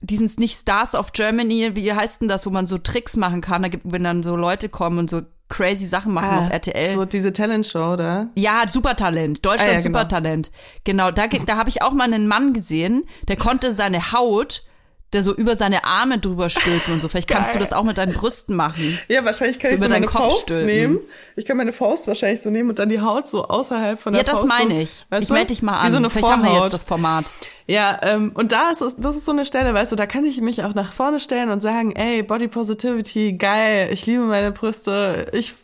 diesen 0.00 0.30
nicht 0.38 0.56
Stars 0.58 0.94
of 0.94 1.12
Germany, 1.12 1.74
wie 1.74 1.92
heißt 1.92 2.20
denn 2.20 2.28
das, 2.28 2.44
wo 2.46 2.50
man 2.50 2.66
so 2.66 2.76
Tricks 2.78 3.16
machen 3.16 3.40
kann? 3.40 3.62
Da 3.62 3.68
gibt, 3.68 3.90
wenn 3.90 4.04
dann 4.04 4.22
so 4.22 4.36
Leute 4.36 4.68
kommen 4.68 4.98
und 4.98 5.08
so 5.08 5.22
crazy 5.48 5.86
Sachen 5.86 6.12
machen 6.12 6.28
Ah, 6.28 6.40
auf 6.40 6.50
RTL. 6.50 6.90
So 6.90 7.04
diese 7.04 7.32
Talentshow, 7.32 7.92
oder? 7.92 8.28
Ja, 8.34 8.64
Supertalent, 8.68 9.44
Deutschland 9.46 9.70
Ah, 9.70 9.74
ja, 9.76 9.80
genau. 9.80 10.00
Supertalent. 10.00 10.50
Genau, 10.84 11.10
da, 11.12 11.28
da 11.28 11.56
habe 11.56 11.68
ich 11.70 11.82
auch 11.82 11.92
mal 11.92 12.04
einen 12.04 12.26
Mann 12.26 12.52
gesehen, 12.52 13.04
der 13.28 13.36
konnte 13.36 13.72
seine 13.72 14.12
Haut, 14.12 14.64
der 15.12 15.22
so 15.22 15.32
über 15.34 15.54
seine 15.56 15.84
Arme 15.84 16.18
drüber 16.18 16.48
stülpen 16.50 16.94
und 16.94 17.00
so. 17.00 17.08
Vielleicht 17.08 17.28
kannst 17.28 17.54
du 17.54 17.58
das 17.60 17.72
auch 17.72 17.84
mit 17.84 17.96
deinen 17.96 18.12
Brüsten 18.12 18.56
machen. 18.56 18.98
Ja, 19.08 19.24
wahrscheinlich 19.24 19.58
kann 19.60 19.70
So 19.70 19.76
ich 19.76 19.82
so 19.82 19.88
meine 19.88 20.06
Kopf 20.06 20.22
Faust 20.22 20.42
stülpen. 20.42 20.66
nehmen. 20.66 20.98
Ich 21.36 21.44
kann 21.44 21.56
meine 21.56 21.72
Faust 21.72 22.08
wahrscheinlich 22.08 22.42
so 22.42 22.50
nehmen 22.50 22.70
und 22.70 22.78
dann 22.80 22.88
die 22.88 23.00
Haut 23.00 23.28
so 23.28 23.46
außerhalb 23.46 24.00
von 24.00 24.12
der 24.14 24.22
Ja, 24.22 24.30
das 24.30 24.40
Faust. 24.40 24.48
meine 24.48 24.74
so, 24.74 24.80
ich. 24.80 25.06
Weißt 25.08 25.22
ich 25.24 25.30
melde 25.30 25.46
dich 25.48 25.62
mal 25.62 25.78
an. 25.78 25.86
Wie 25.86 25.90
so 25.92 25.96
eine 25.98 26.10
Vielleicht 26.10 26.28
haben 26.28 26.42
wir 26.42 26.48
Vorhaut. 26.50 26.64
jetzt 26.64 26.72
das 26.74 26.84
Format. 26.84 27.24
Ja, 27.68 27.98
ähm, 28.02 28.32
und 28.34 28.50
da 28.52 28.70
ist 28.70 28.80
es, 28.80 28.96
das 28.96 29.16
ist 29.16 29.24
so 29.24 29.32
eine 29.32 29.46
Stelle, 29.46 29.72
weißt 29.74 29.92
du, 29.92 29.96
da 29.96 30.06
kann 30.06 30.24
ich 30.24 30.40
mich 30.40 30.64
auch 30.64 30.74
nach 30.74 30.92
vorne 30.92 31.20
stellen 31.20 31.50
und 31.50 31.60
sagen, 31.60 31.94
ey, 31.96 32.22
Body 32.22 32.48
Positivity, 32.48 33.32
geil, 33.34 33.88
ich 33.92 34.06
liebe 34.06 34.22
meine 34.24 34.50
Brüste, 34.52 35.26
ich, 35.32 35.54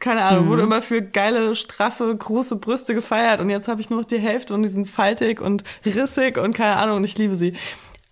keine 0.00 0.22
Ahnung, 0.24 0.44
Mhm. 0.46 0.48
wurde 0.50 0.62
immer 0.62 0.82
für 0.82 1.00
geile, 1.00 1.54
straffe, 1.54 2.14
große 2.14 2.56
Brüste 2.56 2.94
gefeiert 2.94 3.40
und 3.40 3.50
jetzt 3.50 3.66
habe 3.68 3.80
ich 3.80 3.88
nur 3.90 4.00
noch 4.00 4.06
die 4.06 4.18
Hälfte 4.18 4.52
und 4.54 4.62
die 4.62 4.68
sind 4.68 4.88
faltig 4.90 5.40
und 5.40 5.64
rissig 5.86 6.38
und 6.38 6.54
keine 6.56 6.76
Ahnung 6.76 6.96
und 6.98 7.04
ich 7.04 7.16
liebe 7.18 7.34
sie. 7.36 7.54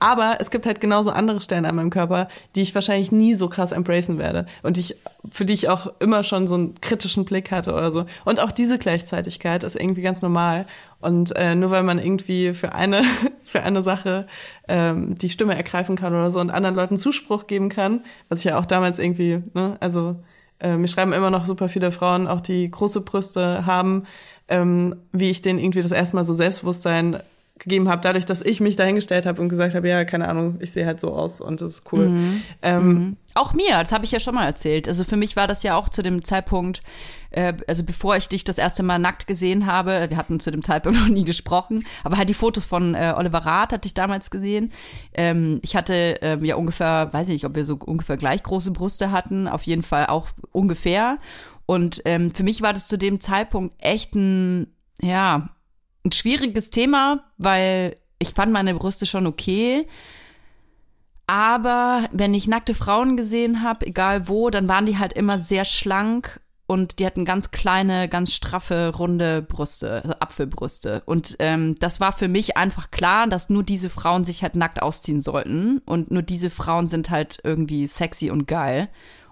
Aber 0.01 0.37
es 0.39 0.51
gibt 0.51 0.65
halt 0.65 0.81
genauso 0.81 1.11
andere 1.11 1.41
Stellen 1.41 1.67
an 1.67 1.75
meinem 1.75 1.91
Körper, 1.91 2.29
die 2.55 2.63
ich 2.63 2.75
wahrscheinlich 2.75 3.11
nie 3.11 3.35
so 3.35 3.49
krass 3.49 3.73
embracen 3.73 4.19
werde 4.19 4.47
und 4.63 4.79
ich, 4.79 4.97
für 5.31 5.45
die 5.45 5.55
ich 5.55 5.69
auch 5.69 5.93
immer 5.99 6.23
schon 6.23 6.47
so 6.47 6.55
einen 6.55 6.81
kritischen 6.81 7.25
Blick 7.25 7.51
hatte 7.51 7.75
oder 7.75 7.91
so. 7.91 8.07
Und 8.25 8.41
auch 8.41 8.53
diese 8.53 8.79
Gleichzeitigkeit 8.79 9.65
ist 9.65 9.75
irgendwie 9.75 10.03
ganz 10.03 10.23
normal. 10.23 10.67
Und 11.01 11.35
äh, 11.37 11.55
nur 11.55 11.71
weil 11.71 11.83
man 11.83 11.99
irgendwie 11.99 12.55
für 12.55 12.75
eine, 12.75 13.03
für 13.45 13.63
eine 13.63 13.83
Sache 13.83 14.27
ähm, 14.69 15.19
die 15.19 15.31
Stimme 15.31 15.57
ergreifen 15.57 15.97
kann 15.97 16.15
oder 16.15 16.31
so 16.31 16.41
und 16.41 16.51
anderen 16.51 16.77
Leuten 16.77 16.97
Zuspruch 16.97 17.47
geben 17.47 17.69
kann, 17.69 18.05
was 18.29 18.41
ich 18.41 18.47
ja 18.47 18.59
auch 18.59 18.67
damals 18.67 18.99
irgendwie, 19.01 19.43
ne, 19.55 19.77
also 19.81 20.17
äh, 20.61 20.77
mir 20.77 20.89
schreiben 20.89 21.13
immer 21.13 21.31
noch 21.31 21.47
super 21.47 21.69
viele 21.69 21.93
Frauen, 21.93 22.27
auch 22.27 22.41
die 22.41 22.71
große 22.71 23.03
Brüste 23.03 23.65
haben, 23.67 24.05
ähm, 24.49 24.97
wie 25.13 25.31
ich 25.31 25.43
denen 25.43 25.59
irgendwie 25.59 25.83
das 25.83 25.93
erste 25.93 26.17
Mal 26.17 26.25
so 26.25 26.35
Selbstbewusstsein 26.35 27.21
gegeben 27.59 27.89
habe, 27.89 28.01
dadurch, 28.03 28.27
dass 28.27 28.43
ich 28.43 28.61
mich 28.61 28.77
dahingestellt 28.77 29.27
habe 29.27 29.41
und 29.41 29.49
gesagt 29.49 29.75
habe, 29.75 29.89
ja, 29.89 30.05
keine 30.05 30.29
Ahnung, 30.29 30.57
ich 30.61 30.73
sehe 30.73 30.87
halt 30.87 31.01
so 31.01 31.13
aus 31.15 31.41
und 31.41 31.61
das 31.61 31.71
ist 31.71 31.93
cool. 31.93 32.11
Ähm, 32.63 33.17
Auch 33.35 33.53
mir, 33.55 33.79
das 33.79 33.93
habe 33.93 34.05
ich 34.05 34.13
ja 34.13 34.21
schon 34.21 34.35
mal 34.35 34.47
erzählt. 34.47 34.89
Also 34.89 35.05
für 35.05 35.17
mich 35.17 35.37
war 35.37 35.47
das 35.47 35.63
ja 35.63 35.77
auch 35.77 35.89
zu 35.89 36.03
dem 36.03 36.25
Zeitpunkt, 36.25 36.83
äh, 37.31 37.55
also 37.67 37.85
bevor 37.85 38.17
ich 38.17 38.29
dich 38.29 38.45
das 38.45 38.59
erste 38.59 38.83
Mal 38.83 38.99
nackt 38.99 39.27
gesehen 39.27 39.67
habe, 39.67 40.07
wir 40.09 40.17
hatten 40.17 40.41
zu 40.41 40.51
dem 40.51 40.63
Zeitpunkt 40.63 40.99
noch 41.01 41.09
nie 41.09 41.25
gesprochen, 41.25 41.85
aber 42.05 42.17
halt 42.17 42.29
die 42.29 42.35
Fotos 42.35 42.65
von 42.65 42.95
äh, 42.95 43.15
Oliver 43.17 43.39
Rath 43.39 43.73
hatte 43.73 43.87
ich 43.87 43.95
damals 43.95 44.31
gesehen. 44.31 44.73
Ähm, 45.15 45.61
ich 45.63 45.77
hatte 45.77 46.19
ähm, 46.23 46.45
ja 46.45 46.57
ungefähr, 46.57 47.09
weiß 47.13 47.29
ich 47.29 47.35
nicht, 47.35 47.47
ob 47.47 47.55
wir 47.55 47.65
so 47.65 47.77
ungefähr 47.77 48.17
gleich 48.17 48.43
große 48.43 48.71
Brüste 48.71 49.13
hatten, 49.13 49.49
auf 49.49 49.65
jeden 49.65 49.83
Fall 49.83 50.07
auch 50.07 50.29
ungefähr. 50.53 51.19
Und 51.67 52.01
ähm, 52.07 52.31
für 52.31 52.45
mich 52.45 52.63
war 52.63 52.73
das 52.73 52.89
zu 52.89 52.97
dem 52.97 53.21
Zeitpunkt 53.21 53.75
echt 53.79 54.15
ein, 54.15 54.69
ja, 55.03 55.51
ein 56.09 56.13
schwieriges 56.13 56.71
Thema, 56.71 57.25
weil 57.37 57.97
ich 58.19 58.31
fand 58.31 58.53
meine 58.53 58.75
Brüste 58.75 59.07
schon 59.07 59.27
okay. 59.27 59.87
Aber 61.27 62.09
wenn 62.11 62.35
ich 62.35 62.49
nackte 62.49 62.75
Frauen 62.75 63.17
gesehen 63.17 63.63
habe, 63.63 63.87
egal 63.87 64.29
wo, 64.29 64.51
dann 64.51 64.69
waren 64.69 64.87
die 64.87 64.99
halt 64.99 65.13
immer 65.13 65.39
sehr 65.39 65.65
schlank 65.65 66.41
und 66.67 66.99
die 66.99 67.07
hatten 67.07 67.25
ganz 67.25 67.51
kleine, 67.51 68.09
ganz 68.09 68.35
straffe, 68.35 68.93
runde 68.97 69.41
Brüste, 69.43 70.03
also 70.03 70.15
Apfelbrüste. 70.21 71.03
Und 71.07 71.37
ähm, 71.39 71.77
das 71.79 71.99
war 71.99 72.13
für 72.13 72.29
mich 72.29 72.59
einfach 72.59 72.91
klar, 72.91 73.27
dass 73.27 73.49
nur 73.49 73.63
diese 73.63 73.89
Frauen 73.89 74.25
sich 74.25 74.43
halt 74.43 74.55
nackt 74.55 74.83
ausziehen 74.83 75.23
sollten. 75.23 75.79
Und 75.87 76.11
nur 76.11 76.23
diese 76.23 76.51
Frauen 76.51 76.87
sind 76.87 77.09
halt 77.09 77.39
irgendwie 77.43 77.87
sexy 77.87 78.31
und 78.31 78.47
geil. 78.47 78.89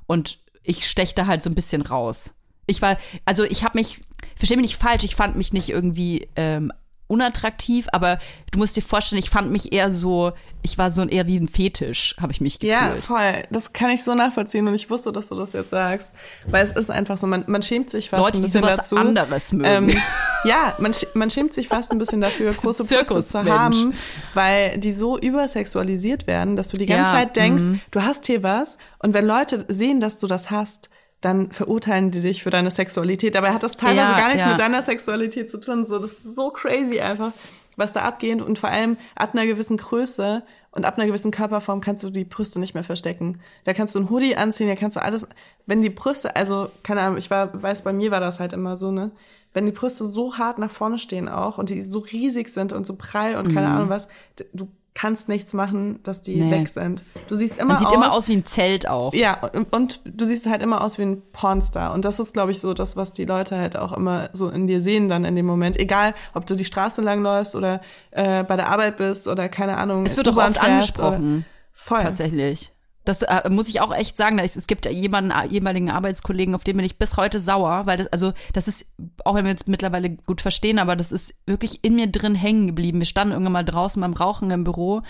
Und 0.06 0.38
ich 0.62 0.88
stech 0.88 1.14
da 1.14 1.26
halt 1.26 1.42
so 1.42 1.50
ein 1.50 1.54
bisschen 1.54 1.82
raus. 1.82 2.38
Ich 2.66 2.80
war, 2.80 2.96
also 3.26 3.44
ich 3.44 3.64
habe 3.64 3.78
mich, 3.78 4.00
versteh 4.36 4.56
mich 4.56 4.66
nicht 4.66 4.76
falsch, 4.76 5.04
ich 5.04 5.16
fand 5.16 5.36
mich 5.36 5.52
nicht 5.52 5.68
irgendwie 5.68 6.28
ähm, 6.36 6.72
unattraktiv, 7.08 7.86
aber 7.92 8.18
du 8.50 8.58
musst 8.58 8.76
dir 8.76 8.82
vorstellen, 8.82 9.20
ich 9.20 9.30
fand 9.30 9.50
mich 9.50 9.72
eher 9.72 9.92
so, 9.92 10.32
ich 10.62 10.76
war 10.76 10.90
so 10.90 11.04
eher 11.04 11.26
wie 11.28 11.36
ein 11.38 11.46
Fetisch, 11.46 12.16
habe 12.20 12.32
ich 12.32 12.40
mich 12.40 12.58
gefühlt. 12.58 12.80
Ja, 12.80 12.96
voll. 12.96 13.44
Das 13.50 13.72
kann 13.72 13.90
ich 13.90 14.02
so 14.02 14.14
nachvollziehen 14.14 14.66
und 14.66 14.74
ich 14.74 14.90
wusste, 14.90 15.12
dass 15.12 15.28
du 15.28 15.36
das 15.36 15.52
jetzt 15.52 15.70
sagst. 15.70 16.14
Weil 16.48 16.64
es 16.64 16.72
ist 16.72 16.90
einfach 16.90 17.16
so, 17.16 17.28
man, 17.28 17.44
man 17.46 17.62
schämt 17.62 17.90
sich 17.90 18.10
fast 18.10 18.24
Leute, 18.24 18.38
ein 18.38 18.42
die 18.42 18.46
bisschen 18.48 18.62
sowas 18.62 18.76
dazu. 18.76 18.96
anderes 18.96 19.52
mögen. 19.52 19.90
Ähm, 19.90 20.02
ja, 20.44 20.74
man, 20.78 20.92
man 21.14 21.30
schämt 21.30 21.54
sich 21.54 21.68
fast 21.68 21.92
ein 21.92 21.98
bisschen 21.98 22.20
dafür, 22.20 22.52
große 22.60 22.84
Brüste 22.84 23.24
zu 23.24 23.44
haben, 23.44 23.94
weil 24.34 24.76
die 24.78 24.92
so 24.92 25.16
übersexualisiert 25.16 26.26
werden, 26.26 26.56
dass 26.56 26.68
du 26.68 26.76
die 26.76 26.86
ganze 26.86 27.12
Ja, 27.12 27.18
Zeit 27.18 27.36
denkst, 27.36 27.64
mhm. 27.64 27.80
du 27.92 28.02
hast 28.02 28.26
hier 28.26 28.42
was 28.42 28.78
und 28.98 29.14
wenn 29.14 29.26
Leute 29.26 29.64
sehen, 29.68 30.00
dass 30.00 30.18
du 30.18 30.26
das 30.26 30.50
hast, 30.50 30.90
dann 31.26 31.50
verurteilen 31.50 32.12
die 32.12 32.20
dich 32.20 32.44
für 32.44 32.50
deine 32.50 32.70
Sexualität. 32.70 33.34
Dabei 33.34 33.52
hat 33.52 33.64
das 33.64 33.72
teilweise 33.72 34.12
Ja, 34.12 34.16
gar 34.16 34.28
nichts 34.28 34.44
ja. 34.44 34.50
mit 34.50 34.60
deiner 34.60 34.80
Sexualität 34.80 35.50
zu 35.50 35.58
tun. 35.58 35.84
So, 35.84 35.98
das 35.98 36.12
ist 36.12 36.36
so 36.36 36.50
crazy 36.50 37.00
einfach, 37.00 37.32
was 37.74 37.92
da 37.92 38.02
abgeht. 38.02 38.40
Und 38.40 38.60
vor 38.60 38.70
allem 38.70 38.96
ab 39.16 39.30
einer 39.32 39.44
gewissen 39.44 39.76
Größe 39.76 40.44
und 40.70 40.84
ab 40.84 40.96
einer 40.96 41.06
gewissen 41.06 41.32
Körperform 41.32 41.80
kannst 41.80 42.04
du 42.04 42.10
die 42.10 42.24
Brüste 42.24 42.60
nicht 42.60 42.74
mehr 42.74 42.84
verstecken. 42.84 43.40
Da 43.64 43.72
kannst 43.72 43.96
du 43.96 44.00
ein 44.00 44.08
Hoodie 44.08 44.36
anziehen, 44.36 44.68
da 44.68 44.76
kannst 44.76 44.96
du 44.96 45.02
alles, 45.02 45.28
wenn 45.66 45.82
die 45.82 45.90
Brüste, 45.90 46.36
also, 46.36 46.70
keine 46.84 47.00
Ahnung, 47.00 47.18
ich 47.18 47.30
war, 47.30 47.60
weiß, 47.60 47.82
bei 47.82 47.92
mir 47.92 48.12
war 48.12 48.20
das 48.20 48.38
halt 48.38 48.52
immer 48.52 48.76
so, 48.76 48.92
ne? 48.92 49.10
Wenn 49.52 49.66
die 49.66 49.72
Brüste 49.72 50.04
so 50.04 50.36
hart 50.36 50.58
nach 50.58 50.70
vorne 50.70 50.98
stehen 50.98 51.28
auch 51.28 51.58
und 51.58 51.70
die 51.70 51.82
so 51.82 52.00
riesig 52.00 52.50
sind 52.50 52.72
und 52.72 52.86
so 52.86 52.94
prall 52.96 53.36
und 53.36 53.54
keine 53.54 53.68
Ahnung 53.68 53.88
was, 53.88 54.08
du 54.52 54.68
kannst 54.96 55.28
nichts 55.28 55.52
machen, 55.52 56.00
dass 56.02 56.22
die. 56.22 56.36
Nee. 56.36 56.50
weg 56.50 56.68
sind. 56.68 57.02
Du 57.28 57.34
siehst 57.34 57.58
immer 57.58 57.74
Man 57.74 57.78
sieht 57.78 57.88
aus, 57.88 57.94
immer 57.94 58.12
aus 58.12 58.28
wie 58.28 58.36
ein 58.36 58.46
Zelt 58.46 58.88
auch. 58.88 59.12
ja, 59.12 59.38
und, 59.52 59.72
und 59.72 60.00
du 60.04 60.24
siehst 60.24 60.46
halt 60.46 60.62
immer 60.62 60.80
aus 60.80 60.98
wie 60.98 61.02
ein 61.02 61.22
Pornstar. 61.32 61.92
Und 61.92 62.06
das 62.06 62.18
ist, 62.18 62.32
glaube 62.32 62.50
ich, 62.50 62.60
so 62.60 62.72
das, 62.72 62.96
was 62.96 63.12
die 63.12 63.26
Leute 63.26 63.58
halt 63.58 63.76
auch 63.76 63.92
immer 63.92 64.30
so 64.32 64.48
in 64.48 64.66
dir 64.66 64.80
sehen 64.80 65.08
dann 65.08 65.24
in 65.26 65.36
dem 65.36 65.44
Moment. 65.44 65.76
Egal, 65.76 66.14
ob 66.32 66.46
du 66.46 66.56
die 66.56 66.64
Straße 66.64 67.02
lang 67.02 67.20
läufst 67.20 67.54
oder 67.54 67.82
äh, 68.10 68.42
bei 68.42 68.56
der 68.56 68.68
Arbeit 68.68 68.96
bist 68.96 69.28
oder 69.28 69.50
keine 69.50 69.76
Ahnung. 69.76 70.06
Es 70.06 70.16
wird 70.16 70.26
doch 70.28 70.36
oft 70.36 70.58
angesprochen. 70.60 71.44
Voll. 71.74 72.02
Tatsächlich. 72.02 72.72
Das 73.06 73.22
äh, 73.22 73.48
muss 73.48 73.68
ich 73.68 73.80
auch 73.80 73.94
echt 73.94 74.16
sagen. 74.16 74.38
Es, 74.38 74.56
es 74.56 74.66
gibt 74.66 74.84
jemanden, 74.84 75.30
äh, 75.30 75.46
ehemaligen 75.46 75.90
Arbeitskollegen, 75.90 76.54
auf 76.54 76.64
den 76.64 76.76
bin 76.76 76.84
ich 76.84 76.98
bis 76.98 77.16
heute 77.16 77.40
sauer, 77.40 77.86
weil 77.86 77.98
das, 77.98 78.08
also, 78.08 78.32
das 78.52 78.68
ist, 78.68 78.92
auch 79.24 79.34
wenn 79.34 79.44
wir 79.46 79.52
uns 79.52 79.66
mittlerweile 79.66 80.10
gut 80.10 80.42
verstehen, 80.42 80.78
aber 80.78 80.96
das 80.96 81.12
ist 81.12 81.34
wirklich 81.46 81.82
in 81.84 81.94
mir 81.94 82.08
drin 82.08 82.34
hängen 82.34 82.66
geblieben. 82.66 82.98
Wir 82.98 83.06
standen 83.06 83.32
irgendwann 83.32 83.52
mal 83.52 83.64
draußen 83.64 84.00
beim 84.00 84.12
Rauchen 84.12 84.50
im 84.50 84.64
Büro 84.64 85.02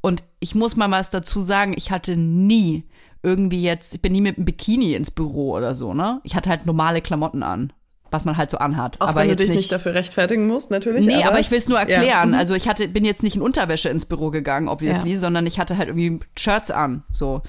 und 0.00 0.24
ich 0.38 0.54
muss 0.54 0.76
mal 0.76 0.90
was 0.90 1.10
dazu 1.10 1.40
sagen, 1.40 1.74
ich 1.76 1.90
hatte 1.90 2.16
nie 2.16 2.84
irgendwie 3.22 3.62
jetzt, 3.62 3.94
ich 3.94 4.00
bin 4.00 4.12
nie 4.12 4.20
mit 4.22 4.36
einem 4.36 4.46
Bikini 4.46 4.94
ins 4.94 5.10
Büro 5.10 5.54
oder 5.54 5.74
so, 5.74 5.92
ne? 5.92 6.20
Ich 6.24 6.36
hatte 6.36 6.48
halt 6.48 6.64
normale 6.64 7.02
Klamotten 7.02 7.42
an, 7.42 7.72
was 8.10 8.24
man 8.24 8.36
halt 8.36 8.50
so 8.50 8.58
anhat. 8.58 9.00
Auch 9.00 9.08
aber 9.08 9.20
wenn 9.20 9.28
du 9.28 9.30
jetzt 9.32 9.40
dich 9.40 9.48
nicht, 9.50 9.58
nicht 9.58 9.72
dafür 9.72 9.94
rechtfertigen 9.94 10.46
musst, 10.46 10.70
natürlich. 10.70 11.06
Nee, 11.06 11.24
aber, 11.24 11.40
ich 11.40 11.50
will 11.50 11.58
es 11.58 11.68
nur 11.68 11.78
erklären. 11.78 12.04
Ja. 12.04 12.24
Mhm. 12.26 12.34
Also 12.34 12.54
ich 12.54 12.68
hatte, 12.68 12.88
bin 12.88 13.04
jetzt 13.04 13.22
nicht 13.22 13.36
in 13.36 13.42
Unterwäsche 13.42 13.88
ins 13.88 14.06
Büro 14.06 14.30
gegangen, 14.30 14.68
obviously, 14.68 15.12
Ja. 15.12 15.18
sondern 15.18 15.46
ich 15.46 15.58
hatte 15.58 15.76
halt 15.76 15.88
irgendwie 15.88 16.20
Shirts 16.38 16.70
an, 16.70 17.04
so. 17.12 17.42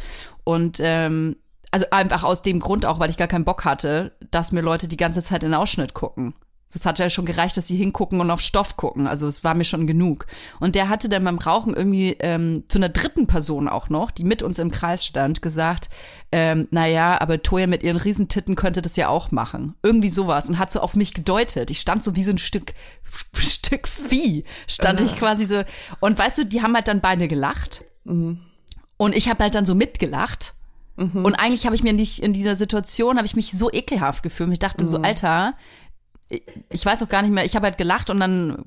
Und 0.43 0.80
ähm, 0.80 1.38
also 1.72 1.86
einfach 1.91 2.24
aus 2.24 2.41
dem 2.41 2.59
Grund 2.59 2.86
auch, 2.86 2.99
weil 2.99 3.09
ich 3.09 3.18
gar 3.18 3.28
keinen 3.28 3.45
Bock 3.45 3.66
hatte, 3.66 4.12
dass 4.30 4.51
mir 4.51 4.62
Leute 4.62 4.88
die 4.88 4.97
ganze 4.97 5.24
Zeit 5.24 5.43
in 5.43 5.51
den 5.51 5.59
Ausschnitt 5.59 5.93
gucken. 5.93 6.34
Das 6.74 6.86
hat 6.86 6.99
ja 6.99 7.09
schon 7.09 7.26
gereicht, 7.26 7.57
dass 7.57 7.67
sie 7.67 7.76
hingucken 7.76 8.22
und 8.22 8.32
auf 8.32 8.41
Stoff 8.41 8.78
gucken. 8.78 9.07
Also 9.07 9.28
es 9.28 9.43
war 9.43 9.55
mir 9.55 9.63
schon 9.63 9.88
genug. 9.88 10.26
Und 10.59 10.76
der 10.76 10.89
hatte 10.89 11.09
dann 11.09 11.24
beim 11.24 11.38
Rauchen 11.38 11.74
irgendwie 11.74 12.15
ähm, 12.19 12.63
zu 12.67 12.78
einer 12.78 12.89
dritten 12.89 13.28
Person 13.28 13.67
auch 13.67 13.89
noch, 13.89 14.11
die 14.11 14.24
mit 14.24 14.41
uns 14.41 14.59
im 14.59 14.72
Kreis 14.72 15.05
stand, 15.05 15.41
gesagt, 15.41 15.89
ähm, 16.32 16.67
naja, 16.72 17.19
aber 17.19 17.43
Toya 17.43 17.67
mit 17.67 17.84
ihren 17.84 17.97
Riesentitten 17.97 18.55
könnte 18.55 18.82
das 18.82 18.95
ja 18.95 19.09
auch 19.09 19.32
machen. 19.32 19.76
Irgendwie 19.84 20.09
sowas. 20.09 20.49
Und 20.49 20.59
hat 20.59 20.72
so 20.72 20.80
auf 20.80 20.95
mich 20.95 21.13
gedeutet. 21.13 21.69
Ich 21.72 21.80
stand 21.80 22.03
so 22.03 22.15
wie 22.15 22.24
so 22.24 22.32
ein 22.32 22.38
Stück, 22.38 22.74
Stück 23.36 23.88
Vieh. 23.88 24.45
Stand 24.67 25.01
ich 25.01 25.15
quasi 25.17 25.45
so. 25.45 25.63
Und 25.99 26.17
weißt 26.17 26.39
du, 26.39 26.45
die 26.45 26.61
haben 26.61 26.76
halt 26.76 26.88
dann 26.88 27.01
beide 27.01 27.28
gelacht. 27.28 27.84
Und 28.97 29.15
ich 29.15 29.30
habe 29.30 29.43
halt 29.43 29.55
dann 29.55 29.65
so 29.65 29.76
mitgelacht. 29.76 30.53
Und 30.97 31.36
eigentlich 31.36 31.65
habe 31.65 31.76
ich 31.76 31.84
mir 31.84 31.93
nicht 31.93 32.19
in 32.19 32.34
dieser 32.34 32.55
Situation 32.55 33.17
habe 33.17 33.26
ich 33.26 33.36
mich 33.36 33.51
so 33.51 33.72
ekelhaft 33.72 34.22
gefühlt. 34.22 34.51
Ich 34.51 34.59
dachte 34.59 34.86
so, 34.86 34.97
Alter, 34.97 35.55
ich- 36.70 36.86
weiß 36.86 37.04
auch 37.04 37.10
gar 37.10 37.22
nicht 37.22 37.34
mehr. 37.34 37.46
Ich 37.46 37.56
habe 37.56 37.66
halt 37.66 37.78
gelacht 37.78 38.10
und 38.10 38.20
dann 38.20 38.64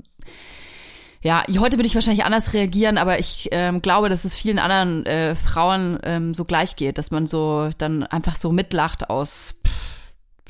ja, 1.23 1.43
heute 1.59 1.79
würde 1.79 1.87
ich 1.87 1.95
wahrscheinlich 1.95 2.25
anders 2.27 2.53
reagieren, 2.53 2.99
aber 2.99 3.19
ich 3.19 3.49
ähm, 3.51 3.81
glaube, 3.81 4.11
dass 4.11 4.27
es 4.27 4.35
vielen 4.37 4.59
anderen 4.59 5.07
äh, 5.07 5.35
Frauen 5.35 5.99
ähm, 6.03 6.35
so 6.35 6.45
gleich 6.45 6.77
geht, 6.77 6.99
dass 6.99 7.11
man 7.11 7.27
so 7.27 7.71
dann 7.79 8.03
einfach 8.03 8.37
so 8.37 8.53
mitlacht 8.53 9.09
aus. 9.09 9.55
Pff, 9.67 9.95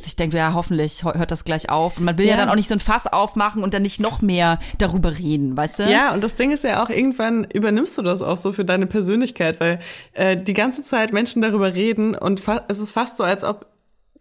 ich 0.05 0.17
denke, 0.17 0.37
ja, 0.37 0.53
hoffentlich 0.55 1.05
hört 1.05 1.31
das 1.31 1.45
gleich 1.45 1.71
auf. 1.71 1.99
Und 1.99 2.05
man 2.05 2.19
will 2.19 2.27
ja. 2.27 2.33
Ja. 2.33 2.39
dann 2.39 2.49
auch 2.49 2.57
nicht 2.57 2.67
so 2.67 2.75
ein 2.75 2.81
Fass 2.81 3.07
aufmachen 3.07 3.62
und 3.62 3.73
dann 3.73 3.83
nicht 3.83 4.01
noch 4.01 4.21
mehr 4.21 4.59
darüber 4.79 5.17
reden, 5.17 5.57
weißt 5.57 5.79
du? 5.79 5.83
Ja, 5.85 6.12
und 6.12 6.25
das 6.25 6.35
Ding 6.35 6.51
ist 6.51 6.65
ja 6.65 6.83
auch, 6.83 6.91
irgendwann 6.91 7.45
übernimmst 7.45 7.97
du 7.97 8.03
das 8.03 8.21
auch 8.21 8.37
so 8.37 8.51
für 8.51 8.65
deine 8.65 8.87
Persönlichkeit, 8.89 9.61
weil 9.61 9.79
äh, 10.15 10.37
die 10.37 10.55
ganze 10.55 10.83
Zeit 10.83 11.12
Menschen 11.12 11.41
darüber 11.41 11.73
reden 11.75 12.17
und 12.17 12.43
es 12.67 12.81
ist 12.81 12.91
fast 12.91 13.19
so, 13.19 13.23
als 13.23 13.45
ob 13.45 13.67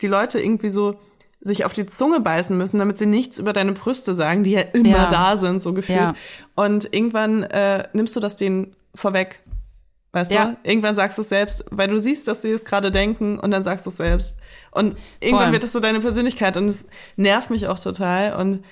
die 0.01 0.07
Leute 0.07 0.39
irgendwie 0.39 0.69
so 0.69 0.99
sich 1.43 1.65
auf 1.65 1.73
die 1.73 1.85
Zunge 1.85 2.21
beißen 2.21 2.57
müssen, 2.57 2.79
damit 2.79 2.97
sie 2.97 3.05
nichts 3.05 3.37
über 3.37 3.53
deine 3.53 3.73
Brüste 3.73 4.15
sagen, 4.15 4.43
die 4.43 4.51
ja 4.51 4.61
immer 4.61 4.89
Ja. 4.89 5.09
da 5.09 5.37
sind, 5.37 5.61
so 5.61 5.73
gefühlt. 5.73 5.99
Ja. 5.99 6.15
Und 6.55 6.93
irgendwann 6.93 7.43
äh, 7.43 7.87
nimmst 7.93 8.15
du 8.15 8.19
das 8.19 8.37
denen 8.37 8.75
vorweg. 8.95 9.39
Weißt 10.13 10.31
ja. 10.31 10.45
du? 10.45 10.57
Irgendwann 10.63 10.95
sagst 10.95 11.17
du 11.17 11.21
es 11.21 11.29
selbst, 11.29 11.65
weil 11.71 11.89
du 11.89 11.99
siehst, 11.99 12.27
dass 12.27 12.43
sie 12.43 12.51
es 12.51 12.65
gerade 12.65 12.91
denken 12.91 13.39
und 13.39 13.51
dann 13.51 13.63
sagst 13.63 13.85
du 13.85 13.89
es 13.89 13.97
selbst. 13.97 14.39
Und 14.71 14.95
irgendwann 15.19 15.51
wird 15.51 15.63
es 15.63 15.73
so 15.73 15.79
deine 15.79 15.99
Persönlichkeit 15.99 16.55
und 16.55 16.67
es 16.67 16.87
nervt 17.15 17.49
mich 17.49 17.67
auch 17.67 17.79
total. 17.79 18.33
Und 18.33 18.63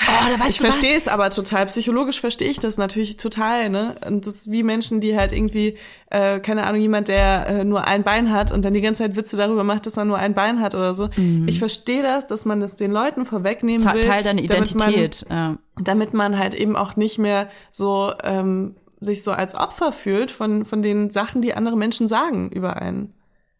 Oh, 0.00 0.48
ich 0.48 0.58
verstehe 0.58 0.96
es 0.96 1.06
aber 1.06 1.30
total. 1.30 1.66
Psychologisch 1.66 2.20
verstehe 2.20 2.48
ich 2.48 2.58
das 2.58 2.78
natürlich 2.78 3.18
total, 3.18 3.68
ne? 3.68 3.94
Und 4.06 4.26
das 4.26 4.36
ist 4.36 4.50
wie 4.50 4.62
Menschen, 4.62 5.00
die 5.00 5.16
halt 5.16 5.32
irgendwie, 5.32 5.76
äh, 6.10 6.40
keine 6.40 6.64
Ahnung, 6.64 6.80
jemand, 6.80 7.08
der 7.08 7.46
äh, 7.46 7.64
nur 7.64 7.86
ein 7.86 8.02
Bein 8.02 8.32
hat 8.32 8.52
und 8.52 8.64
dann 8.64 8.72
die 8.72 8.80
ganze 8.80 9.02
Zeit 9.02 9.16
Witze 9.16 9.36
darüber 9.36 9.64
macht, 9.64 9.86
dass 9.86 9.96
er 9.96 10.04
nur 10.04 10.18
ein 10.18 10.34
Bein 10.34 10.60
hat 10.60 10.74
oder 10.74 10.94
so. 10.94 11.08
Mhm. 11.16 11.46
Ich 11.46 11.58
verstehe 11.58 12.02
das, 12.02 12.26
dass 12.26 12.46
man 12.46 12.60
das 12.60 12.76
den 12.76 12.90
Leuten 12.90 13.26
vorwegnehmen 13.26 13.84
will. 13.92 14.00
Teil 14.00 14.22
deiner 14.22 14.42
Identität, 14.42 15.26
damit 15.28 15.28
man, 15.28 15.38
ja. 15.38 15.58
Damit 15.82 16.14
man 16.14 16.38
halt 16.38 16.54
eben 16.54 16.74
auch 16.74 16.96
nicht 16.96 17.18
mehr 17.18 17.48
so 17.70 18.12
ähm, 18.24 18.76
sich 19.00 19.22
so 19.22 19.32
als 19.32 19.54
Opfer 19.54 19.92
fühlt 19.92 20.30
von, 20.30 20.64
von 20.64 20.82
den 20.82 21.10
Sachen, 21.10 21.42
die 21.42 21.54
andere 21.54 21.76
Menschen 21.76 22.06
sagen 22.06 22.50
über 22.50 22.76
einen. 22.80 23.14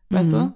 Weißt 0.09 0.33
mhm. 0.33 0.53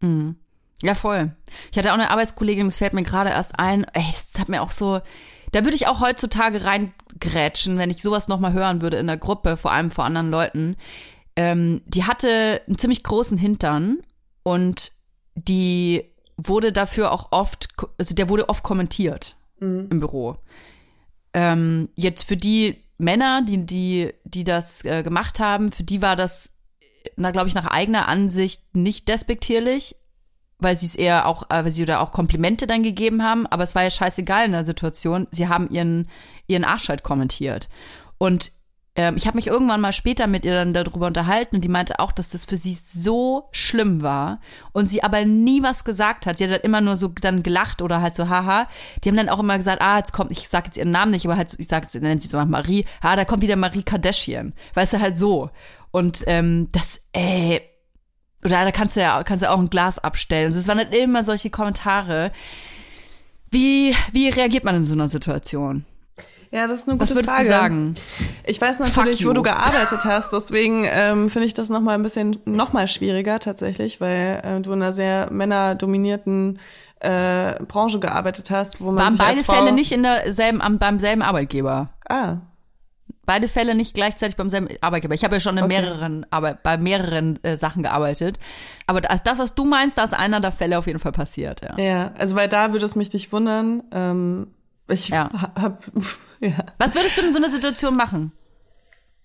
du? 0.00 0.06
Mhm. 0.06 0.36
Ja, 0.82 0.94
voll. 0.94 1.34
Ich 1.70 1.78
hatte 1.78 1.90
auch 1.90 1.94
eine 1.94 2.10
Arbeitskollegin, 2.10 2.66
das 2.66 2.76
fällt 2.76 2.92
mir 2.92 3.02
gerade 3.02 3.30
erst 3.30 3.58
ein, 3.58 3.84
ey, 3.92 4.04
das 4.10 4.40
hat 4.40 4.48
mir 4.48 4.62
auch 4.62 4.70
so, 4.70 5.00
da 5.52 5.64
würde 5.64 5.74
ich 5.74 5.86
auch 5.86 6.00
heutzutage 6.00 6.64
reingrätschen, 6.64 7.76
wenn 7.78 7.90
ich 7.90 8.02
sowas 8.02 8.28
nochmal 8.28 8.52
hören 8.52 8.80
würde 8.80 8.96
in 8.96 9.06
der 9.06 9.16
Gruppe, 9.16 9.56
vor 9.56 9.72
allem 9.72 9.90
vor 9.90 10.04
anderen 10.04 10.30
Leuten. 10.30 10.76
Ähm, 11.36 11.82
die 11.86 12.04
hatte 12.04 12.62
einen 12.66 12.78
ziemlich 12.78 13.02
großen 13.02 13.36
Hintern 13.36 13.98
und 14.42 14.92
die 15.34 16.04
wurde 16.36 16.72
dafür 16.72 17.12
auch 17.12 17.32
oft, 17.32 17.68
also 17.98 18.14
der 18.14 18.28
wurde 18.28 18.48
oft 18.48 18.62
kommentiert 18.62 19.36
mhm. 19.58 19.88
im 19.90 20.00
Büro. 20.00 20.36
Ähm, 21.34 21.90
jetzt 21.94 22.24
für 22.24 22.36
die 22.36 22.84
Männer, 22.98 23.42
die, 23.42 23.64
die, 23.64 24.12
die 24.24 24.44
das 24.44 24.84
äh, 24.84 25.02
gemacht 25.02 25.40
haben, 25.40 25.72
für 25.72 25.84
die 25.84 26.02
war 26.02 26.16
das, 26.16 26.60
na, 27.16 27.30
glaube 27.30 27.48
ich, 27.48 27.54
nach 27.54 27.66
eigener 27.66 28.08
Ansicht 28.08 28.76
nicht 28.76 29.08
despektierlich, 29.08 29.96
weil 30.60 30.76
sie 30.76 30.86
es 30.86 30.94
eher 30.94 31.26
auch, 31.26 31.44
äh, 31.50 31.64
weil 31.64 31.70
sie 31.70 31.84
da 31.84 32.00
auch 32.00 32.12
Komplimente 32.12 32.66
dann 32.66 32.82
gegeben 32.82 33.22
haben, 33.22 33.46
aber 33.46 33.62
es 33.62 33.74
war 33.74 33.82
ja 33.82 33.90
scheißegal 33.90 34.46
in 34.46 34.52
der 34.52 34.64
Situation. 34.64 35.26
Sie 35.30 35.48
haben 35.48 35.70
ihren, 35.70 36.08
ihren 36.46 36.64
Arsch 36.64 36.88
halt 36.88 37.02
kommentiert. 37.02 37.68
Und 38.18 38.52
ähm, 38.96 39.16
ich 39.16 39.26
habe 39.26 39.36
mich 39.36 39.46
irgendwann 39.46 39.80
mal 39.80 39.92
später 39.92 40.26
mit 40.26 40.44
ihr 40.44 40.52
dann 40.52 40.74
darüber 40.74 41.06
unterhalten 41.06 41.56
und 41.56 41.62
die 41.62 41.68
meinte 41.68 42.00
auch, 42.00 42.10
dass 42.10 42.30
das 42.30 42.44
für 42.44 42.56
sie 42.56 42.74
so 42.74 43.48
schlimm 43.52 44.02
war 44.02 44.40
und 44.72 44.90
sie 44.90 45.02
aber 45.02 45.24
nie 45.24 45.62
was 45.62 45.84
gesagt 45.84 46.26
hat. 46.26 46.38
Sie 46.38 46.44
hat 46.44 46.50
halt 46.50 46.64
immer 46.64 46.80
nur 46.80 46.96
so 46.96 47.08
dann 47.08 47.42
gelacht 47.42 47.82
oder 47.82 48.02
halt 48.02 48.16
so 48.16 48.28
haha. 48.28 48.68
Die 49.02 49.08
haben 49.08 49.16
dann 49.16 49.28
auch 49.28 49.38
immer 49.38 49.56
gesagt, 49.56 49.80
ah, 49.80 49.98
jetzt 49.98 50.12
kommt, 50.12 50.32
ich 50.32 50.48
sag 50.48 50.66
jetzt 50.66 50.76
ihren 50.76 50.90
Namen 50.90 51.12
nicht, 51.12 51.24
aber 51.24 51.36
halt, 51.36 51.50
so, 51.50 51.58
ich 51.58 51.68
sag 51.68 51.84
jetzt, 51.84 51.94
nennt 51.94 52.20
sie 52.20 52.28
so 52.28 52.44
Marie, 52.44 52.84
ah, 53.00 53.14
da 53.14 53.24
kommt 53.24 53.42
wieder 53.42 53.56
Marie 53.56 53.84
Kardashian. 53.84 54.54
Weißt 54.74 54.94
du, 54.94 55.00
halt 55.00 55.16
so. 55.16 55.50
Und 55.92 56.24
ähm, 56.26 56.68
das, 56.72 57.02
ey, 57.12 57.62
oder 58.44 58.64
da 58.64 58.70
kannst 58.70 58.96
du 58.96 59.00
ja 59.00 59.22
kannst 59.22 59.44
du 59.44 59.50
auch 59.50 59.58
ein 59.58 59.70
Glas 59.70 59.98
abstellen. 59.98 60.46
Also 60.46 60.60
es 60.60 60.68
waren 60.68 60.78
halt 60.78 60.94
immer 60.94 61.24
solche 61.24 61.50
Kommentare. 61.50 62.32
Wie, 63.50 63.94
wie 64.12 64.28
reagiert 64.28 64.64
man 64.64 64.76
in 64.76 64.84
so 64.84 64.94
einer 64.94 65.08
Situation? 65.08 65.84
Ja, 66.52 66.66
das 66.66 66.80
ist 66.80 66.88
eine 66.88 66.98
gute 66.98 67.10
Was 67.10 67.14
würdest 67.16 67.32
Frage. 67.32 67.44
du 67.44 67.48
sagen? 67.48 67.94
Ich 68.44 68.60
weiß 68.60 68.80
natürlich, 68.80 69.24
wo 69.24 69.32
du 69.32 69.42
gearbeitet 69.42 70.04
hast, 70.04 70.32
deswegen 70.32 70.84
ähm, 70.84 71.30
finde 71.30 71.46
ich 71.46 71.54
das 71.54 71.68
noch 71.68 71.80
mal 71.80 71.94
ein 71.94 72.02
bisschen 72.02 72.36
noch 72.44 72.72
mal 72.72 72.88
schwieriger 72.88 73.38
tatsächlich, 73.38 74.00
weil 74.00 74.40
äh, 74.42 74.60
du 74.60 74.72
in 74.72 74.82
einer 74.82 74.92
sehr 74.92 75.30
männerdominierten 75.30 76.58
äh, 76.98 77.54
Branche 77.64 78.00
gearbeitet 78.00 78.50
hast, 78.50 78.80
wo 78.80 78.90
man 78.90 78.98
waren 78.98 79.12
sich 79.12 79.20
beide 79.20 79.44
Fälle 79.44 79.72
nicht 79.72 79.92
in 79.92 80.02
derselben 80.02 80.60
am, 80.60 80.78
beim 80.78 80.98
selben 80.98 81.22
Arbeitgeber. 81.22 81.90
Ah, 82.08 82.38
beide 83.26 83.48
Fälle 83.48 83.74
nicht 83.74 83.94
gleichzeitig 83.94 84.36
beim 84.36 84.48
selben 84.48 84.68
Arbeitgeber. 84.80 85.14
Ich 85.14 85.24
habe 85.24 85.36
ja 85.36 85.40
schon 85.40 85.56
in 85.56 85.64
okay. 85.64 85.80
mehreren, 85.80 86.26
aber 86.30 86.54
bei 86.54 86.76
mehreren 86.76 87.42
äh, 87.42 87.56
Sachen 87.56 87.82
gearbeitet. 87.82 88.38
Aber 88.86 89.00
das, 89.00 89.22
das, 89.22 89.38
was 89.38 89.54
du 89.54 89.64
meinst, 89.64 89.98
da 89.98 90.04
ist 90.04 90.14
einer 90.14 90.40
der 90.40 90.52
Fälle 90.52 90.78
auf 90.78 90.86
jeden 90.86 90.98
Fall 90.98 91.12
passiert, 91.12 91.62
ja. 91.62 91.78
Ja, 91.78 92.12
also 92.18 92.36
weil 92.36 92.48
da 92.48 92.72
würde 92.72 92.84
es 92.84 92.96
mich 92.96 93.12
nicht 93.12 93.32
wundern. 93.32 93.82
Ähm, 93.92 94.48
ich 94.88 95.08
ja. 95.08 95.30
hab, 95.60 95.84
ja. 96.40 96.64
Was 96.78 96.94
würdest 96.94 97.16
du 97.16 97.22
in 97.22 97.32
so 97.32 97.38
einer 97.38 97.48
Situation 97.48 97.96
machen? 97.96 98.32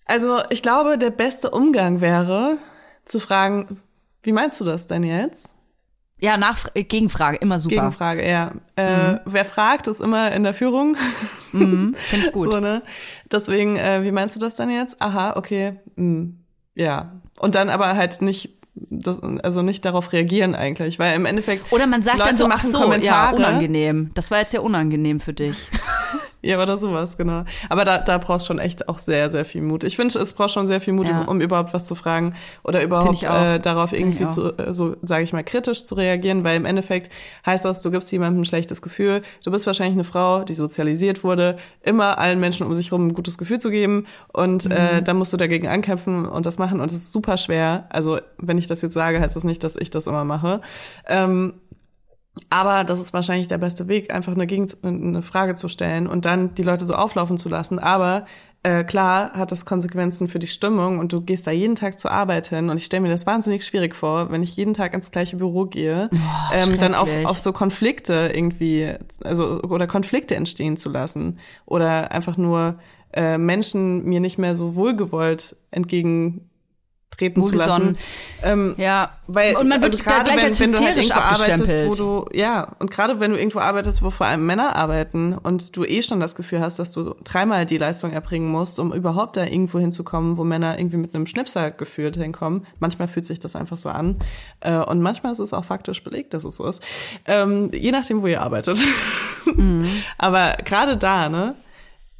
Also 0.05 0.41
ich 0.49 0.61
glaube, 0.61 0.97
der 0.97 1.09
beste 1.09 1.49
Umgang 1.49 1.99
wäre 2.01 2.57
zu 3.05 3.19
fragen, 3.19 3.81
wie 4.23 4.31
meinst 4.31 4.59
du 4.59 4.65
das 4.65 4.88
denn 4.88 5.03
jetzt? 5.03 5.55
Ja, 6.20 6.38
nach 6.38 6.68
äh, 6.74 6.84
Gegenfrage, 6.84 7.38
immer 7.38 7.59
super. 7.59 7.76
Gegenfrage, 7.76 8.28
ja. 8.28 8.51
Äh, 8.78 9.13
mhm. 9.13 9.20
Wer 9.26 9.45
fragt, 9.45 9.88
ist 9.88 10.01
immer 10.01 10.32
in 10.32 10.43
der 10.43 10.53
Führung. 10.53 10.95
Mhm, 11.51 11.93
Finde 11.93 12.28
ich 12.28 12.32
gut. 12.34 12.51
so, 12.51 12.59
ne? 12.59 12.84
Deswegen, 13.32 13.76
äh, 13.76 14.03
wie 14.03 14.11
meinst 14.11 14.36
du 14.36 14.39
das 14.39 14.55
dann 14.55 14.70
jetzt? 14.70 15.01
Aha, 15.01 15.36
okay, 15.36 15.80
mh, 15.95 16.03
hm, 16.03 16.39
ja. 16.76 17.11
Und 17.39 17.55
dann 17.55 17.70
aber 17.70 17.95
halt 17.95 18.22
nicht 18.22 18.55
das, 18.76 19.22
also 19.22 19.61
nicht 19.61 19.86
darauf 19.86 20.11
reagieren 20.11 20.55
eigentlich, 20.55 20.99
weil 20.99 21.16
im 21.16 21.26
Endeffekt 21.26 21.72
oder 21.72 21.88
man 21.88 22.01
sagt 22.01 22.18
Leute 22.18 22.30
dann 22.30 22.38
so, 22.38 22.47
machen 22.47 22.72
so, 22.72 22.80
Kommentare. 22.82 23.32
Ja, 23.32 23.38
unangenehm. 23.38 24.11
Das 24.13 24.32
war 24.32 24.39
jetzt 24.39 24.53
ja 24.53 24.59
unangenehm 24.59 25.20
für 25.20 25.34
dich. 25.34 25.68
Ja, 26.45 26.61
oder 26.61 26.77
sowas, 26.77 27.17
genau. 27.17 27.43
Aber 27.69 27.85
da, 27.85 27.97
da 27.97 28.19
brauchst 28.19 28.45
schon 28.45 28.59
echt 28.59 28.87
auch 28.87 28.99
sehr, 28.99 29.31
sehr 29.31 29.45
viel 29.45 29.63
Mut. 29.63 29.83
Ich 29.83 29.95
finde, 29.95 30.19
es 30.19 30.33
braucht 30.33 30.51
schon 30.51 30.67
sehr 30.67 30.79
viel 30.79 30.93
Mut, 30.93 31.07
ja. 31.07 31.21
um, 31.21 31.27
um, 31.27 31.41
überhaupt 31.41 31.73
was 31.73 31.87
zu 31.87 31.95
fragen 31.95 32.35
oder 32.63 32.83
überhaupt 32.83 33.23
äh, 33.23 33.59
darauf 33.59 33.93
irgendwie 33.93 34.27
zu, 34.27 34.55
äh, 34.57 34.71
so 34.71 34.95
sage 35.01 35.23
ich 35.23 35.33
mal, 35.33 35.43
kritisch 35.43 35.85
zu 35.85 35.95
reagieren, 35.95 36.43
weil 36.43 36.55
im 36.57 36.65
Endeffekt 36.65 37.11
heißt 37.47 37.65
das, 37.65 37.81
du 37.81 37.89
gibst 37.89 38.11
jemandem 38.11 38.43
ein 38.43 38.45
schlechtes 38.45 38.83
Gefühl. 38.83 39.23
Du 39.43 39.49
bist 39.49 39.65
wahrscheinlich 39.65 39.95
eine 39.95 40.03
Frau, 40.03 40.43
die 40.43 40.53
sozialisiert 40.53 41.23
wurde, 41.23 41.57
immer 41.81 42.19
allen 42.19 42.39
Menschen 42.39 42.67
um 42.67 42.75
sich 42.75 42.91
herum 42.91 43.07
ein 43.07 43.13
gutes 43.13 43.39
Gefühl 43.39 43.59
zu 43.59 43.71
geben 43.71 44.05
und 44.31 44.67
äh, 44.67 44.69
mhm. 44.69 44.97
äh, 44.97 45.01
dann 45.01 45.17
musst 45.17 45.33
du 45.33 45.37
dagegen 45.37 45.67
ankämpfen 45.67 46.27
und 46.27 46.45
das 46.45 46.59
machen 46.59 46.79
und 46.79 46.91
es 46.91 46.97
ist 46.97 47.11
super 47.11 47.37
schwer. 47.37 47.87
Also 47.89 48.19
wenn 48.37 48.59
ich 48.59 48.67
das 48.67 48.83
jetzt 48.83 48.93
sage, 48.93 49.19
heißt 49.19 49.35
das 49.35 49.43
nicht, 49.43 49.63
dass 49.63 49.75
ich 49.75 49.89
das 49.89 50.05
immer 50.05 50.25
mache. 50.25 50.61
Ähm, 51.07 51.55
aber 52.49 52.83
das 52.83 52.99
ist 52.99 53.13
wahrscheinlich 53.13 53.47
der 53.47 53.57
beste 53.57 53.88
Weg, 53.88 54.13
einfach 54.13 54.33
eine, 54.33 54.47
Gegend, 54.47 54.77
eine 54.83 55.21
Frage 55.21 55.55
zu 55.55 55.69
stellen 55.69 56.07
und 56.07 56.25
dann 56.25 56.53
die 56.55 56.63
Leute 56.63 56.86
so 56.86 56.95
auflaufen 56.95 57.38
zu 57.38 57.49
lassen. 57.49 57.79
Aber 57.79 58.25
äh, 58.63 58.83
klar 58.83 59.33
hat 59.33 59.51
das 59.51 59.65
Konsequenzen 59.65 60.27
für 60.27 60.39
die 60.39 60.47
Stimmung 60.47 60.99
und 60.99 61.13
du 61.13 61.21
gehst 61.21 61.45
da 61.47 61.51
jeden 61.51 61.75
Tag 61.75 61.99
zur 61.99 62.11
Arbeit 62.11 62.47
hin 62.47 62.69
und 62.69 62.77
ich 62.77 62.86
stelle 62.86 63.01
mir 63.01 63.09
das 63.09 63.25
wahnsinnig 63.25 63.63
schwierig 63.63 63.95
vor, 63.95 64.31
wenn 64.31 64.43
ich 64.43 64.55
jeden 64.55 64.73
Tag 64.73 64.93
ins 64.93 65.11
gleiche 65.11 65.38
Büro 65.38 65.65
gehe, 65.65 66.09
oh, 66.11 66.17
ähm, 66.53 66.79
dann 66.79 66.95
auf, 66.95 67.09
auf 67.25 67.39
so 67.39 67.53
Konflikte 67.53 68.31
irgendwie, 68.33 68.91
also 69.23 69.61
oder 69.61 69.88
Konflikte 69.88 70.36
entstehen 70.36 70.77
zu 70.77 70.89
lassen 70.89 71.39
oder 71.65 72.11
einfach 72.11 72.38
nur 72.38 72.79
äh, 73.13 73.38
Menschen 73.38 74.03
mir 74.05 74.19
nicht 74.19 74.39
mehr 74.39 74.55
so 74.55 74.75
wohlgewollt 74.75 75.55
entgegen 75.71 76.49
treten 77.12 77.43
zu 77.43 77.56
lassen. 77.56 77.97
Ähm, 78.43 78.76
ja, 78.78 79.12
weil 79.28 79.56
und 79.56 79.68
man 79.68 79.82
wird 79.82 79.93
also 79.93 80.03
gerade 80.03 80.32
wenn, 80.32 80.60
wenn 80.60 80.72
du 80.72 80.80
halt 80.80 80.97
irgendwo 80.97 81.20
arbeitest, 81.20 81.74
wo 81.88 81.93
du 81.93 82.38
ja 82.38 82.76
und 82.80 82.91
gerade 82.91 83.20
wenn 83.20 83.32
du 83.32 83.38
irgendwo 83.38 83.60
arbeitest, 83.60 84.03
wo 84.03 84.10
vor 84.10 84.28
allem 84.28 84.45
Männer 84.45 84.76
arbeiten 84.76 85.34
und 85.34 85.76
du 85.76 85.84
eh 85.84 86.01
schon 86.01 86.20
das 86.20 86.36
Gefühl 86.36 86.60
hast, 86.60 86.78
dass 86.78 86.91
du 86.91 87.16
dreimal 87.24 87.66
die 87.66 87.78
Leistung 87.78 88.12
erbringen 88.12 88.49
musst, 88.49 88.80
um 88.80 88.93
überhaupt 88.93 89.38
da 89.38 89.45
irgendwo 89.45 89.80
hinzukommen, 89.80 90.38
wo 90.38 90.43
Männer 90.43 90.78
irgendwie 90.78 90.97
mit 90.97 91.16
einem 91.16 91.26
Schnipser 91.26 91.72
gefühlt 91.72 92.18
hinkommen. 92.18 92.68
Manchmal 92.80 93.08
fühlt 93.08 93.26
sich 93.26 93.39
das 93.39 93.56
einfach 93.56 93.78
so 93.78 93.89
an 93.89 94.18
äh, 94.60 94.78
und 94.78 95.01
manchmal 95.01 95.32
ist 95.32 95.39
es 95.39 95.53
auch 95.53 95.66
faktisch 95.66 96.03
belegt, 96.03 96.34
dass 96.34 96.43
es 96.43 96.58
so 96.58 96.68
ist. 96.68 96.84
Ähm, 97.26 97.72
je 97.74 97.91
nachdem, 97.91 98.22
wo 98.22 98.28
ihr 98.28 98.41
arbeitet. 98.41 98.78
Mhm. 99.56 99.86
Aber 100.18 100.58
gerade 100.66 100.97
da, 100.97 101.30
ne? 101.30 101.56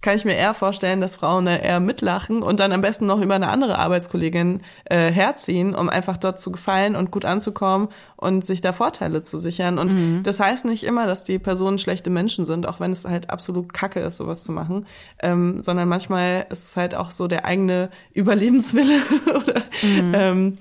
Kann 0.06 0.16
ich 0.16 0.24
mir 0.24 0.36
eher 0.36 0.53
vorstellen, 0.53 1.01
dass 1.01 1.16
Frauen 1.16 1.47
eher 1.47 1.80
mitlachen 1.80 2.43
und 2.43 2.60
dann 2.60 2.72
am 2.72 2.82
besten 2.82 3.08
noch 3.08 3.20
über 3.22 3.34
eine 3.34 3.47
andere 3.47 3.80
Arbeitskollegin 3.80 4.62
äh, 4.86 5.10
herziehen, 5.12 5.74
um 5.74 5.89
einfach 5.89 6.18
dort 6.18 6.39
zu 6.39 6.51
gefallen 6.51 6.95
und 6.95 7.10
gut 7.10 7.26
anzukommen 7.26 7.88
und 8.16 8.45
sich 8.45 8.62
da 8.62 8.72
Vorteile 8.72 9.24
zu 9.24 9.39
sichern. 9.39 9.80
Und 9.80 9.93
mhm. 9.95 10.22
das 10.22 10.39
heißt 10.39 10.66
nicht 10.66 10.84
immer, 10.84 11.08
dass 11.08 11.24
die 11.24 11.39
Personen 11.39 11.80
schlechte 11.80 12.12
Menschen 12.12 12.45
sind, 12.45 12.68
auch 12.68 12.80
wenn 12.80 12.91
es 12.91 13.06
halt 13.06 13.32
absolut 13.32 13.74
kacke 13.74 13.99
ist, 13.99 14.18
sowas 14.18 14.43
zu 14.43 14.51
machen, 14.51 14.86
ähm, 15.24 15.64
sondern 15.64 15.89
manchmal 15.89 16.45
ist 16.51 16.66
es 16.66 16.78
halt 16.78 16.93
auch 16.93 17.10
so 17.10 17.28
der 17.28 17.45
eigene 17.45 17.89
Überlebenswille. 18.14 19.01
oder, 19.36 19.64
mhm. 19.82 20.14
ähm, 20.14 20.58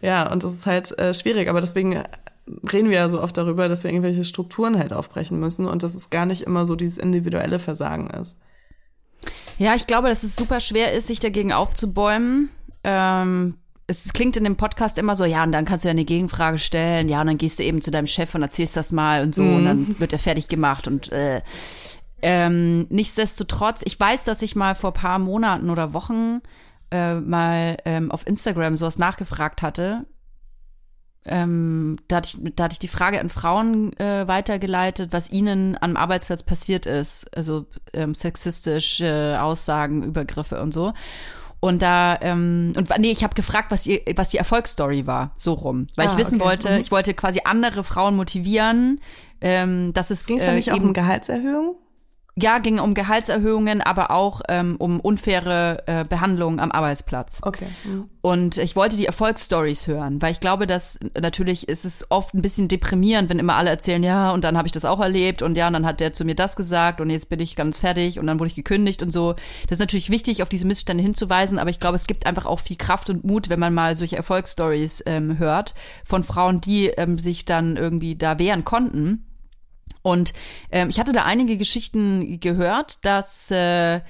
ja, 0.00 0.32
und 0.32 0.42
das 0.42 0.54
ist 0.54 0.64
halt 0.64 0.98
äh, 0.98 1.12
schwierig, 1.12 1.50
aber 1.50 1.60
deswegen 1.60 2.02
reden 2.72 2.88
wir 2.88 2.96
ja 2.96 3.10
so 3.10 3.20
oft 3.20 3.36
darüber, 3.36 3.68
dass 3.68 3.84
wir 3.84 3.90
irgendwelche 3.90 4.24
Strukturen 4.24 4.78
halt 4.78 4.94
aufbrechen 4.94 5.38
müssen 5.38 5.66
und 5.66 5.82
dass 5.82 5.94
es 5.94 6.08
gar 6.08 6.24
nicht 6.24 6.44
immer 6.44 6.64
so 6.64 6.76
dieses 6.76 6.96
individuelle 6.96 7.58
Versagen 7.58 8.08
ist. 8.08 8.40
Ja, 9.58 9.74
ich 9.74 9.86
glaube, 9.86 10.08
dass 10.08 10.22
es 10.22 10.36
super 10.36 10.60
schwer 10.60 10.92
ist, 10.92 11.06
sich 11.06 11.20
dagegen 11.20 11.52
aufzubäumen. 11.52 12.50
Ähm, 12.84 13.56
es 13.86 14.12
klingt 14.12 14.36
in 14.36 14.44
dem 14.44 14.56
Podcast 14.56 14.98
immer 14.98 15.14
so, 15.14 15.24
ja, 15.24 15.44
und 15.44 15.52
dann 15.52 15.64
kannst 15.64 15.84
du 15.84 15.88
ja 15.88 15.92
eine 15.92 16.04
Gegenfrage 16.04 16.58
stellen, 16.58 17.08
ja, 17.08 17.20
und 17.20 17.28
dann 17.28 17.38
gehst 17.38 17.58
du 17.58 17.62
eben 17.62 17.80
zu 17.80 17.90
deinem 17.90 18.06
Chef 18.06 18.34
und 18.34 18.42
erzählst 18.42 18.76
das 18.76 18.92
mal 18.92 19.22
und 19.22 19.34
so, 19.34 19.42
mhm. 19.42 19.56
und 19.56 19.64
dann 19.64 19.78
mhm. 19.78 20.00
wird 20.00 20.12
er 20.12 20.18
fertig 20.18 20.48
gemacht 20.48 20.86
und 20.88 21.12
äh, 21.12 21.42
ähm, 22.22 22.86
nichtsdestotrotz, 22.88 23.82
ich 23.84 24.00
weiß, 24.00 24.24
dass 24.24 24.42
ich 24.42 24.56
mal 24.56 24.74
vor 24.74 24.92
paar 24.92 25.18
Monaten 25.18 25.70
oder 25.70 25.92
Wochen 25.92 26.40
äh, 26.90 27.14
mal 27.14 27.76
ähm, 27.84 28.10
auf 28.10 28.26
Instagram 28.26 28.76
sowas 28.76 28.98
nachgefragt 28.98 29.62
hatte, 29.62 30.06
ähm, 31.26 31.96
da, 32.08 32.16
hatte 32.16 32.30
ich, 32.42 32.54
da 32.54 32.64
hatte 32.64 32.72
ich 32.74 32.78
die 32.78 32.88
Frage 32.88 33.20
an 33.20 33.28
Frauen 33.28 33.92
äh, 33.98 34.26
weitergeleitet, 34.28 35.12
was 35.12 35.30
ihnen 35.30 35.76
am 35.80 35.96
Arbeitsplatz 35.96 36.42
passiert 36.42 36.86
ist, 36.86 37.36
also 37.36 37.66
ähm, 37.92 38.14
sexistische 38.14 39.38
Aussagen, 39.40 40.02
Übergriffe 40.02 40.60
und 40.62 40.72
so. 40.72 40.92
Und 41.60 41.82
da, 41.82 42.18
ähm, 42.20 42.72
und 42.76 42.90
nee, 42.98 43.10
ich 43.10 43.24
habe 43.24 43.34
gefragt, 43.34 43.70
was 43.70 43.86
ihr, 43.86 44.00
was 44.14 44.30
die 44.30 44.36
Erfolgsstory 44.36 45.06
war, 45.06 45.32
so 45.38 45.54
rum. 45.54 45.86
Weil 45.96 46.08
Ah, 46.08 46.12
ich 46.12 46.18
wissen 46.18 46.36
okay. 46.40 46.44
wollte, 46.44 46.70
Mhm. 46.72 46.80
ich 46.80 46.90
wollte 46.90 47.14
quasi 47.14 47.40
andere 47.44 47.82
Frauen 47.82 48.14
motivieren, 48.14 49.00
ähm, 49.40 49.92
dass 49.94 50.10
es 50.10 50.26
Ging 50.26 50.36
es 50.36 50.46
äh, 50.46 50.54
nicht 50.54 50.70
auch 50.70 50.76
eben 50.76 50.86
um 50.88 50.92
Gehaltserhöhung? 50.92 51.76
Ja, 52.38 52.58
ging 52.58 52.78
um 52.78 52.92
Gehaltserhöhungen, 52.92 53.80
aber 53.80 54.10
auch 54.10 54.42
ähm, 54.48 54.76
um 54.78 55.00
unfaire 55.00 55.82
äh, 55.86 56.04
Behandlung 56.04 56.60
am 56.60 56.70
Arbeitsplatz. 56.70 57.40
Okay. 57.42 57.66
Mhm. 57.84 58.10
Und 58.20 58.58
ich 58.58 58.76
wollte 58.76 58.98
die 58.98 59.06
Erfolgsstories 59.06 59.86
hören, 59.86 60.20
weil 60.20 60.32
ich 60.32 60.40
glaube, 60.40 60.66
dass 60.66 61.00
natürlich 61.18 61.66
ist 61.66 61.86
es 61.86 62.10
oft 62.10 62.34
ein 62.34 62.42
bisschen 62.42 62.68
deprimierend, 62.68 63.30
wenn 63.30 63.38
immer 63.38 63.56
alle 63.56 63.70
erzählen, 63.70 64.02
ja, 64.02 64.32
und 64.32 64.44
dann 64.44 64.58
habe 64.58 64.68
ich 64.68 64.72
das 64.72 64.84
auch 64.84 65.00
erlebt 65.00 65.40
und 65.40 65.56
ja, 65.56 65.66
und 65.66 65.72
dann 65.72 65.86
hat 65.86 66.00
der 66.00 66.12
zu 66.12 66.26
mir 66.26 66.34
das 66.34 66.56
gesagt 66.56 67.00
und 67.00 67.08
jetzt 67.08 67.30
bin 67.30 67.40
ich 67.40 67.56
ganz 67.56 67.78
fertig 67.78 68.18
und 68.18 68.26
dann 68.26 68.38
wurde 68.38 68.48
ich 68.48 68.54
gekündigt 68.54 69.02
und 69.02 69.12
so. 69.12 69.32
Das 69.68 69.78
ist 69.78 69.80
natürlich 69.80 70.10
wichtig, 70.10 70.42
auf 70.42 70.50
diese 70.50 70.66
Missstände 70.66 71.02
hinzuweisen, 71.02 71.58
aber 71.58 71.70
ich 71.70 71.80
glaube, 71.80 71.96
es 71.96 72.06
gibt 72.06 72.26
einfach 72.26 72.44
auch 72.44 72.60
viel 72.60 72.76
Kraft 72.76 73.08
und 73.08 73.24
Mut, 73.24 73.48
wenn 73.48 73.60
man 73.60 73.72
mal 73.72 73.96
solche 73.96 74.16
Erfolgsstories 74.16 75.02
ähm, 75.06 75.38
hört 75.38 75.72
von 76.04 76.22
Frauen, 76.22 76.60
die 76.60 76.88
ähm, 76.88 77.18
sich 77.18 77.46
dann 77.46 77.76
irgendwie 77.76 78.16
da 78.16 78.38
wehren 78.38 78.64
konnten. 78.64 79.25
Und 80.06 80.34
ähm, 80.70 80.88
ich 80.88 81.00
hatte 81.00 81.10
da 81.10 81.24
einige 81.24 81.56
Geschichten 81.56 82.38
gehört, 82.38 83.04
dass 83.04 83.50
äh, 83.50 84.02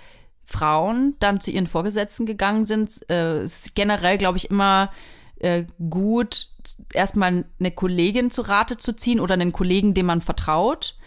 Frauen 0.45 1.15
dann 1.21 1.41
zu 1.41 1.51
ihren 1.51 1.67
Vorgesetzten 1.67 2.27
gegangen 2.27 2.67
sind. 2.67 3.01
Äh, 3.09 3.45
ist 3.45 3.75
generell, 3.75 4.19
glaube 4.19 4.37
ich, 4.37 4.51
immer 4.51 4.93
äh, 5.41 5.65
gut, 5.89 6.49
erstmal 6.93 7.47
eine 7.59 7.71
Kollegin 7.71 8.31
zu 8.31 8.43
Rate 8.43 8.77
zu 8.77 8.93
ziehen 8.93 9.21
oder 9.21 9.33
einen 9.33 9.53
Kollegen, 9.53 9.95
dem 9.95 10.05
man 10.05 10.21
vertraut 10.21 10.99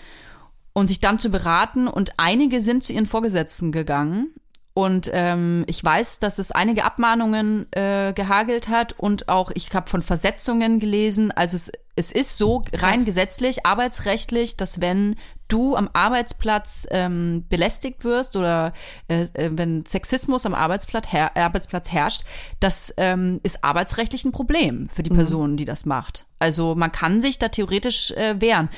und 0.73 0.87
sich 0.87 0.99
dann 0.99 1.19
zu 1.19 1.29
beraten. 1.29 1.87
Und 1.87 2.13
einige 2.17 2.59
sind 2.59 2.83
zu 2.83 2.91
ihren 2.91 3.05
Vorgesetzten 3.05 3.71
gegangen. 3.71 4.33
Und 4.79 5.11
ähm, 5.11 5.65
ich 5.67 5.83
weiß, 5.83 6.19
dass 6.19 6.39
es 6.39 6.51
einige 6.51 6.85
Abmahnungen 6.85 7.67
äh, 7.73 8.13
gehagelt 8.13 8.69
hat 8.69 8.93
und 8.97 9.27
auch 9.27 9.51
ich 9.53 9.73
habe 9.73 9.89
von 9.89 10.01
Versetzungen 10.01 10.79
gelesen. 10.79 11.33
Also 11.33 11.57
es, 11.57 11.73
es 11.97 12.13
ist 12.13 12.37
so 12.37 12.63
rein 12.71 12.93
Krass. 12.93 13.05
gesetzlich, 13.05 13.65
arbeitsrechtlich, 13.65 14.55
dass 14.55 14.79
wenn 14.79 15.17
du 15.49 15.75
am 15.75 15.89
Arbeitsplatz 15.91 16.87
ähm, 16.91 17.43
belästigt 17.49 18.05
wirst 18.05 18.37
oder 18.37 18.71
äh, 19.09 19.23
äh, 19.33 19.49
wenn 19.51 19.85
Sexismus 19.85 20.45
am 20.45 20.53
Arbeitsplatz, 20.53 21.11
her 21.11 21.35
Arbeitsplatz 21.35 21.91
herrscht, 21.91 22.23
das 22.61 22.93
ähm, 22.95 23.41
ist 23.43 23.65
arbeitsrechtlich 23.65 24.23
ein 24.23 24.31
Problem 24.31 24.87
für 24.93 25.03
die 25.03 25.09
Person, 25.09 25.57
die 25.57 25.65
das 25.65 25.85
macht. 25.85 26.25
Also 26.39 26.73
man 26.75 26.93
kann 26.93 27.19
sich 27.19 27.37
da 27.37 27.49
theoretisch 27.49 28.11
äh, 28.11 28.39
wehren. 28.39 28.69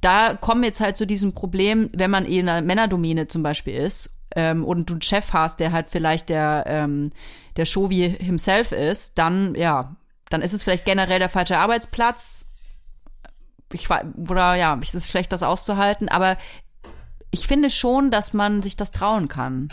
Da 0.00 0.34
kommen 0.34 0.62
wir 0.62 0.66
jetzt 0.66 0.80
halt 0.80 0.96
zu 0.96 1.06
diesem 1.06 1.32
Problem, 1.32 1.90
wenn 1.94 2.10
man 2.10 2.24
in 2.24 2.48
einer 2.48 2.60
Männerdomäne 2.60 3.28
zum 3.28 3.44
Beispiel 3.44 3.74
ist 3.74 4.10
ähm, 4.36 4.64
und 4.64 4.90
du 4.90 4.94
einen 4.94 5.02
Chef 5.02 5.32
hast, 5.32 5.60
der 5.60 5.72
halt 5.72 5.86
vielleicht 5.90 6.28
der 6.28 6.64
ähm, 6.66 7.10
der 7.56 7.64
Shovi 7.64 8.16
himself 8.20 8.72
ist, 8.72 9.18
dann 9.18 9.54
ja, 9.54 9.96
dann 10.28 10.42
ist 10.42 10.52
es 10.52 10.62
vielleicht 10.62 10.84
generell 10.84 11.18
der 11.18 11.28
falsche 11.28 11.58
Arbeitsplatz. 11.58 12.48
Ich 13.72 13.90
war 13.90 14.04
oder 14.28 14.54
ja, 14.54 14.78
es 14.82 14.94
ist 14.94 15.10
schlecht, 15.10 15.32
das 15.32 15.42
auszuhalten, 15.42 16.08
aber 16.08 16.36
ich 17.34 17.48
finde 17.48 17.68
schon, 17.68 18.12
dass 18.12 18.32
man 18.32 18.62
sich 18.62 18.76
das 18.76 18.92
trauen 18.92 19.26
kann. 19.26 19.68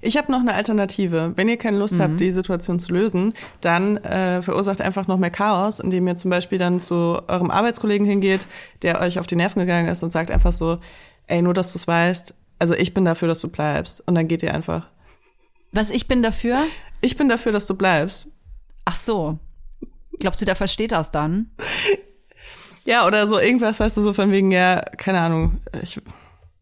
Ich 0.00 0.16
habe 0.16 0.32
noch 0.32 0.40
eine 0.40 0.54
Alternative. 0.54 1.32
Wenn 1.36 1.46
ihr 1.46 1.58
keine 1.58 1.76
Lust 1.76 2.00
habt, 2.00 2.18
die 2.18 2.30
Situation 2.32 2.78
zu 2.78 2.90
lösen, 2.90 3.34
dann 3.60 3.98
äh, 3.98 4.40
verursacht 4.40 4.80
einfach 4.80 5.06
noch 5.08 5.18
mehr 5.18 5.30
Chaos, 5.30 5.78
indem 5.78 6.08
ihr 6.08 6.16
zum 6.16 6.30
Beispiel 6.30 6.56
dann 6.56 6.80
zu 6.80 7.20
eurem 7.28 7.50
Arbeitskollegen 7.50 8.06
hingeht, 8.06 8.46
der 8.80 9.02
euch 9.02 9.18
auf 9.18 9.26
die 9.26 9.36
Nerven 9.36 9.60
gegangen 9.60 9.88
ist 9.88 10.02
und 10.02 10.10
sagt 10.10 10.30
einfach 10.30 10.52
so, 10.52 10.78
ey, 11.26 11.42
nur 11.42 11.52
dass 11.52 11.72
du 11.72 11.78
es 11.78 11.86
weißt, 11.86 12.34
also 12.62 12.76
ich 12.76 12.94
bin 12.94 13.04
dafür, 13.04 13.26
dass 13.26 13.40
du 13.40 13.50
bleibst. 13.50 14.06
Und 14.06 14.14
dann 14.14 14.28
geht 14.28 14.44
ihr 14.44 14.54
einfach. 14.54 14.86
Was 15.72 15.90
ich 15.90 16.06
bin 16.06 16.22
dafür? 16.22 16.56
Ich 17.00 17.16
bin 17.16 17.28
dafür, 17.28 17.50
dass 17.50 17.66
du 17.66 17.74
bleibst. 17.76 18.28
Ach 18.84 18.94
so. 18.94 19.40
Glaubst 20.20 20.40
du, 20.40 20.44
der 20.44 20.54
versteht 20.54 20.92
das 20.92 21.10
dann? 21.10 21.50
Ja, 22.84 23.04
oder 23.04 23.26
so 23.26 23.40
irgendwas, 23.40 23.80
weißt 23.80 23.96
du, 23.96 24.00
so 24.00 24.12
von 24.12 24.30
wegen, 24.30 24.52
ja, 24.52 24.80
keine 24.96 25.20
Ahnung, 25.20 25.60
ich 25.82 26.00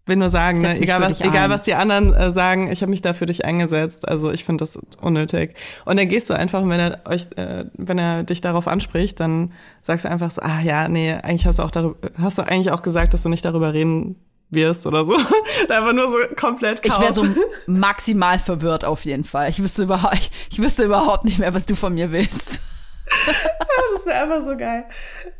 will 0.06 0.16
nur 0.16 0.30
sagen, 0.30 0.62
ne, 0.62 0.74
egal, 0.78 1.02
was, 1.02 1.20
egal 1.20 1.44
ein. 1.44 1.50
was 1.50 1.64
die 1.64 1.74
anderen 1.74 2.14
äh, 2.14 2.30
sagen, 2.30 2.72
ich 2.72 2.80
habe 2.80 2.90
mich 2.90 3.02
da 3.02 3.12
für 3.12 3.26
dich 3.26 3.44
eingesetzt. 3.44 4.08
Also 4.08 4.30
ich 4.30 4.44
finde 4.44 4.62
das 4.62 4.78
unnötig. 5.02 5.54
Und 5.84 5.98
dann 5.98 6.08
gehst 6.08 6.30
du 6.30 6.34
einfach, 6.34 6.62
wenn 6.66 6.80
er 6.80 7.00
euch, 7.04 7.26
äh, 7.36 7.66
wenn 7.74 7.98
er 7.98 8.22
dich 8.22 8.40
darauf 8.40 8.68
anspricht, 8.68 9.20
dann 9.20 9.52
sagst 9.82 10.06
du 10.06 10.10
einfach 10.10 10.30
so, 10.30 10.40
ah 10.40 10.60
ja, 10.62 10.88
nee, 10.88 11.12
eigentlich 11.12 11.46
hast 11.46 11.58
du 11.58 11.62
auch 11.62 11.70
darüber, 11.70 11.96
hast 12.18 12.38
du 12.38 12.42
eigentlich 12.42 12.70
auch 12.70 12.80
gesagt, 12.80 13.12
dass 13.12 13.22
du 13.22 13.28
nicht 13.28 13.44
darüber 13.44 13.74
reden 13.74 14.16
wirst 14.50 14.86
oder 14.86 15.04
so. 15.04 15.14
einfach 15.68 15.92
nur 15.92 16.08
so 16.08 16.16
komplett 16.36 16.80
Ich 16.84 16.90
Chaos. 16.90 17.00
wäre 17.02 17.12
so 17.12 17.26
maximal 17.66 18.38
verwirrt 18.38 18.84
auf 18.84 19.04
jeden 19.04 19.24
Fall. 19.24 19.50
Ich 19.50 19.62
wüsste 19.62 19.84
überhaupt, 19.84 20.14
ich, 20.14 20.30
ich 20.50 20.62
wüsste 20.62 20.84
überhaupt 20.84 21.24
nicht 21.24 21.38
mehr, 21.38 21.54
was 21.54 21.66
du 21.66 21.74
von 21.74 21.94
mir 21.94 22.12
willst. 22.12 22.60
das 23.92 24.06
wäre 24.06 24.22
einfach 24.22 24.42
so 24.42 24.56
geil. 24.56 24.84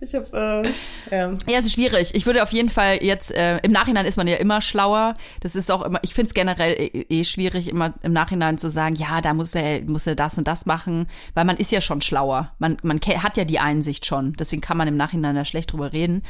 Ich 0.01 0.15
habe, 0.15 0.65
äh, 1.11 1.15
ja. 1.15 1.31
Ja, 1.47 1.59
es 1.59 1.67
ist 1.67 1.75
schwierig. 1.75 2.15
Ich 2.15 2.27
würde 2.27 2.43
auf 2.43 2.53
jeden 2.53 2.69
Fall 2.69 2.99
jetzt, 3.03 3.31
äh, 3.31 3.59
im 3.59 3.73
Nachhinein 3.73 4.07
ist 4.07 4.17
man 4.17 4.27
ja 4.27 4.37
immer 4.37 4.61
schlauer. 4.61 5.17
Das 5.41 5.55
ist 5.55 5.71
auch 5.71 5.83
immer, 5.83 6.01
ich 6.03 6.15
finde 6.15 6.29
es 6.29 6.35
generell 6.35 6.73
eh, 6.73 7.07
eh 7.09 7.25
schwierig, 7.25 7.69
immer 7.69 7.95
im 8.03 8.13
Nachhinein 8.13 8.59
zu 8.59 8.71
sagen, 8.71 8.97
ja, 8.97 9.21
da 9.21 9.35
muss 9.35 9.55
er, 9.55 9.83
muss 9.83 10.07
er 10.07 10.15
das 10.15 10.37
und 10.39 10.49
das 10.49 10.67
machen, 10.67 11.07
weil 11.35 11.45
man 11.45 11.57
ist 11.57 11.71
ja 11.71 11.81
schon 11.81 12.01
schlauer. 12.01 12.53
Man, 12.59 12.77
man 12.83 12.99
hat 12.99 13.37
ja 13.37 13.45
die 13.45 13.61
Einsicht 13.61 14.05
schon. 14.05 14.35
Deswegen 14.35 14.63
kann 14.63 14.77
man 14.77 14.89
im 14.89 14.97
Nachhinein 14.97 15.37
da 15.37 15.45
schlecht 15.45 15.73
drüber 15.73 15.93
reden. 15.93 16.23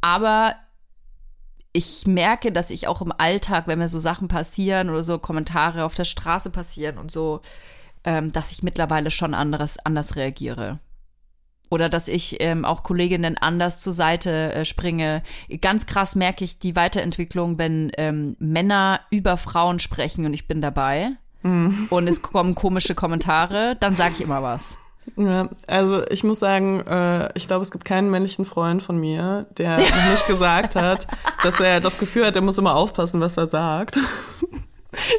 Aber 0.00 0.54
ich 1.72 2.06
merke, 2.06 2.52
dass 2.52 2.70
ich 2.70 2.86
auch 2.88 3.02
im 3.02 3.12
Alltag, 3.16 3.66
wenn 3.66 3.78
mir 3.78 3.88
so 3.88 3.98
Sachen 3.98 4.28
passieren 4.28 4.90
oder 4.90 5.04
so 5.04 5.18
Kommentare 5.18 5.84
auf 5.84 5.94
der 5.94 6.04
Straße 6.04 6.50
passieren 6.50 6.98
und 6.98 7.10
so, 7.10 7.40
ähm, 8.04 8.32
dass 8.32 8.52
ich 8.52 8.62
mittlerweile 8.62 9.10
schon 9.10 9.34
anderes, 9.34 9.78
anders 9.84 10.16
reagiere. 10.16 10.78
Oder 11.70 11.90
dass 11.90 12.08
ich 12.08 12.40
ähm, 12.40 12.64
auch 12.64 12.82
Kolleginnen 12.82 13.36
anders 13.36 13.82
zur 13.82 13.92
Seite 13.92 14.54
äh, 14.54 14.64
springe. 14.64 15.22
Ganz 15.60 15.86
krass 15.86 16.16
merke 16.16 16.42
ich 16.44 16.58
die 16.58 16.74
Weiterentwicklung, 16.74 17.58
wenn 17.58 17.92
ähm, 17.98 18.36
Männer 18.38 19.00
über 19.10 19.36
Frauen 19.36 19.78
sprechen 19.78 20.24
und 20.24 20.32
ich 20.32 20.48
bin 20.48 20.62
dabei. 20.62 21.10
Und 21.90 22.08
es 22.08 22.22
kommen 22.22 22.54
komische 22.54 22.94
Kommentare, 22.94 23.76
dann 23.78 23.94
sage 23.94 24.14
ich 24.16 24.20
immer 24.22 24.42
was. 24.42 24.78
Ja, 25.16 25.48
also 25.66 26.06
ich 26.08 26.24
muss 26.24 26.38
sagen, 26.38 26.80
äh, 26.86 27.30
ich 27.36 27.46
glaube, 27.46 27.62
es 27.62 27.70
gibt 27.70 27.84
keinen 27.84 28.10
männlichen 28.10 28.44
Freund 28.44 28.82
von 28.82 28.98
mir, 28.98 29.46
der 29.56 29.76
noch 29.78 30.10
nicht 30.10 30.26
gesagt 30.26 30.76
hat, 30.76 31.06
dass 31.42 31.60
er 31.60 31.80
das 31.80 31.98
Gefühl 31.98 32.26
hat, 32.26 32.36
er 32.36 32.42
muss 32.42 32.58
immer 32.58 32.74
aufpassen, 32.76 33.20
was 33.20 33.36
er 33.36 33.48
sagt. 33.48 33.98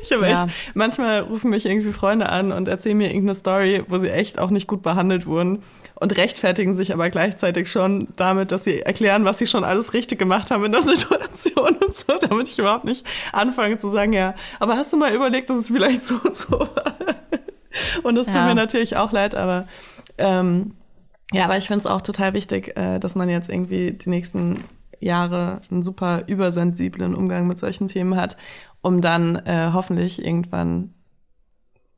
Ich 0.01 0.11
habe 0.11 0.27
Ja. 0.27 0.45
echt, 0.45 0.53
manchmal 0.73 1.19
rufen 1.21 1.51
mich 1.51 1.67
irgendwie 1.67 1.91
Freunde 1.91 2.27
an 2.29 2.51
und 2.51 2.67
erzählen 2.67 2.97
mir 2.97 3.09
irgendeine 3.09 3.35
Story, 3.35 3.83
wo 3.87 3.99
sie 3.99 4.09
echt 4.09 4.39
auch 4.39 4.49
nicht 4.49 4.65
gut 4.65 4.81
behandelt 4.81 5.27
wurden 5.27 5.61
und 5.93 6.17
rechtfertigen 6.17 6.73
sich 6.73 6.91
aber 6.91 7.11
gleichzeitig 7.11 7.69
schon 7.71 8.07
damit, 8.15 8.51
dass 8.51 8.63
sie 8.63 8.81
erklären, 8.81 9.25
was 9.25 9.37
sie 9.37 9.45
schon 9.45 9.63
alles 9.63 9.93
richtig 9.93 10.17
gemacht 10.17 10.49
haben 10.49 10.65
in 10.65 10.71
der 10.71 10.81
Situation 10.81 11.77
und 11.77 11.93
so, 11.93 12.13
damit 12.19 12.47
ich 12.47 12.57
überhaupt 12.57 12.83
nicht 12.83 13.05
anfange 13.31 13.77
zu 13.77 13.89
sagen, 13.89 14.11
ja, 14.11 14.33
aber 14.59 14.75
hast 14.75 14.91
du 14.91 14.97
mal 14.97 15.13
überlegt, 15.13 15.51
dass 15.51 15.57
es 15.57 15.67
vielleicht 15.67 16.01
so 16.01 16.15
und 16.23 16.35
so 16.35 16.59
war? 16.59 16.95
Und 18.03 18.15
das 18.15 18.27
tut 18.27 18.35
Ja. 18.35 18.45
mir 18.45 18.55
natürlich 18.55 18.97
auch 18.97 19.11
leid, 19.11 19.35
aber 19.35 19.67
ähm, 20.17 20.75
ja, 21.31 21.45
aber 21.45 21.57
ich 21.57 21.67
finde 21.67 21.79
es 21.79 21.85
auch 21.85 22.01
total 22.01 22.33
wichtig, 22.33 22.75
äh, 22.77 22.99
dass 22.99 23.15
man 23.15 23.29
jetzt 23.29 23.49
irgendwie 23.49 23.91
die 23.93 24.09
nächsten 24.09 24.63
Jahre 24.99 25.61
einen 25.69 25.83
super 25.83 26.23
übersensiblen 26.27 27.13
Umgang 27.15 27.47
mit 27.47 27.59
solchen 27.59 27.87
Themen 27.87 28.15
hat, 28.15 28.35
um 28.81 29.01
dann 29.01 29.35
äh, 29.45 29.69
hoffentlich 29.73 30.25
irgendwann 30.25 30.93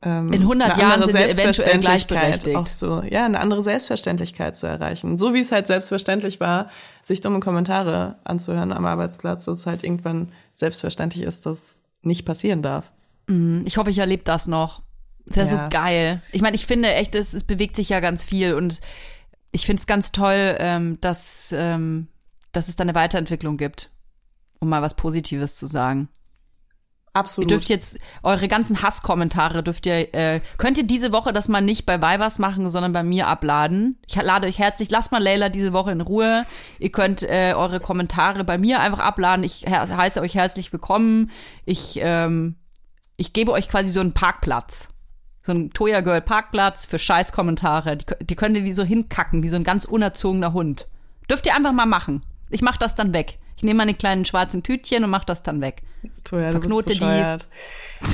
ähm, 0.02 0.32
In 0.32 0.42
100 0.42 0.72
eine 0.72 0.80
Jahren 0.82 1.04
sind 1.04 1.14
wir 1.14 1.28
eventuell 1.30 1.78
gleichberechtigt. 1.78 2.56
auch 2.56 2.68
zu, 2.68 3.02
ja, 3.08 3.24
eine 3.24 3.40
andere 3.40 3.62
Selbstverständlichkeit 3.62 4.56
zu 4.56 4.66
erreichen. 4.66 5.16
So 5.16 5.32
wie 5.32 5.38
es 5.40 5.50
halt 5.52 5.66
selbstverständlich 5.66 6.38
war, 6.40 6.68
sich 7.02 7.20
dumme 7.20 7.40
Kommentare 7.40 8.16
anzuhören 8.24 8.72
am 8.72 8.84
Arbeitsplatz, 8.84 9.44
dass 9.46 9.60
es 9.60 9.66
halt 9.66 9.82
irgendwann 9.84 10.32
selbstverständlich 10.52 11.24
ist, 11.24 11.46
dass 11.46 11.84
nicht 12.02 12.24
passieren 12.26 12.62
darf. 12.62 12.92
Ich 13.64 13.76
hoffe, 13.78 13.90
ich 13.90 13.98
erlebe 13.98 14.24
das 14.24 14.46
noch. 14.48 14.82
Das 15.26 15.36
wäre 15.36 15.46
Ja. 15.48 15.62
so 15.64 15.68
geil. 15.70 16.22
Ich 16.32 16.42
meine, 16.42 16.56
ich 16.56 16.66
finde 16.66 16.92
echt, 16.94 17.14
es, 17.14 17.34
es 17.34 17.44
bewegt 17.44 17.76
sich 17.76 17.88
ja 17.88 18.00
ganz 18.00 18.24
viel 18.24 18.54
und 18.54 18.80
ich 19.52 19.66
finde 19.66 19.80
es 19.80 19.86
ganz 19.86 20.12
toll, 20.12 20.56
ähm, 20.58 20.98
dass, 21.00 21.52
ähm, 21.56 22.08
dass 22.52 22.68
es 22.68 22.76
da 22.76 22.82
eine 22.82 22.94
Weiterentwicklung 22.94 23.56
gibt, 23.56 23.90
um 24.60 24.68
mal 24.68 24.82
was 24.82 24.94
Positives 24.94 25.56
zu 25.56 25.66
sagen. 25.66 26.08
Ihr 27.14 27.18
Absolut. 27.20 27.50
dürft 27.50 27.68
jetzt 27.68 27.98
eure 28.22 28.48
ganzen 28.48 28.80
Hasskommentare 28.80 29.62
dürft 29.62 29.84
ihr 29.84 30.14
äh, 30.14 30.40
könnt 30.56 30.78
ihr 30.78 30.84
diese 30.84 31.12
Woche 31.12 31.34
das 31.34 31.46
mal 31.46 31.60
nicht 31.60 31.84
bei 31.84 32.00
Vibers 32.00 32.38
machen, 32.38 32.70
sondern 32.70 32.94
bei 32.94 33.02
mir 33.02 33.26
abladen. 33.26 33.98
Ich 34.06 34.16
lade 34.16 34.46
euch 34.48 34.58
herzlich, 34.58 34.90
lasst 34.90 35.12
mal 35.12 35.22
Leila 35.22 35.50
diese 35.50 35.74
Woche 35.74 35.92
in 35.92 36.00
Ruhe. 36.00 36.46
Ihr 36.78 36.90
könnt 36.90 37.22
äh, 37.22 37.52
eure 37.54 37.80
Kommentare 37.80 38.44
bei 38.44 38.56
mir 38.56 38.80
einfach 38.80 39.00
abladen. 39.00 39.44
Ich 39.44 39.64
he 39.66 39.74
heiße 39.74 40.22
euch 40.22 40.34
herzlich 40.34 40.72
willkommen. 40.72 41.30
Ich 41.66 41.98
ähm, 42.00 42.56
ich 43.18 43.34
gebe 43.34 43.52
euch 43.52 43.68
quasi 43.68 43.90
so 43.90 44.00
einen 44.00 44.14
Parkplatz. 44.14 44.88
So 45.42 45.52
einen 45.52 45.72
Toya 45.72 46.00
Girl 46.00 46.20
Parkplatz 46.20 46.86
für 46.86 46.98
Scheißkommentare. 46.98 47.96
Die, 47.96 48.04
die 48.20 48.36
könnt 48.36 48.56
ihr 48.56 48.64
wie 48.64 48.72
so 48.72 48.84
hinkacken, 48.84 49.42
wie 49.42 49.48
so 49.48 49.56
ein 49.56 49.64
ganz 49.64 49.84
unerzogener 49.84 50.52
Hund. 50.52 50.86
Dürft 51.28 51.46
ihr 51.46 51.54
einfach 51.54 51.72
mal 51.72 51.86
machen. 51.86 52.20
Ich 52.50 52.62
mach 52.62 52.76
das 52.76 52.94
dann 52.94 53.12
weg. 53.12 53.38
Ich 53.56 53.62
nehme 53.62 53.78
meine 53.78 53.94
kleinen 53.94 54.24
schwarzen 54.24 54.62
Tütchen 54.62 55.04
und 55.04 55.10
mach 55.10 55.24
das 55.24 55.42
dann 55.42 55.60
weg. 55.60 55.82
Toja, 56.24 56.46
du 56.46 56.52
Verknote 56.52 56.86
bist 56.86 57.00
die. 57.00 57.04
bescheuert. 57.04 57.46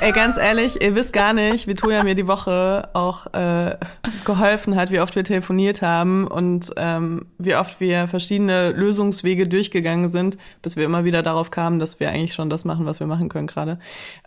Ey, 0.00 0.12
ganz 0.12 0.36
ehrlich, 0.36 0.80
ihr 0.82 0.94
wisst 0.94 1.12
gar 1.14 1.32
nicht, 1.32 1.66
wie 1.66 1.74
Toja 1.74 2.04
mir 2.04 2.14
die 2.14 2.26
Woche 2.26 2.90
auch 2.92 3.32
äh, 3.32 3.76
geholfen 4.24 4.76
hat, 4.76 4.90
wie 4.90 5.00
oft 5.00 5.16
wir 5.16 5.24
telefoniert 5.24 5.80
haben 5.80 6.26
und 6.26 6.72
ähm, 6.76 7.26
wie 7.38 7.56
oft 7.56 7.80
wir 7.80 8.08
verschiedene 8.08 8.72
Lösungswege 8.72 9.48
durchgegangen 9.48 10.08
sind, 10.08 10.36
bis 10.60 10.76
wir 10.76 10.84
immer 10.84 11.04
wieder 11.04 11.22
darauf 11.22 11.50
kamen, 11.50 11.78
dass 11.78 11.98
wir 11.98 12.10
eigentlich 12.10 12.34
schon 12.34 12.50
das 12.50 12.66
machen, 12.66 12.84
was 12.84 13.00
wir 13.00 13.06
machen 13.06 13.30
können 13.30 13.46
gerade. 13.46 13.78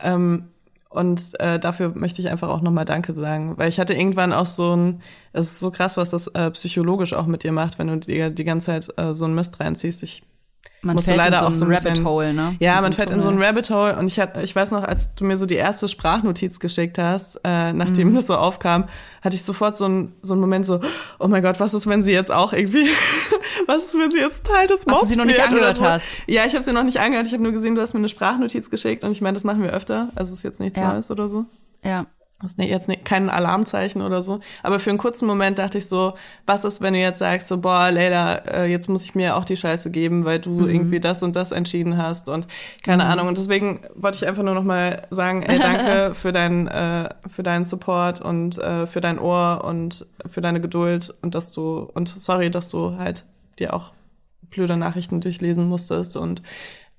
Ähm, 0.01 0.47
und 0.91 1.39
äh, 1.39 1.57
dafür 1.57 1.93
möchte 1.95 2.21
ich 2.21 2.29
einfach 2.29 2.49
auch 2.49 2.61
nochmal 2.61 2.83
Danke 2.83 3.15
sagen, 3.15 3.57
weil 3.57 3.69
ich 3.69 3.79
hatte 3.79 3.93
irgendwann 3.93 4.33
auch 4.33 4.45
so 4.45 4.75
ein, 4.75 5.01
es 5.31 5.53
ist 5.53 5.59
so 5.61 5.71
krass, 5.71 5.95
was 5.95 6.09
das 6.09 6.27
äh, 6.27 6.51
psychologisch 6.51 7.13
auch 7.13 7.27
mit 7.27 7.43
dir 7.43 7.53
macht, 7.53 7.79
wenn 7.79 7.87
du 7.87 7.97
dir 7.97 8.29
die 8.29 8.43
ganze 8.43 8.67
Zeit 8.67 8.93
äh, 8.97 9.13
so 9.13 9.23
ein 9.23 9.33
Mist 9.33 9.59
reinziehst. 9.61 10.03
Ich 10.03 10.23
Man 10.83 10.95
musste 10.95 11.11
fällt 11.11 11.19
leider 11.23 11.37
in 11.37 11.41
so 11.43 11.47
auch 11.51 11.55
so 11.55 11.65
ein 11.65 11.71
Rabbit 11.71 11.89
bisschen- 11.91 12.05
Hole, 12.07 12.33
ne? 12.33 12.55
Ja, 12.59 12.77
In 12.77 12.81
man 12.81 12.91
so 12.91 12.95
fällt 12.95 13.09
in 13.11 13.21
so 13.21 13.29
ein. 13.29 13.41
Rabbit 13.41 13.69
Hole 13.69 13.95
und 13.97 14.07
ich 14.07 14.19
hatte, 14.19 14.41
ich 14.41 14.55
weiß 14.55 14.71
noch, 14.71 14.83
als 14.83 15.13
du 15.13 15.25
mir 15.25 15.37
so 15.37 15.45
die 15.45 15.55
erste 15.55 15.87
Sprachnotiz 15.87 16.59
geschickt 16.59 16.97
hast, 16.97 17.39
äh, 17.43 17.71
nachdem 17.73 18.09
Mhm. 18.11 18.15
das 18.15 18.27
so 18.27 18.35
aufkam, 18.35 18.85
hatte 19.21 19.35
ich 19.35 19.43
sofort 19.43 19.77
so 19.77 19.85
ein 19.87 20.13
so 20.23 20.33
einen 20.33 20.41
Moment 20.41 20.65
so, 20.65 20.79
oh 21.19 21.27
mein 21.27 21.43
Gott, 21.43 21.59
was 21.59 21.73
ist, 21.75 21.85
wenn 21.87 22.01
sie 22.01 22.13
jetzt 22.13 22.31
auch 22.31 22.53
irgendwie, 22.53 22.87
was 23.67 23.85
ist, 23.85 23.99
wenn 23.99 24.09
sie 24.11 24.17
jetzt 24.19 24.45
Teil 24.47 24.65
des 24.67 24.87
Mobs 24.87 25.01
du 25.01 25.07
sie 25.09 25.15
noch 25.17 25.25
nicht 25.25 25.39
angehört 25.43 25.77
so? 25.77 25.85
hast? 25.85 26.07
Ja, 26.25 26.45
ich 26.45 26.53
habe 26.53 26.63
sie 26.63 26.73
noch 26.73 26.83
nicht 26.83 26.99
angehört. 26.99 27.27
Ich 27.27 27.33
habe 27.33 27.43
nur 27.43 27.51
gesehen, 27.51 27.75
du 27.75 27.81
hast 27.81 27.93
mir 27.93 27.99
eine 27.99 28.09
Sprachnotiz 28.09 28.69
geschickt 28.71 29.03
und 29.03 29.11
ich 29.11 29.21
meine, 29.21 29.35
das 29.35 29.43
machen 29.43 29.61
wir 29.61 29.71
öfter. 29.73 30.09
Also 30.15 30.31
es 30.31 30.39
ist 30.39 30.43
jetzt 30.43 30.59
nichts 30.59 30.79
Ja. 30.79 30.93
Neues 30.93 31.11
oder 31.11 31.27
so. 31.27 31.45
Ja. 31.83 32.05
Das 32.41 32.51
ist 32.51 32.57
ne- 32.57 32.69
jetzt 32.69 32.87
ne- 32.87 32.97
kein 32.97 33.29
Alarmzeichen 33.29 34.01
oder 34.01 34.21
so. 34.21 34.39
Aber 34.63 34.79
für 34.79 34.89
einen 34.89 34.97
kurzen 34.97 35.27
Moment 35.27 35.59
dachte 35.59 35.77
ich 35.77 35.87
so, 35.87 36.13
was 36.45 36.65
ist, 36.65 36.81
wenn 36.81 36.93
du 36.93 36.99
jetzt 36.99 37.19
sagst, 37.19 37.47
so, 37.47 37.57
boah, 37.59 37.91
Leila, 37.91 38.35
äh, 38.35 38.65
jetzt 38.65 38.89
muss 38.89 39.03
ich 39.03 39.15
mir 39.15 39.35
auch 39.35 39.45
die 39.45 39.57
Scheiße 39.57 39.91
geben, 39.91 40.25
weil 40.25 40.39
du 40.39 40.65
irgendwie 40.67 40.99
das 40.99 41.23
und 41.23 41.35
das 41.35 41.51
entschieden 41.51 41.97
hast 41.97 42.29
und 42.29 42.47
keine 42.83 43.05
Ahnung. 43.05 43.27
Und 43.27 43.37
deswegen 43.37 43.81
wollte 43.95 44.17
ich 44.17 44.27
einfach 44.27 44.43
nur 44.43 44.55
noch 44.55 44.63
mal 44.63 45.07
sagen, 45.11 45.43
ey, 45.43 45.59
danke 45.59 46.15
für 46.15 46.31
deinen, 46.31 46.67
äh, 46.67 47.09
für 47.29 47.43
deinen 47.43 47.65
Support 47.65 48.21
und 48.21 48.57
äh, 48.57 48.87
für 48.87 49.01
dein 49.01 49.19
Ohr 49.19 49.63
und 49.63 50.05
für 50.25 50.41
deine 50.41 50.61
Geduld 50.61 51.13
und 51.21 51.35
dass 51.35 51.51
du, 51.51 51.89
und 51.93 52.07
sorry, 52.09 52.49
dass 52.49 52.67
du 52.67 52.97
halt 52.97 53.25
dir 53.59 53.73
auch 53.73 53.91
blöde 54.49 54.77
Nachrichten 54.77 55.21
durchlesen 55.21 55.69
musstest 55.69 56.17
und 56.17 56.41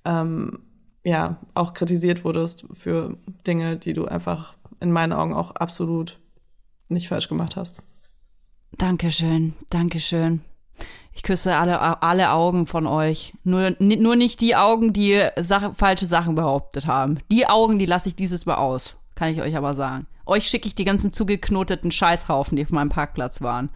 ähm, 0.05 0.61
ja, 1.05 1.37
auch 1.55 1.75
kritisiert 1.75 2.25
wurdest 2.25 2.65
für 2.73 3.17
Dinge, 3.47 3.77
die 3.77 3.93
du 3.93 4.07
einfach 4.07 4.55
in 4.83 4.93
meinen 4.93 5.13
Augen 5.13 5.35
auch 5.35 5.53
absolut 5.53 6.19
nicht 6.89 7.09
falsch 7.09 7.29
gemacht 7.29 7.57
hast. 7.57 7.83
Dankeschön, 8.73 9.55
Dankeschön. 9.71 10.43
Ich 11.15 11.23
küsse 11.23 11.57
alle, 11.57 12.03
alle 12.03 12.31
Augen 12.31 12.67
von 12.67 12.87
euch. 12.87 13.35
Nur, 13.45 13.77
nur 13.79 14.17
nicht 14.17 14.41
die 14.41 14.57
Augen, 14.57 14.93
die 14.93 15.23
Sache, 15.39 15.75
falsche 15.75 16.07
Sachen 16.07 16.35
behauptet 16.35 16.87
haben. 16.87 17.19
Die 17.31 17.47
Augen, 17.47 17.79
die 17.79 17.87
lasse 17.87 18.09
ich 18.09 18.17
dieses 18.17 18.47
Mal 18.47 18.55
aus. 18.55 18.97
Kann 19.15 19.31
ich 19.31 19.43
euch 19.43 19.57
aber 19.57 19.75
sagen. 19.75 20.07
Euch 20.25 20.49
schicke 20.49 20.69
ich 20.69 20.75
die 20.75 20.85
ganzen 20.85 21.13
zugeknoteten 21.13 21.93
Scheißhaufen, 21.93 22.57
die 22.57 22.65
auf 22.65 22.71
meinem 22.71 22.89
Parkplatz 22.89 23.43
waren. 23.43 23.69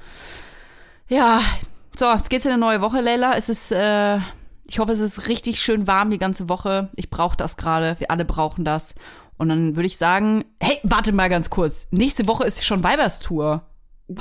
Ja, 1.09 1.43
so, 1.95 2.11
jetzt 2.11 2.31
geht's 2.31 2.47
in 2.47 2.53
eine 2.53 2.61
neue 2.61 2.81
Woche, 2.81 3.01
Leila. 3.01 3.35
Es 3.35 3.49
ist, 3.49 3.71
äh, 3.71 4.19
ich 4.65 4.79
hoffe, 4.79 4.93
es 4.93 5.01
ist 5.01 5.29
richtig 5.29 5.61
schön 5.61 5.87
warm 5.87 6.11
die 6.11 6.19
ganze 6.19 6.49
Woche. 6.49 6.91
Ich 6.97 7.11
brauche 7.11 7.37
das 7.37 7.57
gerade. 7.57 7.97
Wir 7.99 8.11
alle 8.11 8.25
brauchen 8.25 8.65
das. 8.65 8.95
Und 9.39 9.49
dann 9.49 9.77
würde 9.77 9.87
ich 9.87 9.97
sagen, 9.99 10.45
hey, 10.61 10.79
warte 10.83 11.13
mal 11.13 11.29
ganz 11.29 11.51
kurz. 11.51 11.89
Nächste 11.91 12.27
Woche 12.29 12.45
ist 12.45 12.65
schon 12.65 12.83
Weiberstour. 12.83 13.63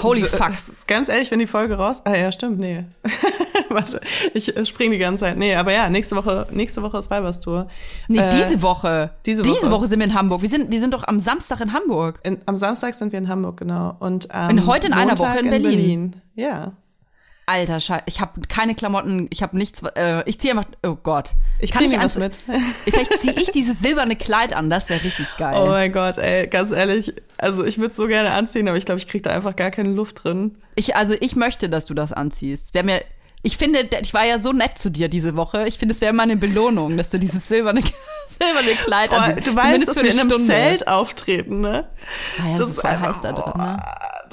Holy 0.01 0.21
Äh, 0.23 0.27
fuck. 0.27 0.51
Ganz 0.87 1.09
ehrlich, 1.09 1.29
wenn 1.31 1.39
die 1.39 1.47
Folge 1.47 1.75
raus. 1.77 2.01
Ah 2.05 2.15
ja, 2.15 2.31
stimmt, 2.31 2.59
nee. 2.59 2.85
Warte, 3.69 3.99
ich 4.33 4.55
äh, 4.55 4.65
spring 4.65 4.91
die 4.91 4.97
ganze 4.97 5.21
Zeit. 5.21 5.37
Nee, 5.37 5.55
aber 5.55 5.71
ja, 5.73 5.89
nächste 5.89 6.15
Woche, 6.15 6.47
nächste 6.51 6.81
Woche 6.81 6.97
ist 6.97 7.09
Weiberstour. 7.11 7.67
Nee, 8.07 8.19
Äh, 8.19 8.29
diese 8.29 8.61
Woche. 8.61 9.11
diese 9.25 9.41
Diese 9.43 9.63
Woche. 9.63 9.71
Woche 9.71 9.87
sind 9.87 9.99
wir 9.99 10.05
in 10.07 10.13
Hamburg. 10.13 10.41
Wir 10.41 10.49
sind, 10.49 10.71
wir 10.71 10.79
sind 10.79 10.93
doch 10.93 11.03
am 11.07 11.19
Samstag 11.19 11.61
in 11.61 11.71
Hamburg. 11.73 12.19
In, 12.23 12.39
am 12.45 12.55
Samstag 12.57 12.95
sind 12.95 13.11
wir 13.11 13.19
in 13.19 13.27
Hamburg, 13.27 13.57
genau. 13.57 13.95
Und 13.99 14.33
am 14.33 14.49
Und 14.51 14.65
heute 14.65 14.87
in 14.87 14.93
einer 14.93 15.07
Montag 15.15 15.29
Woche 15.35 15.39
in 15.39 15.49
Berlin. 15.49 16.15
Ja. 16.35 16.73
Alter 17.47 17.79
Scheiße, 17.79 18.03
ich 18.07 18.21
habe 18.21 18.41
keine 18.47 18.73
Klamotten, 18.73 19.27
ich 19.29 19.43
habe 19.43 19.55
nichts, 19.55 19.81
äh, 19.95 20.27
ich 20.27 20.39
ziehe 20.39 20.53
einfach, 20.57 20.69
oh 20.83 20.95
Gott. 20.95 21.31
Ich 21.59 21.71
Kann 21.71 21.87
dir 21.89 21.99
was 21.99 22.17
mit. 22.17 22.39
Vielleicht 22.85 23.19
ziehe 23.19 23.33
ich 23.33 23.51
dieses 23.51 23.79
silberne 23.79 24.15
Kleid 24.15 24.53
an, 24.55 24.69
das 24.71 24.89
wäre 24.89 25.03
richtig 25.03 25.27
geil. 25.37 25.55
Oh 25.61 25.67
mein 25.67 25.91
Gott, 25.91 26.17
ey, 26.17 26.47
ganz 26.47 26.71
ehrlich. 26.71 27.13
Also 27.37 27.63
ich 27.63 27.77
würde 27.77 27.93
so 27.93 28.07
gerne 28.07 28.31
anziehen, 28.31 28.67
aber 28.67 28.77
ich 28.77 28.85
glaube, 28.85 28.99
ich 28.99 29.07
krieg 29.07 29.21
da 29.21 29.29
einfach 29.29 29.55
gar 29.55 29.69
keine 29.69 29.89
Luft 29.89 30.23
drin. 30.23 30.57
Ich, 30.75 30.95
also 30.95 31.13
ich 31.19 31.35
möchte, 31.35 31.69
dass 31.69 31.85
du 31.85 31.93
das 31.93 32.13
anziehst. 32.13 32.73
Wär 32.73 32.83
mir, 32.83 33.03
ich 33.43 33.57
finde, 33.57 33.87
ich 34.01 34.13
war 34.15 34.25
ja 34.25 34.39
so 34.39 34.51
nett 34.51 34.79
zu 34.79 34.89
dir 34.89 35.07
diese 35.07 35.35
Woche. 35.35 35.67
Ich 35.67 35.77
finde, 35.77 35.93
es 35.93 36.01
wäre 36.01 36.13
mal 36.13 36.23
eine 36.23 36.37
Belohnung, 36.37 36.97
dass 36.97 37.09
du 37.09 37.19
dieses 37.19 37.47
silberne, 37.47 37.81
silberne 38.39 38.71
Kleid 38.83 39.11
Boah, 39.11 39.19
anziehst. 39.21 39.47
du 39.47 39.55
weißt, 39.55 39.87
dass 39.87 39.95
für 39.95 40.03
wir 40.03 40.09
eine 40.09 40.13
in 40.13 40.19
einem 40.19 40.29
Stunde. 40.31 40.47
Zelt 40.47 40.87
auftreten, 40.87 41.61
ne? 41.61 41.87
Ah 42.41 42.47
ja, 42.49 42.57
Das 42.57 42.61
ist 42.69 42.75
ist 42.77 42.81
voll 42.81 42.89
einfach- 42.89 43.07
heiß 43.15 43.21
da 43.21 43.31
drin, 43.33 43.53
ne? 43.55 43.77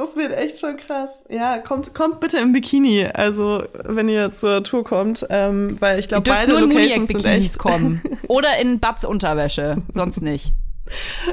Das 0.03 0.17
wird 0.17 0.33
echt 0.33 0.59
schon 0.59 0.77
krass. 0.77 1.25
Ja, 1.31 1.59
kommt, 1.59 1.95
kommt 1.95 2.21
bitte 2.21 2.39
im 2.39 2.53
Bikini, 2.53 3.07
also 3.07 3.63
wenn 3.85 4.09
ihr 4.09 4.33
zur 4.33 4.63
Tour 4.65 4.83
kommt, 4.85 5.27
ähm, 5.31 5.77
weil 5.81 5.99
ich 6.01 6.09
glaube, 6.09 6.29
beide 6.29 6.53
nur 6.53 6.63
in 6.63 6.71
Locations 6.71 7.11
sind 7.11 7.25
echt. 7.25 7.59
kommen. 7.59 8.03
Oder 8.29 8.59
in 8.59 8.81
Batz-Unterwäsche. 8.81 9.79
Sonst 9.95 10.21
nicht. 10.23 10.53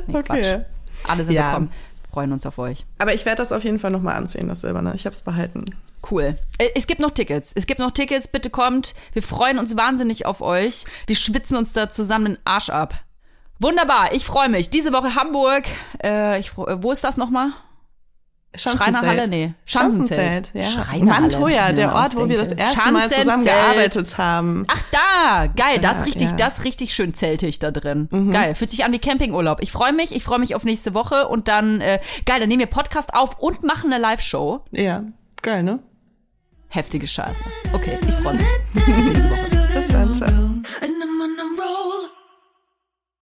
Nee, 0.08 0.22
Quatsch. 0.24 0.38
Okay. 0.40 0.66
Alle 1.08 1.26
sind 1.26 1.34
Ja. 1.34 1.48
willkommen. 1.48 1.72
Freuen 2.12 2.32
uns 2.32 2.46
auf 2.46 2.58
euch. 2.58 2.86
Aber 2.98 3.14
ich 3.14 3.26
werde 3.26 3.38
das 3.42 3.52
auf 3.52 3.64
jeden 3.64 3.80
Fall 3.80 3.92
nochmal 3.92 4.16
anziehen, 4.16 4.48
das 4.48 4.62
Silberne. 4.62 4.94
Ich 4.96 5.06
habe 5.06 5.14
es 5.14 5.22
behalten. 5.22 5.66
Cool. 6.10 6.36
Äh, 6.58 6.70
Es 6.76 6.88
gibt 6.88 7.00
noch 7.02 7.12
Tickets. 7.12 7.52
Es 7.56 7.68
gibt 7.68 7.80
noch 7.80 7.92
Tickets. 7.92 8.28
Bitte 8.28 8.50
kommt. 8.50 8.96
Wir 9.14 9.22
freuen 9.24 9.60
uns 9.60 9.76
wahnsinnig 9.78 10.26
auf 10.26 10.42
euch. 10.42 10.86
Wir 11.08 11.16
schwitzen 11.16 11.58
uns 11.58 11.74
da 11.74 11.90
zusammen 11.90 12.26
den 12.26 12.38
Arsch 12.46 12.70
ab. 12.70 12.94
Wunderbar. 13.60 14.14
Ich 14.14 14.26
freue 14.26 14.50
mich. 14.50 14.70
Diese 14.70 14.94
Woche 14.94 15.16
Hamburg. 15.16 15.64
Äh, 16.04 16.40
ich, 16.40 16.50
freu- 16.52 16.78
wo 16.82 16.92
ist 16.92 17.04
das 17.04 17.18
nochmal? 17.18 17.50
Schreinerhalle? 18.56 19.28
Nee. 19.30 19.54
Schanzenzelt. 19.66 20.50
ja. 20.54 20.64
Schreinerhalle, 20.64 21.22
Mantoja, 21.30 21.62
was 21.62 21.62
ich 21.62 21.68
mir 21.68 21.74
der 21.76 21.94
Ort, 21.96 22.16
wo 22.18 22.28
wir 22.28 22.38
das 22.38 22.52
erste 22.52 22.92
Mal 22.92 23.08
zusammen 23.10 23.26
Schanzenzelt. 23.46 23.56
gearbeitet 23.56 24.18
haben. 24.18 24.66
Ach 24.68 24.84
da, 24.92 25.48
geil, 25.56 25.80
das 25.80 25.92
Ja, 25.94 26.00
ist 26.00 26.06
richtig, 26.08 26.30
ja. 26.32 26.36
das 26.36 26.58
ist 26.60 26.66
richtig 26.66 26.94
schön 26.94 27.14
zeltig 27.14 27.60
da 27.60 27.70
drin. 27.72 28.10
Geil, 28.32 28.56
fühlt 28.56 28.72
sich 28.72 28.84
an 28.84 28.92
wie 28.92 29.00
Campingurlaub. 29.00 29.62
Ich 29.62 29.72
freue 29.72 29.94
mich, 29.94 30.16
ich 30.16 30.24
freue 30.24 30.40
mich 30.40 30.56
auf 30.56 30.64
nächste 30.64 30.94
Woche 30.96 31.28
und 31.28 31.48
dann 31.48 31.80
äh, 31.80 32.00
geil, 32.26 32.40
dann 32.40 32.50
nehmen 32.50 32.60
wir 32.62 32.68
Podcast 32.68 33.14
auf 33.14 33.38
und 33.40 33.64
machen 33.64 33.94
eine 33.94 34.02
Live-Show. 34.02 34.62
Ja, 34.72 35.04
geil, 35.44 35.62
ne? 35.64 35.80
Heftige 36.70 37.08
Scheiße. 37.08 37.44
Okay, 37.74 37.98
ich 38.08 38.16
freue 38.16 38.34
mich. 38.36 38.48
Bis 38.74 38.88
nächste 38.88 39.30
Woche. 39.30 39.68
Bis 39.74 39.88
dann, 39.88 40.14
ciao. 40.14 40.30